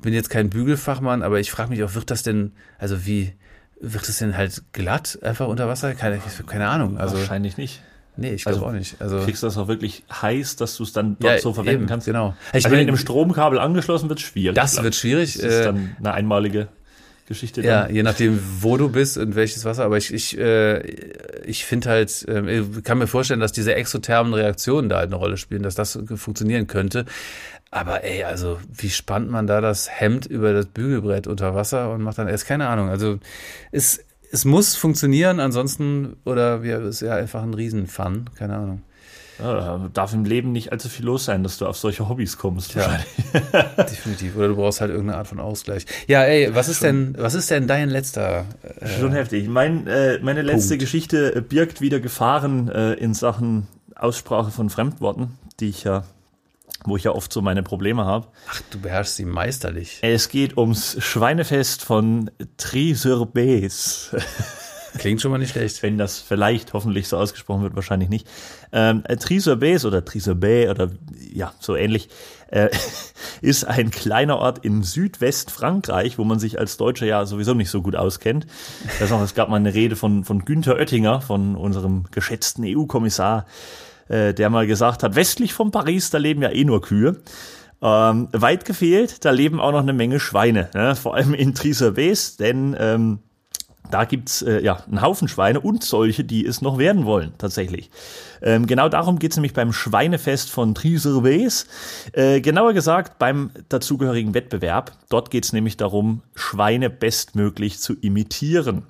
bin 0.00 0.14
jetzt 0.14 0.30
kein 0.30 0.50
Bügelfachmann, 0.50 1.22
aber 1.22 1.40
ich 1.40 1.50
frage 1.50 1.70
mich 1.70 1.82
auch, 1.82 1.94
wird 1.94 2.10
das 2.10 2.22
denn, 2.22 2.52
also 2.78 3.06
wie, 3.06 3.32
wird 3.80 4.08
das 4.08 4.18
denn 4.18 4.36
halt 4.36 4.62
glatt 4.72 5.18
einfach 5.22 5.48
unter 5.48 5.68
Wasser? 5.68 5.94
Keine, 5.94 6.20
keine 6.46 6.68
Ahnung. 6.68 6.98
Also, 6.98 7.16
Wahrscheinlich 7.16 7.56
nicht. 7.56 7.82
Nee, 8.16 8.32
ich 8.32 8.42
glaube 8.42 8.56
also, 8.56 8.66
auch 8.66 8.72
nicht. 8.72 9.00
Also 9.00 9.20
kriegst 9.20 9.44
du 9.44 9.46
das 9.46 9.56
auch 9.56 9.68
wirklich 9.68 10.02
heiß, 10.10 10.56
dass 10.56 10.76
du 10.76 10.82
es 10.82 10.92
dann 10.92 11.16
dort 11.20 11.34
ja, 11.34 11.40
so 11.40 11.52
verwenden 11.52 11.82
eben, 11.82 11.86
kannst? 11.86 12.06
Genau. 12.06 12.34
Ich 12.48 12.64
also, 12.64 12.70
wenn 12.72 12.78
mit 12.80 12.88
einem 12.88 12.96
Stromkabel 12.96 13.60
angeschlossen 13.60 14.08
wird, 14.08 14.20
schwierig. 14.20 14.56
Das 14.56 14.82
wird 14.82 14.96
schwierig. 14.96 15.34
Das 15.34 15.44
ist 15.44 15.64
dann 15.64 15.96
eine 16.00 16.14
einmalige 16.14 16.66
Geschichte. 17.28 17.62
Dann. 17.62 17.70
Ja, 17.70 17.88
je 17.88 18.02
nachdem, 18.02 18.40
wo 18.60 18.76
du 18.76 18.88
bist 18.88 19.18
und 19.18 19.36
welches 19.36 19.64
Wasser. 19.64 19.84
Aber 19.84 19.96
ich, 19.96 20.12
ich, 20.12 20.36
äh, 20.36 20.80
ich 21.44 21.64
finde 21.64 21.90
halt, 21.90 22.26
äh, 22.26 22.62
kann 22.82 22.98
mir 22.98 23.06
vorstellen, 23.06 23.40
dass 23.40 23.52
diese 23.52 23.74
exothermen 23.74 24.34
Reaktionen 24.34 24.88
da 24.88 24.96
halt 24.96 25.08
eine 25.08 25.16
Rolle 25.16 25.36
spielen, 25.36 25.62
dass 25.62 25.74
das 25.74 25.98
funktionieren 26.16 26.66
könnte. 26.66 27.04
Aber 27.70 28.02
ey, 28.02 28.24
also 28.24 28.58
wie 28.72 28.88
spannt 28.88 29.30
man 29.30 29.46
da 29.46 29.60
das 29.60 29.88
Hemd 29.90 30.26
über 30.26 30.54
das 30.54 30.66
Bügelbrett 30.66 31.26
unter 31.26 31.54
Wasser 31.54 31.92
und 31.92 32.02
macht 32.02 32.18
dann 32.18 32.28
erst 32.28 32.46
keine 32.46 32.68
Ahnung. 32.68 32.88
Also 32.88 33.18
ist 33.70 34.04
es 34.30 34.44
muss 34.44 34.76
funktionieren, 34.76 35.40
ansonsten, 35.40 36.16
oder 36.24 36.62
wir, 36.62 36.80
ist 36.82 37.00
ja 37.00 37.14
einfach 37.14 37.42
ein 37.42 37.54
Riesenfun, 37.54 38.30
keine 38.36 38.56
Ahnung. 38.56 38.82
Ja, 39.40 39.88
darf 39.94 40.12
im 40.14 40.24
Leben 40.24 40.50
nicht 40.50 40.72
allzu 40.72 40.88
viel 40.88 41.06
los 41.06 41.24
sein, 41.24 41.44
dass 41.44 41.58
du 41.58 41.66
auf 41.66 41.76
solche 41.76 42.08
Hobbys 42.08 42.38
kommst. 42.38 42.74
Ja, 42.74 42.98
definitiv. 43.78 44.36
Oder 44.36 44.48
du 44.48 44.56
brauchst 44.56 44.80
halt 44.80 44.90
irgendeine 44.90 45.18
Art 45.18 45.28
von 45.28 45.38
Ausgleich. 45.38 45.86
Ja, 46.08 46.24
ey, 46.24 46.52
was 46.56 46.68
ist 46.68 46.82
denn, 46.82 47.14
was 47.16 47.34
ist 47.34 47.48
denn 47.50 47.68
dein 47.68 47.88
letzter? 47.88 48.46
Äh, 48.80 48.88
Schon 48.98 49.12
heftig. 49.12 49.48
Mein, 49.48 49.86
äh, 49.86 50.18
meine 50.22 50.42
letzte 50.42 50.70
Punkt. 50.70 50.80
Geschichte 50.80 51.40
birgt 51.40 51.80
wieder 51.80 52.00
Gefahren 52.00 52.68
äh, 52.68 52.94
in 52.94 53.14
Sachen 53.14 53.68
Aussprache 53.94 54.50
von 54.50 54.70
Fremdworten, 54.70 55.38
die 55.60 55.68
ich 55.68 55.84
ja 55.84 56.02
wo 56.84 56.96
ich 56.96 57.04
ja 57.04 57.12
oft 57.12 57.32
so 57.32 57.42
meine 57.42 57.62
Probleme 57.62 58.04
habe. 58.04 58.28
Ach, 58.48 58.60
du 58.70 58.80
beherrschst 58.80 59.16
sie 59.16 59.24
meisterlich. 59.24 59.98
Es 60.02 60.28
geht 60.28 60.56
ums 60.56 60.96
Schweinefest 61.00 61.84
von 61.84 62.30
Trisurbes. 62.56 64.14
Klingt 64.98 65.20
schon 65.20 65.30
mal 65.30 65.38
nicht 65.38 65.52
schlecht. 65.52 65.82
Wenn 65.82 65.98
das 65.98 66.18
vielleicht 66.18 66.72
hoffentlich 66.72 67.08
so 67.08 67.18
ausgesprochen 67.18 67.62
wird, 67.62 67.76
wahrscheinlich 67.76 68.08
nicht. 68.08 68.26
Ähm, 68.72 69.04
Trisurbes 69.04 69.84
oder 69.84 70.04
Trisurbes 70.04 70.70
oder 70.70 70.90
ja, 71.32 71.52
so 71.60 71.76
ähnlich, 71.76 72.08
äh, 72.48 72.70
ist 73.40 73.64
ein 73.64 73.90
kleiner 73.90 74.38
Ort 74.38 74.64
in 74.64 74.82
Südwestfrankreich, 74.82 76.18
wo 76.18 76.24
man 76.24 76.38
sich 76.38 76.58
als 76.58 76.76
Deutscher 76.76 77.06
ja 77.06 77.26
sowieso 77.26 77.54
nicht 77.54 77.70
so 77.70 77.82
gut 77.82 77.96
auskennt. 77.96 78.46
Das 78.98 79.12
auch, 79.12 79.20
es 79.20 79.34
gab 79.34 79.48
mal 79.48 79.56
eine 79.56 79.74
Rede 79.74 79.96
von, 79.96 80.24
von 80.24 80.44
Günther 80.44 80.76
Oettinger, 80.76 81.20
von 81.20 81.54
unserem 81.54 82.04
geschätzten 82.10 82.64
EU-Kommissar, 82.66 83.46
äh, 84.08 84.34
der 84.34 84.50
mal 84.50 84.66
gesagt 84.66 85.02
hat, 85.02 85.14
westlich 85.14 85.52
von 85.52 85.70
Paris, 85.70 86.10
da 86.10 86.18
leben 86.18 86.42
ja 86.42 86.50
eh 86.50 86.64
nur 86.64 86.80
Kühe. 86.80 87.16
Ähm, 87.80 88.28
weit 88.32 88.64
gefehlt, 88.64 89.24
da 89.24 89.30
leben 89.30 89.60
auch 89.60 89.70
noch 89.70 89.80
eine 89.80 89.92
Menge 89.92 90.18
Schweine, 90.18 90.68
ne? 90.74 90.96
vor 90.96 91.14
allem 91.14 91.32
in 91.32 91.54
Triserbes, 91.54 92.36
denn 92.36 92.76
ähm, 92.78 93.20
da 93.90 94.04
gibt's 94.04 94.42
äh, 94.42 94.60
ja 94.62 94.82
einen 94.86 95.00
Haufen 95.00 95.28
Schweine 95.28 95.60
und 95.60 95.82
solche, 95.82 96.24
die 96.24 96.44
es 96.44 96.60
noch 96.60 96.78
werden 96.78 97.04
wollen, 97.04 97.32
tatsächlich. 97.38 97.90
Ähm, 98.42 98.66
genau 98.66 98.88
darum 98.88 99.18
geht's 99.18 99.36
nämlich 99.36 99.54
beim 99.54 99.72
Schweinefest 99.72 100.50
von 100.50 100.74
Triserbes. 100.74 101.66
Äh, 102.12 102.40
genauer 102.40 102.74
gesagt 102.74 103.18
beim 103.18 103.50
dazugehörigen 103.68 104.34
Wettbewerb. 104.34 104.92
Dort 105.08 105.30
geht's 105.30 105.52
nämlich 105.52 105.76
darum, 105.76 106.22
Schweine 106.34 106.90
bestmöglich 106.90 107.78
zu 107.78 107.94
imitieren. 107.94 108.82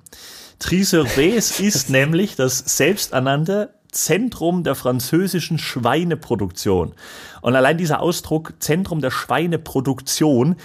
Triserbes 0.59 1.59
ist 1.59 1.89
nämlich 1.89 2.35
das 2.35 2.59
selbsternannte 2.59 3.73
Zentrum 3.91 4.63
der 4.63 4.75
französischen 4.75 5.57
Schweineproduktion. 5.57 6.93
Und 7.41 7.55
allein 7.55 7.77
dieser 7.77 8.01
Ausdruck 8.01 8.53
Zentrum 8.59 9.01
der 9.01 9.11
Schweineproduktion 9.11 10.55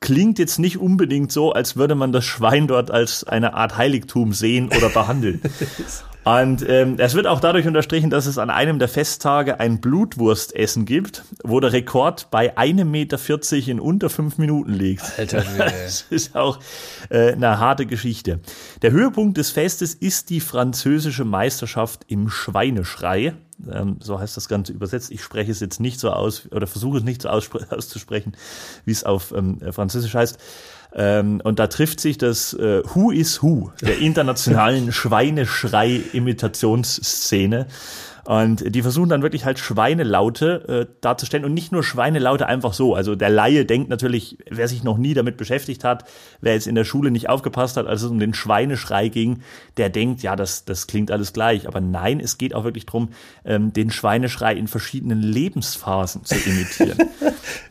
klingt 0.00 0.38
jetzt 0.38 0.58
nicht 0.58 0.78
unbedingt 0.78 1.32
so, 1.32 1.52
als 1.52 1.76
würde 1.76 1.94
man 1.94 2.12
das 2.12 2.24
Schwein 2.24 2.66
dort 2.66 2.90
als 2.90 3.24
eine 3.24 3.54
Art 3.54 3.76
Heiligtum 3.76 4.32
sehen 4.32 4.68
oder 4.68 4.88
behandeln. 4.88 5.40
Und 6.24 6.64
ähm, 6.68 6.96
es 6.98 7.14
wird 7.14 7.26
auch 7.26 7.40
dadurch 7.40 7.66
unterstrichen, 7.66 8.08
dass 8.08 8.26
es 8.26 8.38
an 8.38 8.48
einem 8.48 8.78
der 8.78 8.88
Festtage 8.88 9.58
ein 9.58 9.80
Blutwurstessen 9.80 10.84
gibt, 10.84 11.24
wo 11.42 11.58
der 11.58 11.72
Rekord 11.72 12.30
bei 12.30 12.56
einem 12.56 12.90
Meter 12.92 13.18
vierzig 13.18 13.68
in 13.68 13.80
unter 13.80 14.08
fünf 14.08 14.38
Minuten 14.38 14.72
liegt. 14.72 15.18
Alter, 15.18 15.44
das 15.58 16.06
ist 16.10 16.36
auch 16.36 16.60
äh, 17.08 17.32
eine 17.32 17.58
harte 17.58 17.86
Geschichte. 17.86 18.38
Der 18.82 18.92
Höhepunkt 18.92 19.36
des 19.36 19.50
Festes 19.50 19.94
ist 19.94 20.30
die 20.30 20.40
französische 20.40 21.24
Meisterschaft 21.24 22.04
im 22.06 22.28
Schweineschrei. 22.28 23.34
Ähm, 23.70 23.96
so 24.00 24.20
heißt 24.20 24.36
das 24.36 24.48
Ganze 24.48 24.72
übersetzt. 24.72 25.10
Ich 25.10 25.22
spreche 25.22 25.50
es 25.50 25.58
jetzt 25.58 25.80
nicht 25.80 25.98
so 25.98 26.10
aus 26.10 26.48
oder 26.52 26.68
versuche 26.68 26.98
es 26.98 27.04
nicht 27.04 27.22
so 27.22 27.28
auszusprechen, 27.70 28.36
wie 28.84 28.92
es 28.92 29.02
auf 29.02 29.32
ähm, 29.32 29.58
Französisch 29.72 30.14
heißt. 30.14 30.38
Ähm, 30.94 31.40
und 31.42 31.58
da 31.58 31.68
trifft 31.68 32.00
sich 32.00 32.18
das 32.18 32.52
äh, 32.54 32.82
Who 32.94 33.10
is 33.10 33.42
Who 33.42 33.72
der 33.80 33.98
internationalen 33.98 34.92
Schweineschrei-Imitationsszene. 34.92 37.66
Und 38.24 38.74
die 38.74 38.82
versuchen 38.82 39.08
dann 39.08 39.22
wirklich 39.22 39.44
halt 39.44 39.58
Schweinelaute 39.58 40.88
äh, 40.88 40.94
darzustellen 41.00 41.44
und 41.44 41.54
nicht 41.54 41.72
nur 41.72 41.82
Schweinelaute 41.82 42.46
einfach 42.46 42.72
so. 42.72 42.94
Also 42.94 43.16
der 43.16 43.30
Laie 43.30 43.64
denkt 43.64 43.88
natürlich, 43.88 44.38
wer 44.48 44.68
sich 44.68 44.84
noch 44.84 44.96
nie 44.96 45.14
damit 45.14 45.36
beschäftigt 45.36 45.82
hat, 45.82 46.04
wer 46.40 46.54
jetzt 46.54 46.68
in 46.68 46.76
der 46.76 46.84
Schule 46.84 47.10
nicht 47.10 47.28
aufgepasst 47.28 47.76
hat, 47.76 47.86
als 47.86 48.02
es 48.02 48.10
um 48.10 48.20
den 48.20 48.32
Schweineschrei 48.32 49.08
ging, 49.08 49.42
der 49.76 49.90
denkt, 49.90 50.22
ja, 50.22 50.36
das, 50.36 50.64
das 50.64 50.86
klingt 50.86 51.10
alles 51.10 51.32
gleich. 51.32 51.66
Aber 51.66 51.80
nein, 51.80 52.20
es 52.20 52.38
geht 52.38 52.54
auch 52.54 52.62
wirklich 52.62 52.86
drum, 52.86 53.08
ähm, 53.44 53.72
den 53.72 53.90
Schweineschrei 53.90 54.54
in 54.54 54.68
verschiedenen 54.68 55.20
Lebensphasen 55.20 56.24
zu 56.24 56.36
imitieren. 56.36 56.98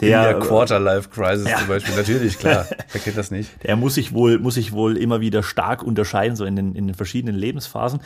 Der, 0.02 0.32
in 0.34 0.40
der 0.40 0.48
Quarter-Life-Crisis 0.48 1.48
ja. 1.48 1.58
zum 1.60 1.68
Beispiel, 1.68 1.96
natürlich, 1.96 2.38
klar. 2.38 2.68
Wer 2.92 3.02
kennt 3.02 3.18
das 3.18 3.32
nicht? 3.32 3.52
Der 3.64 3.76
muss 3.76 3.96
sich 3.96 4.14
wohl, 4.14 4.40
muss 4.40 4.56
sich 4.56 4.72
wohl 4.72 4.98
immer 4.98 5.22
wieder 5.22 5.44
stark 5.44 5.84
unterscheiden, 5.84 6.36
so 6.36 6.44
in 6.46 6.56
den, 6.56 6.76
in 6.76 6.88
den 6.88 6.96
verschiedenen 6.96 7.36
Lebensphasen. 7.36 8.02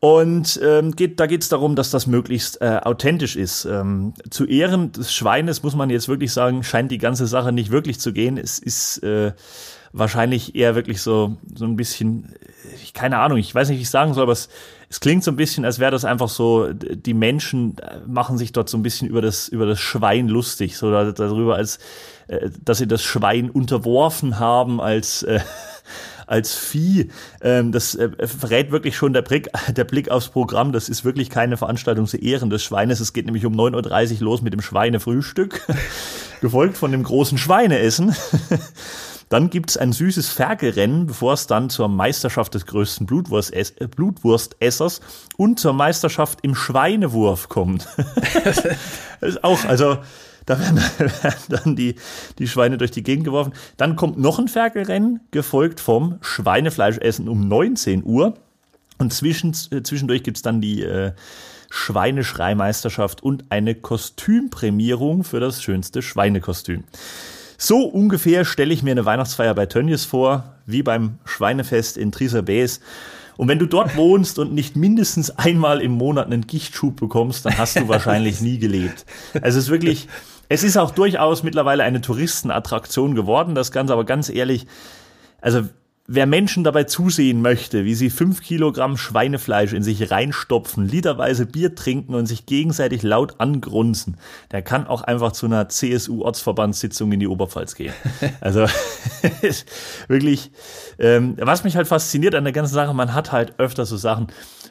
Und 0.00 0.58
ähm, 0.64 0.96
geht, 0.96 1.20
da 1.20 1.26
geht 1.26 1.42
es 1.42 1.50
darum, 1.50 1.76
dass 1.76 1.90
das 1.90 2.06
möglichst 2.06 2.62
äh, 2.62 2.80
authentisch 2.82 3.36
ist. 3.36 3.66
Ähm, 3.66 4.14
zu 4.30 4.46
Ehren 4.46 4.92
des 4.92 5.12
Schweines 5.12 5.62
muss 5.62 5.76
man 5.76 5.90
jetzt 5.90 6.08
wirklich 6.08 6.32
sagen, 6.32 6.62
scheint 6.62 6.90
die 6.90 6.98
ganze 6.98 7.26
Sache 7.26 7.52
nicht 7.52 7.70
wirklich 7.70 8.00
zu 8.00 8.14
gehen. 8.14 8.38
Es 8.38 8.58
ist 8.58 9.02
äh, 9.02 9.32
wahrscheinlich 9.92 10.54
eher 10.54 10.74
wirklich 10.74 11.02
so, 11.02 11.36
so 11.54 11.66
ein 11.66 11.76
bisschen, 11.76 12.34
ich, 12.82 12.94
keine 12.94 13.18
Ahnung, 13.18 13.36
ich 13.36 13.54
weiß 13.54 13.68
nicht, 13.68 13.76
wie 13.76 13.82
ich 13.82 13.90
sagen 13.90 14.14
soll, 14.14 14.22
aber 14.22 14.32
es, 14.32 14.48
es 14.88 15.00
klingt 15.00 15.22
so 15.22 15.32
ein 15.32 15.36
bisschen, 15.36 15.66
als 15.66 15.78
wäre 15.78 15.90
das 15.90 16.06
einfach 16.06 16.30
so, 16.30 16.72
die 16.72 17.14
Menschen 17.14 17.76
äh, 17.78 17.98
machen 18.06 18.38
sich 18.38 18.52
dort 18.52 18.70
so 18.70 18.78
ein 18.78 18.82
bisschen 18.82 19.06
über 19.06 19.20
das, 19.20 19.48
über 19.48 19.66
das 19.66 19.80
Schwein 19.80 20.28
lustig, 20.28 20.78
so 20.78 20.90
darüber, 20.90 21.56
als 21.56 21.78
äh, 22.28 22.48
dass 22.64 22.78
sie 22.78 22.88
das 22.88 23.02
Schwein 23.02 23.50
unterworfen 23.50 24.38
haben 24.38 24.80
als 24.80 25.24
äh, 25.24 25.40
als 26.30 26.54
Vieh. 26.54 27.10
Ähm, 27.42 27.72
das 27.72 27.94
äh, 27.94 28.10
verrät 28.26 28.70
wirklich 28.70 28.96
schon 28.96 29.12
der 29.12 29.22
Blick, 29.22 29.50
der 29.76 29.84
Blick 29.84 30.10
aufs 30.10 30.28
Programm. 30.28 30.72
Das 30.72 30.88
ist 30.88 31.04
wirklich 31.04 31.28
keine 31.28 31.56
Veranstaltung 31.56 32.06
zu 32.06 32.16
Ehren 32.16 32.50
des 32.50 32.62
Schweines. 32.62 33.00
Es 33.00 33.12
geht 33.12 33.26
nämlich 33.26 33.44
um 33.44 33.54
9.30 33.54 34.14
Uhr 34.14 34.24
los 34.24 34.42
mit 34.42 34.52
dem 34.52 34.62
Schweinefrühstück, 34.62 35.66
gefolgt 36.40 36.76
von 36.76 36.92
dem 36.92 37.02
großen 37.02 37.36
Schweineessen. 37.36 38.14
Dann 39.28 39.48
gibt's 39.48 39.76
ein 39.76 39.92
süßes 39.92 40.28
Ferkelrennen, 40.28 41.06
bevor 41.06 41.34
es 41.34 41.46
dann 41.46 41.70
zur 41.70 41.86
Meisterschaft 41.86 42.52
des 42.54 42.66
größten 42.66 43.06
Blutwurstess 43.06 43.74
äh, 43.78 43.86
Blutwurstessers 43.86 45.00
und 45.36 45.60
zur 45.60 45.72
Meisterschaft 45.72 46.40
im 46.42 46.56
Schweinewurf 46.56 47.48
kommt. 47.48 47.86
das 48.44 48.64
ist 49.20 49.44
auch, 49.44 49.64
also 49.66 49.98
da 50.50 50.58
werden, 50.58 50.80
dann 51.48 51.76
die, 51.76 51.94
die 52.38 52.48
Schweine 52.48 52.76
durch 52.78 52.90
die 52.90 53.02
Gegend 53.02 53.24
geworfen. 53.24 53.52
Dann 53.76 53.96
kommt 53.96 54.18
noch 54.18 54.38
ein 54.38 54.48
Ferkelrennen, 54.48 55.20
gefolgt 55.30 55.80
vom 55.80 56.18
Schweinefleischessen 56.20 57.28
um 57.28 57.46
19 57.46 58.04
Uhr. 58.04 58.34
Und 58.98 59.12
zwischen, 59.12 59.54
äh, 59.70 59.82
zwischendurch 59.82 60.22
gibt's 60.22 60.42
dann 60.42 60.60
die 60.60 60.82
äh, 60.82 61.12
Schweineschreimeisterschaft 61.70 63.22
und 63.22 63.44
eine 63.48 63.74
Kostümprämierung 63.74 65.24
für 65.24 65.40
das 65.40 65.62
schönste 65.62 66.02
Schweinekostüm. 66.02 66.84
So 67.56 67.84
ungefähr 67.84 68.44
stelle 68.44 68.74
ich 68.74 68.82
mir 68.82 68.90
eine 68.90 69.04
Weihnachtsfeier 69.04 69.54
bei 69.54 69.66
Tönnies 69.66 70.04
vor, 70.04 70.56
wie 70.66 70.82
beim 70.82 71.18
Schweinefest 71.24 71.96
in 71.96 72.10
Triserbes. 72.10 72.80
Und 73.36 73.48
wenn 73.48 73.58
du 73.58 73.66
dort 73.66 73.96
wohnst 73.96 74.38
und 74.38 74.52
nicht 74.52 74.76
mindestens 74.76 75.30
einmal 75.30 75.80
im 75.80 75.92
Monat 75.92 76.26
einen 76.26 76.46
Gichtschub 76.46 76.96
bekommst, 76.96 77.46
dann 77.46 77.56
hast 77.56 77.76
du 77.76 77.88
wahrscheinlich 77.88 78.40
nie 78.40 78.58
gelebt. 78.58 79.06
Also 79.34 79.58
es 79.58 79.64
ist 79.64 79.70
wirklich, 79.70 80.08
es 80.50 80.64
ist 80.64 80.76
auch 80.76 80.90
durchaus 80.90 81.42
mittlerweile 81.42 81.84
eine 81.84 82.02
Touristenattraktion 82.02 83.14
geworden, 83.14 83.54
das 83.54 83.72
Ganze, 83.72 83.94
aber 83.94 84.04
ganz 84.04 84.28
ehrlich, 84.28 84.66
also 85.40 85.62
Wer 86.12 86.26
Menschen 86.26 86.64
dabei 86.64 86.82
zusehen 86.82 87.40
möchte, 87.40 87.84
wie 87.84 87.94
sie 87.94 88.10
fünf 88.10 88.42
Kilogramm 88.42 88.96
Schweinefleisch 88.96 89.72
in 89.72 89.84
sich 89.84 90.10
reinstopfen, 90.10 90.88
literweise 90.88 91.46
Bier 91.46 91.76
trinken 91.76 92.16
und 92.16 92.26
sich 92.26 92.46
gegenseitig 92.46 93.04
laut 93.04 93.36
angrunzen, 93.38 94.16
der 94.50 94.60
kann 94.62 94.88
auch 94.88 95.02
einfach 95.02 95.30
zu 95.30 95.46
einer 95.46 95.68
CSU-Ortsverbandssitzung 95.68 97.12
in 97.12 97.20
die 97.20 97.28
Oberpfalz 97.28 97.76
gehen. 97.76 97.92
Also 98.40 98.66
wirklich, 100.08 100.50
ähm, 100.98 101.36
was 101.38 101.62
mich 101.62 101.76
halt 101.76 101.86
fasziniert 101.86 102.34
an 102.34 102.42
der 102.42 102.52
ganzen 102.52 102.74
Sache, 102.74 102.92
man 102.92 103.14
hat 103.14 103.30
halt 103.30 103.60
öfter 103.60 103.86
so 103.86 103.96
Sachen, 103.96 104.26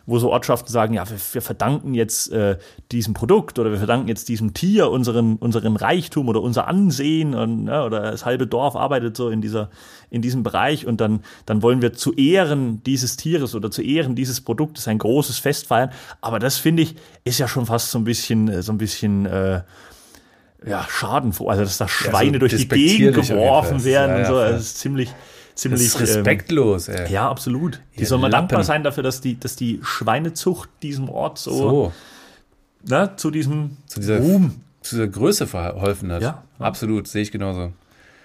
wo 0.10 0.18
so 0.20 0.32
Ortschaften 0.32 0.72
sagen, 0.72 0.94
ja, 0.94 1.08
wir, 1.10 1.18
wir 1.32 1.42
verdanken 1.42 1.94
jetzt 1.94 2.32
äh, 2.32 2.58
diesem 2.92 3.14
Produkt 3.14 3.60
oder 3.60 3.72
wir 3.72 3.78
verdanken 3.78 4.08
jetzt 4.08 4.28
diesem 4.28 4.54
Tier 4.54 4.90
unseren, 4.90 5.36
unseren 5.36 5.76
Reichtum 5.76 6.28
oder 6.28 6.42
unser 6.42 6.68
Ansehen 6.68 7.36
und, 7.36 7.68
ja, 7.68 7.86
oder 7.86 8.12
das 8.12 8.26
halbe 8.26 8.48
Dorf 8.48 8.76
arbeitet 8.76 9.16
so 9.16 9.30
in 9.30 9.42
dieser, 9.42 9.70
in 10.10 10.22
diesem 10.22 10.44
Bereich 10.44 10.88
und 10.88 11.00
dann, 11.00 11.22
dann 11.46 11.62
wollen 11.62 11.82
wir 11.82 11.94
zu 11.94 12.14
Ehren 12.14 12.82
dieses 12.84 13.18
Tieres 13.18 13.54
oder 13.54 13.70
zu 13.70 13.82
Ehren 13.82 14.16
dieses 14.16 14.42
Produktes 14.42 14.88
ein 14.88 14.98
großes 14.98 15.38
Fest 15.38 15.68
feiern. 15.68 15.92
Aber 16.22 16.40
das 16.40 16.58
finde 16.58 16.84
ich, 16.84 16.96
ist 17.24 17.40
ja 17.40 17.48
schon 17.48 17.68
fast 17.68 17.92
so 17.92 18.00
ein 18.00 18.04
bisschen, 18.04 18.62
so 18.62 18.72
ein 18.72 18.78
bisschen, 18.78 19.26
äh, 19.28 19.62
ja, 20.66 20.86
Schadenfroh, 20.90 21.50
also 21.50 21.64
dass 21.64 21.78
da 21.78 21.88
Schweine 21.88 22.28
ja, 22.28 22.34
so 22.34 22.40
durch 22.40 22.56
die 22.58 22.68
Gegend 22.68 23.16
geworfen 23.16 23.84
werden 23.86 24.12
ja, 24.12 24.18
und 24.20 24.26
so, 24.26 24.40
ja, 24.40 24.52
das 24.52 24.62
ist 24.64 24.80
ziemlich, 24.80 25.10
ziemlich 25.60 25.92
das 25.92 26.02
ist 26.02 26.18
respektlos. 26.18 26.88
Ähm, 26.88 26.96
ey. 26.96 27.12
Ja, 27.14 27.30
absolut. 27.30 27.82
Die 27.98 28.06
soll 28.06 28.20
man 28.20 28.32
dankbar 28.32 28.64
sein 28.64 28.84
dafür, 28.84 29.04
dass 29.04 29.22
die, 29.22 29.40
dass 29.40 29.56
die 29.56 29.80
Schweinezucht 29.84 30.70
diesem 30.82 31.10
Ort 31.10 31.38
so, 31.38 31.52
so. 31.52 31.94
Na, 32.88 33.18
zu 33.18 33.30
diesem 33.30 33.78
zu 33.88 34.00
dieser, 34.00 34.20
Ruhm, 34.20 34.62
zu 34.82 34.96
dieser 34.96 35.08
Größe 35.08 35.48
verholfen 35.48 36.12
hat. 36.12 36.22
Ja, 36.22 36.44
absolut, 36.60 37.08
sehe 37.08 37.22
ich 37.22 37.32
genauso. 37.32 37.74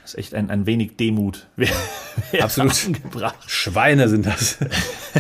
ist 0.05 0.17
echt 0.17 0.35
ein, 0.35 0.51
ein 0.51 0.67
wenig 0.67 0.97
Demut. 0.97 1.47
Absolut. 2.41 2.73
Angebracht. 2.87 3.37
Schweine 3.47 4.09
sind 4.09 4.27
das. 4.27 4.59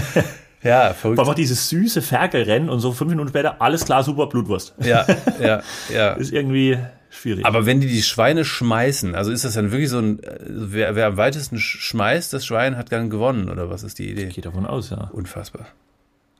ja, 0.62 0.94
verrückt. 0.94 1.18
Aber 1.18 1.34
dieses 1.34 1.68
süße 1.68 2.00
Ferkelrennen 2.00 2.68
und 2.68 2.80
so 2.80 2.92
fünf 2.92 3.10
Minuten 3.10 3.28
später, 3.28 3.60
alles 3.60 3.84
klar, 3.84 4.04
super 4.04 4.28
Blutwurst. 4.28 4.74
Ja, 4.78 5.04
ja, 5.40 5.62
ja. 5.92 6.12
Ist 6.12 6.32
irgendwie 6.32 6.78
schwierig. 7.14 7.44
Aber 7.44 7.66
wenn 7.66 7.80
die 7.80 7.88
die 7.88 8.02
Schweine 8.02 8.44
schmeißen, 8.44 9.14
also 9.14 9.30
ist 9.30 9.44
das 9.44 9.54
dann 9.54 9.70
wirklich 9.70 9.90
so 9.90 9.98
ein, 9.98 10.20
wer, 10.46 10.94
wer 10.94 11.06
am 11.06 11.16
weitesten 11.16 11.58
schmeißt, 11.58 12.32
das 12.32 12.44
Schwein 12.46 12.76
hat 12.76 12.92
dann 12.92 13.10
gewonnen, 13.10 13.48
oder 13.48 13.70
was 13.70 13.82
ist 13.82 13.98
die 13.98 14.10
Idee? 14.10 14.26
Geht 14.26 14.46
davon 14.46 14.66
aus, 14.66 14.90
ja. 14.90 15.10
Unfassbar. 15.12 15.66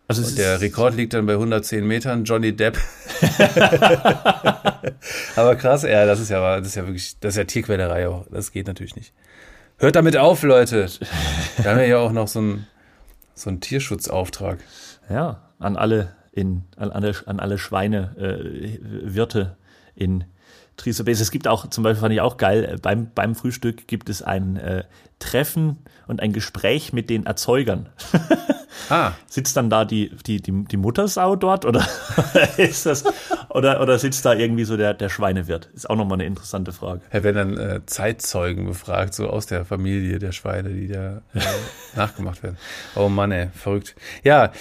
Also 0.06 0.36
der 0.36 0.60
Rekord 0.60 0.96
liegt 0.96 1.14
dann 1.14 1.24
bei 1.24 1.32
110 1.32 1.86
Metern, 1.86 2.24
Johnny 2.24 2.54
Depp. 2.54 2.76
Aber 5.36 5.56
krass, 5.56 5.82
ja, 5.82 6.04
das 6.04 6.20
ist 6.20 6.28
ja, 6.28 6.58
das 6.58 6.68
ist 6.68 6.74
ja 6.74 6.84
wirklich, 6.84 7.18
das 7.20 7.32
ist 7.32 7.38
ja 7.38 7.44
Tierquälerei 7.44 8.08
auch. 8.08 8.26
Das 8.30 8.52
geht 8.52 8.66
natürlich 8.66 8.96
nicht. 8.96 9.14
Hört 9.78 9.96
damit 9.96 10.18
auf, 10.18 10.42
Leute. 10.42 10.88
Wir 11.56 11.70
haben 11.70 11.80
ja 11.88 11.98
auch 11.98 12.12
noch 12.12 12.28
so 12.28 12.40
einen, 12.40 12.66
so 13.34 13.48
einen 13.48 13.60
Tierschutzauftrag. 13.60 14.58
Ja, 15.08 15.50
an 15.58 15.76
alle 15.76 16.14
in, 16.34 16.64
an 16.76 16.90
alle, 16.90 17.14
an 17.26 17.40
alle 17.40 17.58
Schweinewirte 17.58 19.56
äh, 19.96 20.04
in 20.04 20.24
Trisobes. 20.76 21.20
Es 21.20 21.30
gibt 21.30 21.48
auch, 21.48 21.68
zum 21.70 21.84
Beispiel 21.84 22.00
fand 22.00 22.14
ich 22.14 22.20
auch 22.20 22.36
geil, 22.36 22.78
beim, 22.82 23.10
beim 23.14 23.34
Frühstück 23.34 23.86
gibt 23.86 24.08
es 24.08 24.22
ein 24.22 24.56
äh, 24.56 24.84
Treffen 25.18 25.78
und 26.06 26.20
ein 26.20 26.32
Gespräch 26.32 26.92
mit 26.92 27.10
den 27.10 27.26
Erzeugern. 27.26 27.88
Ah. 28.90 29.12
Sitzt 29.28 29.56
dann 29.56 29.70
da 29.70 29.84
die, 29.84 30.10
die, 30.26 30.40
die, 30.42 30.64
die 30.64 30.76
Muttersau 30.76 31.36
dort 31.36 31.64
oder 31.64 31.86
ist 32.56 32.86
das, 32.86 33.04
oder, 33.48 33.80
oder 33.80 33.98
sitzt 33.98 34.24
da 34.24 34.34
irgendwie 34.34 34.64
so 34.64 34.76
der, 34.76 34.94
der 34.94 35.08
Schweinewirt? 35.08 35.70
Ist 35.74 35.88
auch 35.88 35.96
nochmal 35.96 36.16
eine 36.16 36.26
interessante 36.26 36.72
Frage. 36.72 37.00
Ja, 37.12 37.22
werden 37.22 37.56
dann 37.56 37.58
äh, 37.58 37.86
Zeitzeugen 37.86 38.66
befragt, 38.66 39.14
so 39.14 39.28
aus 39.28 39.46
der 39.46 39.64
Familie 39.64 40.18
der 40.18 40.32
Schweine, 40.32 40.70
die 40.70 40.88
da 40.88 41.22
äh, 41.34 41.40
nachgemacht 41.96 42.42
werden. 42.42 42.56
Oh 42.96 43.08
Mann, 43.08 43.32
ey, 43.32 43.48
verrückt. 43.54 43.94
Ja, 44.22 44.52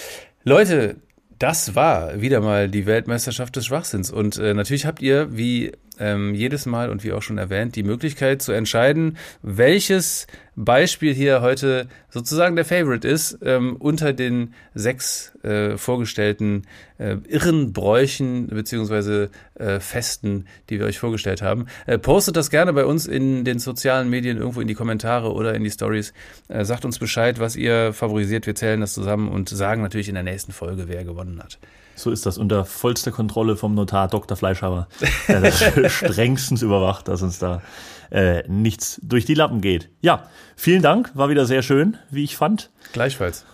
Leute, 0.44 0.96
das 1.38 1.74
war 1.74 2.20
wieder 2.20 2.40
mal 2.40 2.68
die 2.68 2.86
Weltmeisterschaft 2.86 3.56
des 3.56 3.66
Schwachsinns. 3.66 4.10
Und 4.10 4.38
äh, 4.38 4.54
natürlich 4.54 4.86
habt 4.86 5.02
ihr, 5.02 5.36
wie 5.36 5.72
ähm, 5.98 6.34
jedes 6.34 6.66
Mal 6.66 6.90
und 6.90 7.04
wie 7.04 7.12
auch 7.12 7.22
schon 7.22 7.38
erwähnt, 7.38 7.76
die 7.76 7.82
Möglichkeit 7.82 8.42
zu 8.42 8.52
entscheiden, 8.52 9.16
welches 9.42 10.26
Beispiel 10.56 11.12
hier 11.12 11.40
heute 11.40 11.88
sozusagen 12.10 12.54
der 12.56 12.64
Favorite 12.64 13.06
ist, 13.06 13.38
ähm, 13.42 13.76
unter 13.76 14.12
den 14.12 14.54
sechs 14.74 15.34
äh, 15.42 15.76
vorgestellten 15.76 16.62
äh, 16.98 17.16
irren 17.28 17.72
Bräuchen 17.72 18.46
beziehungsweise 18.48 19.30
äh, 19.54 19.80
Festen, 19.80 20.46
die 20.70 20.78
wir 20.78 20.86
euch 20.86 20.98
vorgestellt 20.98 21.42
haben. 21.42 21.66
Äh, 21.86 21.98
postet 21.98 22.36
das 22.36 22.50
gerne 22.50 22.72
bei 22.72 22.84
uns 22.84 23.06
in 23.06 23.44
den 23.44 23.58
sozialen 23.58 24.10
Medien, 24.10 24.38
irgendwo 24.38 24.60
in 24.60 24.68
die 24.68 24.74
Kommentare 24.74 25.32
oder 25.32 25.54
in 25.54 25.64
die 25.64 25.70
Stories. 25.70 26.12
Äh, 26.48 26.64
sagt 26.64 26.84
uns 26.84 26.98
Bescheid, 26.98 27.40
was 27.40 27.56
ihr 27.56 27.92
favorisiert. 27.92 28.46
Wir 28.46 28.54
zählen 28.54 28.80
das 28.80 28.94
zusammen 28.94 29.28
und 29.28 29.48
sagen 29.48 29.82
natürlich 29.82 30.08
in 30.08 30.14
der 30.14 30.24
nächsten 30.24 30.52
Folge, 30.52 30.84
wer 30.86 31.04
gewonnen 31.04 31.42
hat. 31.42 31.58
So 31.96 32.10
ist 32.10 32.26
das 32.26 32.38
unter 32.38 32.64
vollster 32.64 33.12
Kontrolle 33.12 33.56
vom 33.56 33.74
Notar 33.74 34.08
Dr. 34.08 34.36
Fleischhauer, 34.36 34.88
der 35.28 35.40
das 35.40 35.62
strengstens 35.92 36.62
überwacht, 36.62 37.08
dass 37.08 37.22
uns 37.22 37.38
da 37.38 37.62
äh, 38.10 38.42
nichts 38.48 39.00
durch 39.02 39.24
die 39.24 39.34
Lappen 39.34 39.60
geht. 39.60 39.90
Ja, 40.00 40.28
vielen 40.56 40.82
Dank, 40.82 41.10
war 41.14 41.28
wieder 41.28 41.46
sehr 41.46 41.62
schön, 41.62 41.96
wie 42.10 42.24
ich 42.24 42.36
fand. 42.36 42.70
Gleichfalls. 42.92 43.44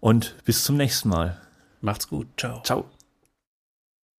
Und 0.00 0.36
bis 0.44 0.64
zum 0.64 0.76
nächsten 0.76 1.08
Mal. 1.08 1.36
Macht's 1.80 2.08
gut. 2.08 2.26
Ciao. 2.36 2.62
Ciao. 2.62 2.95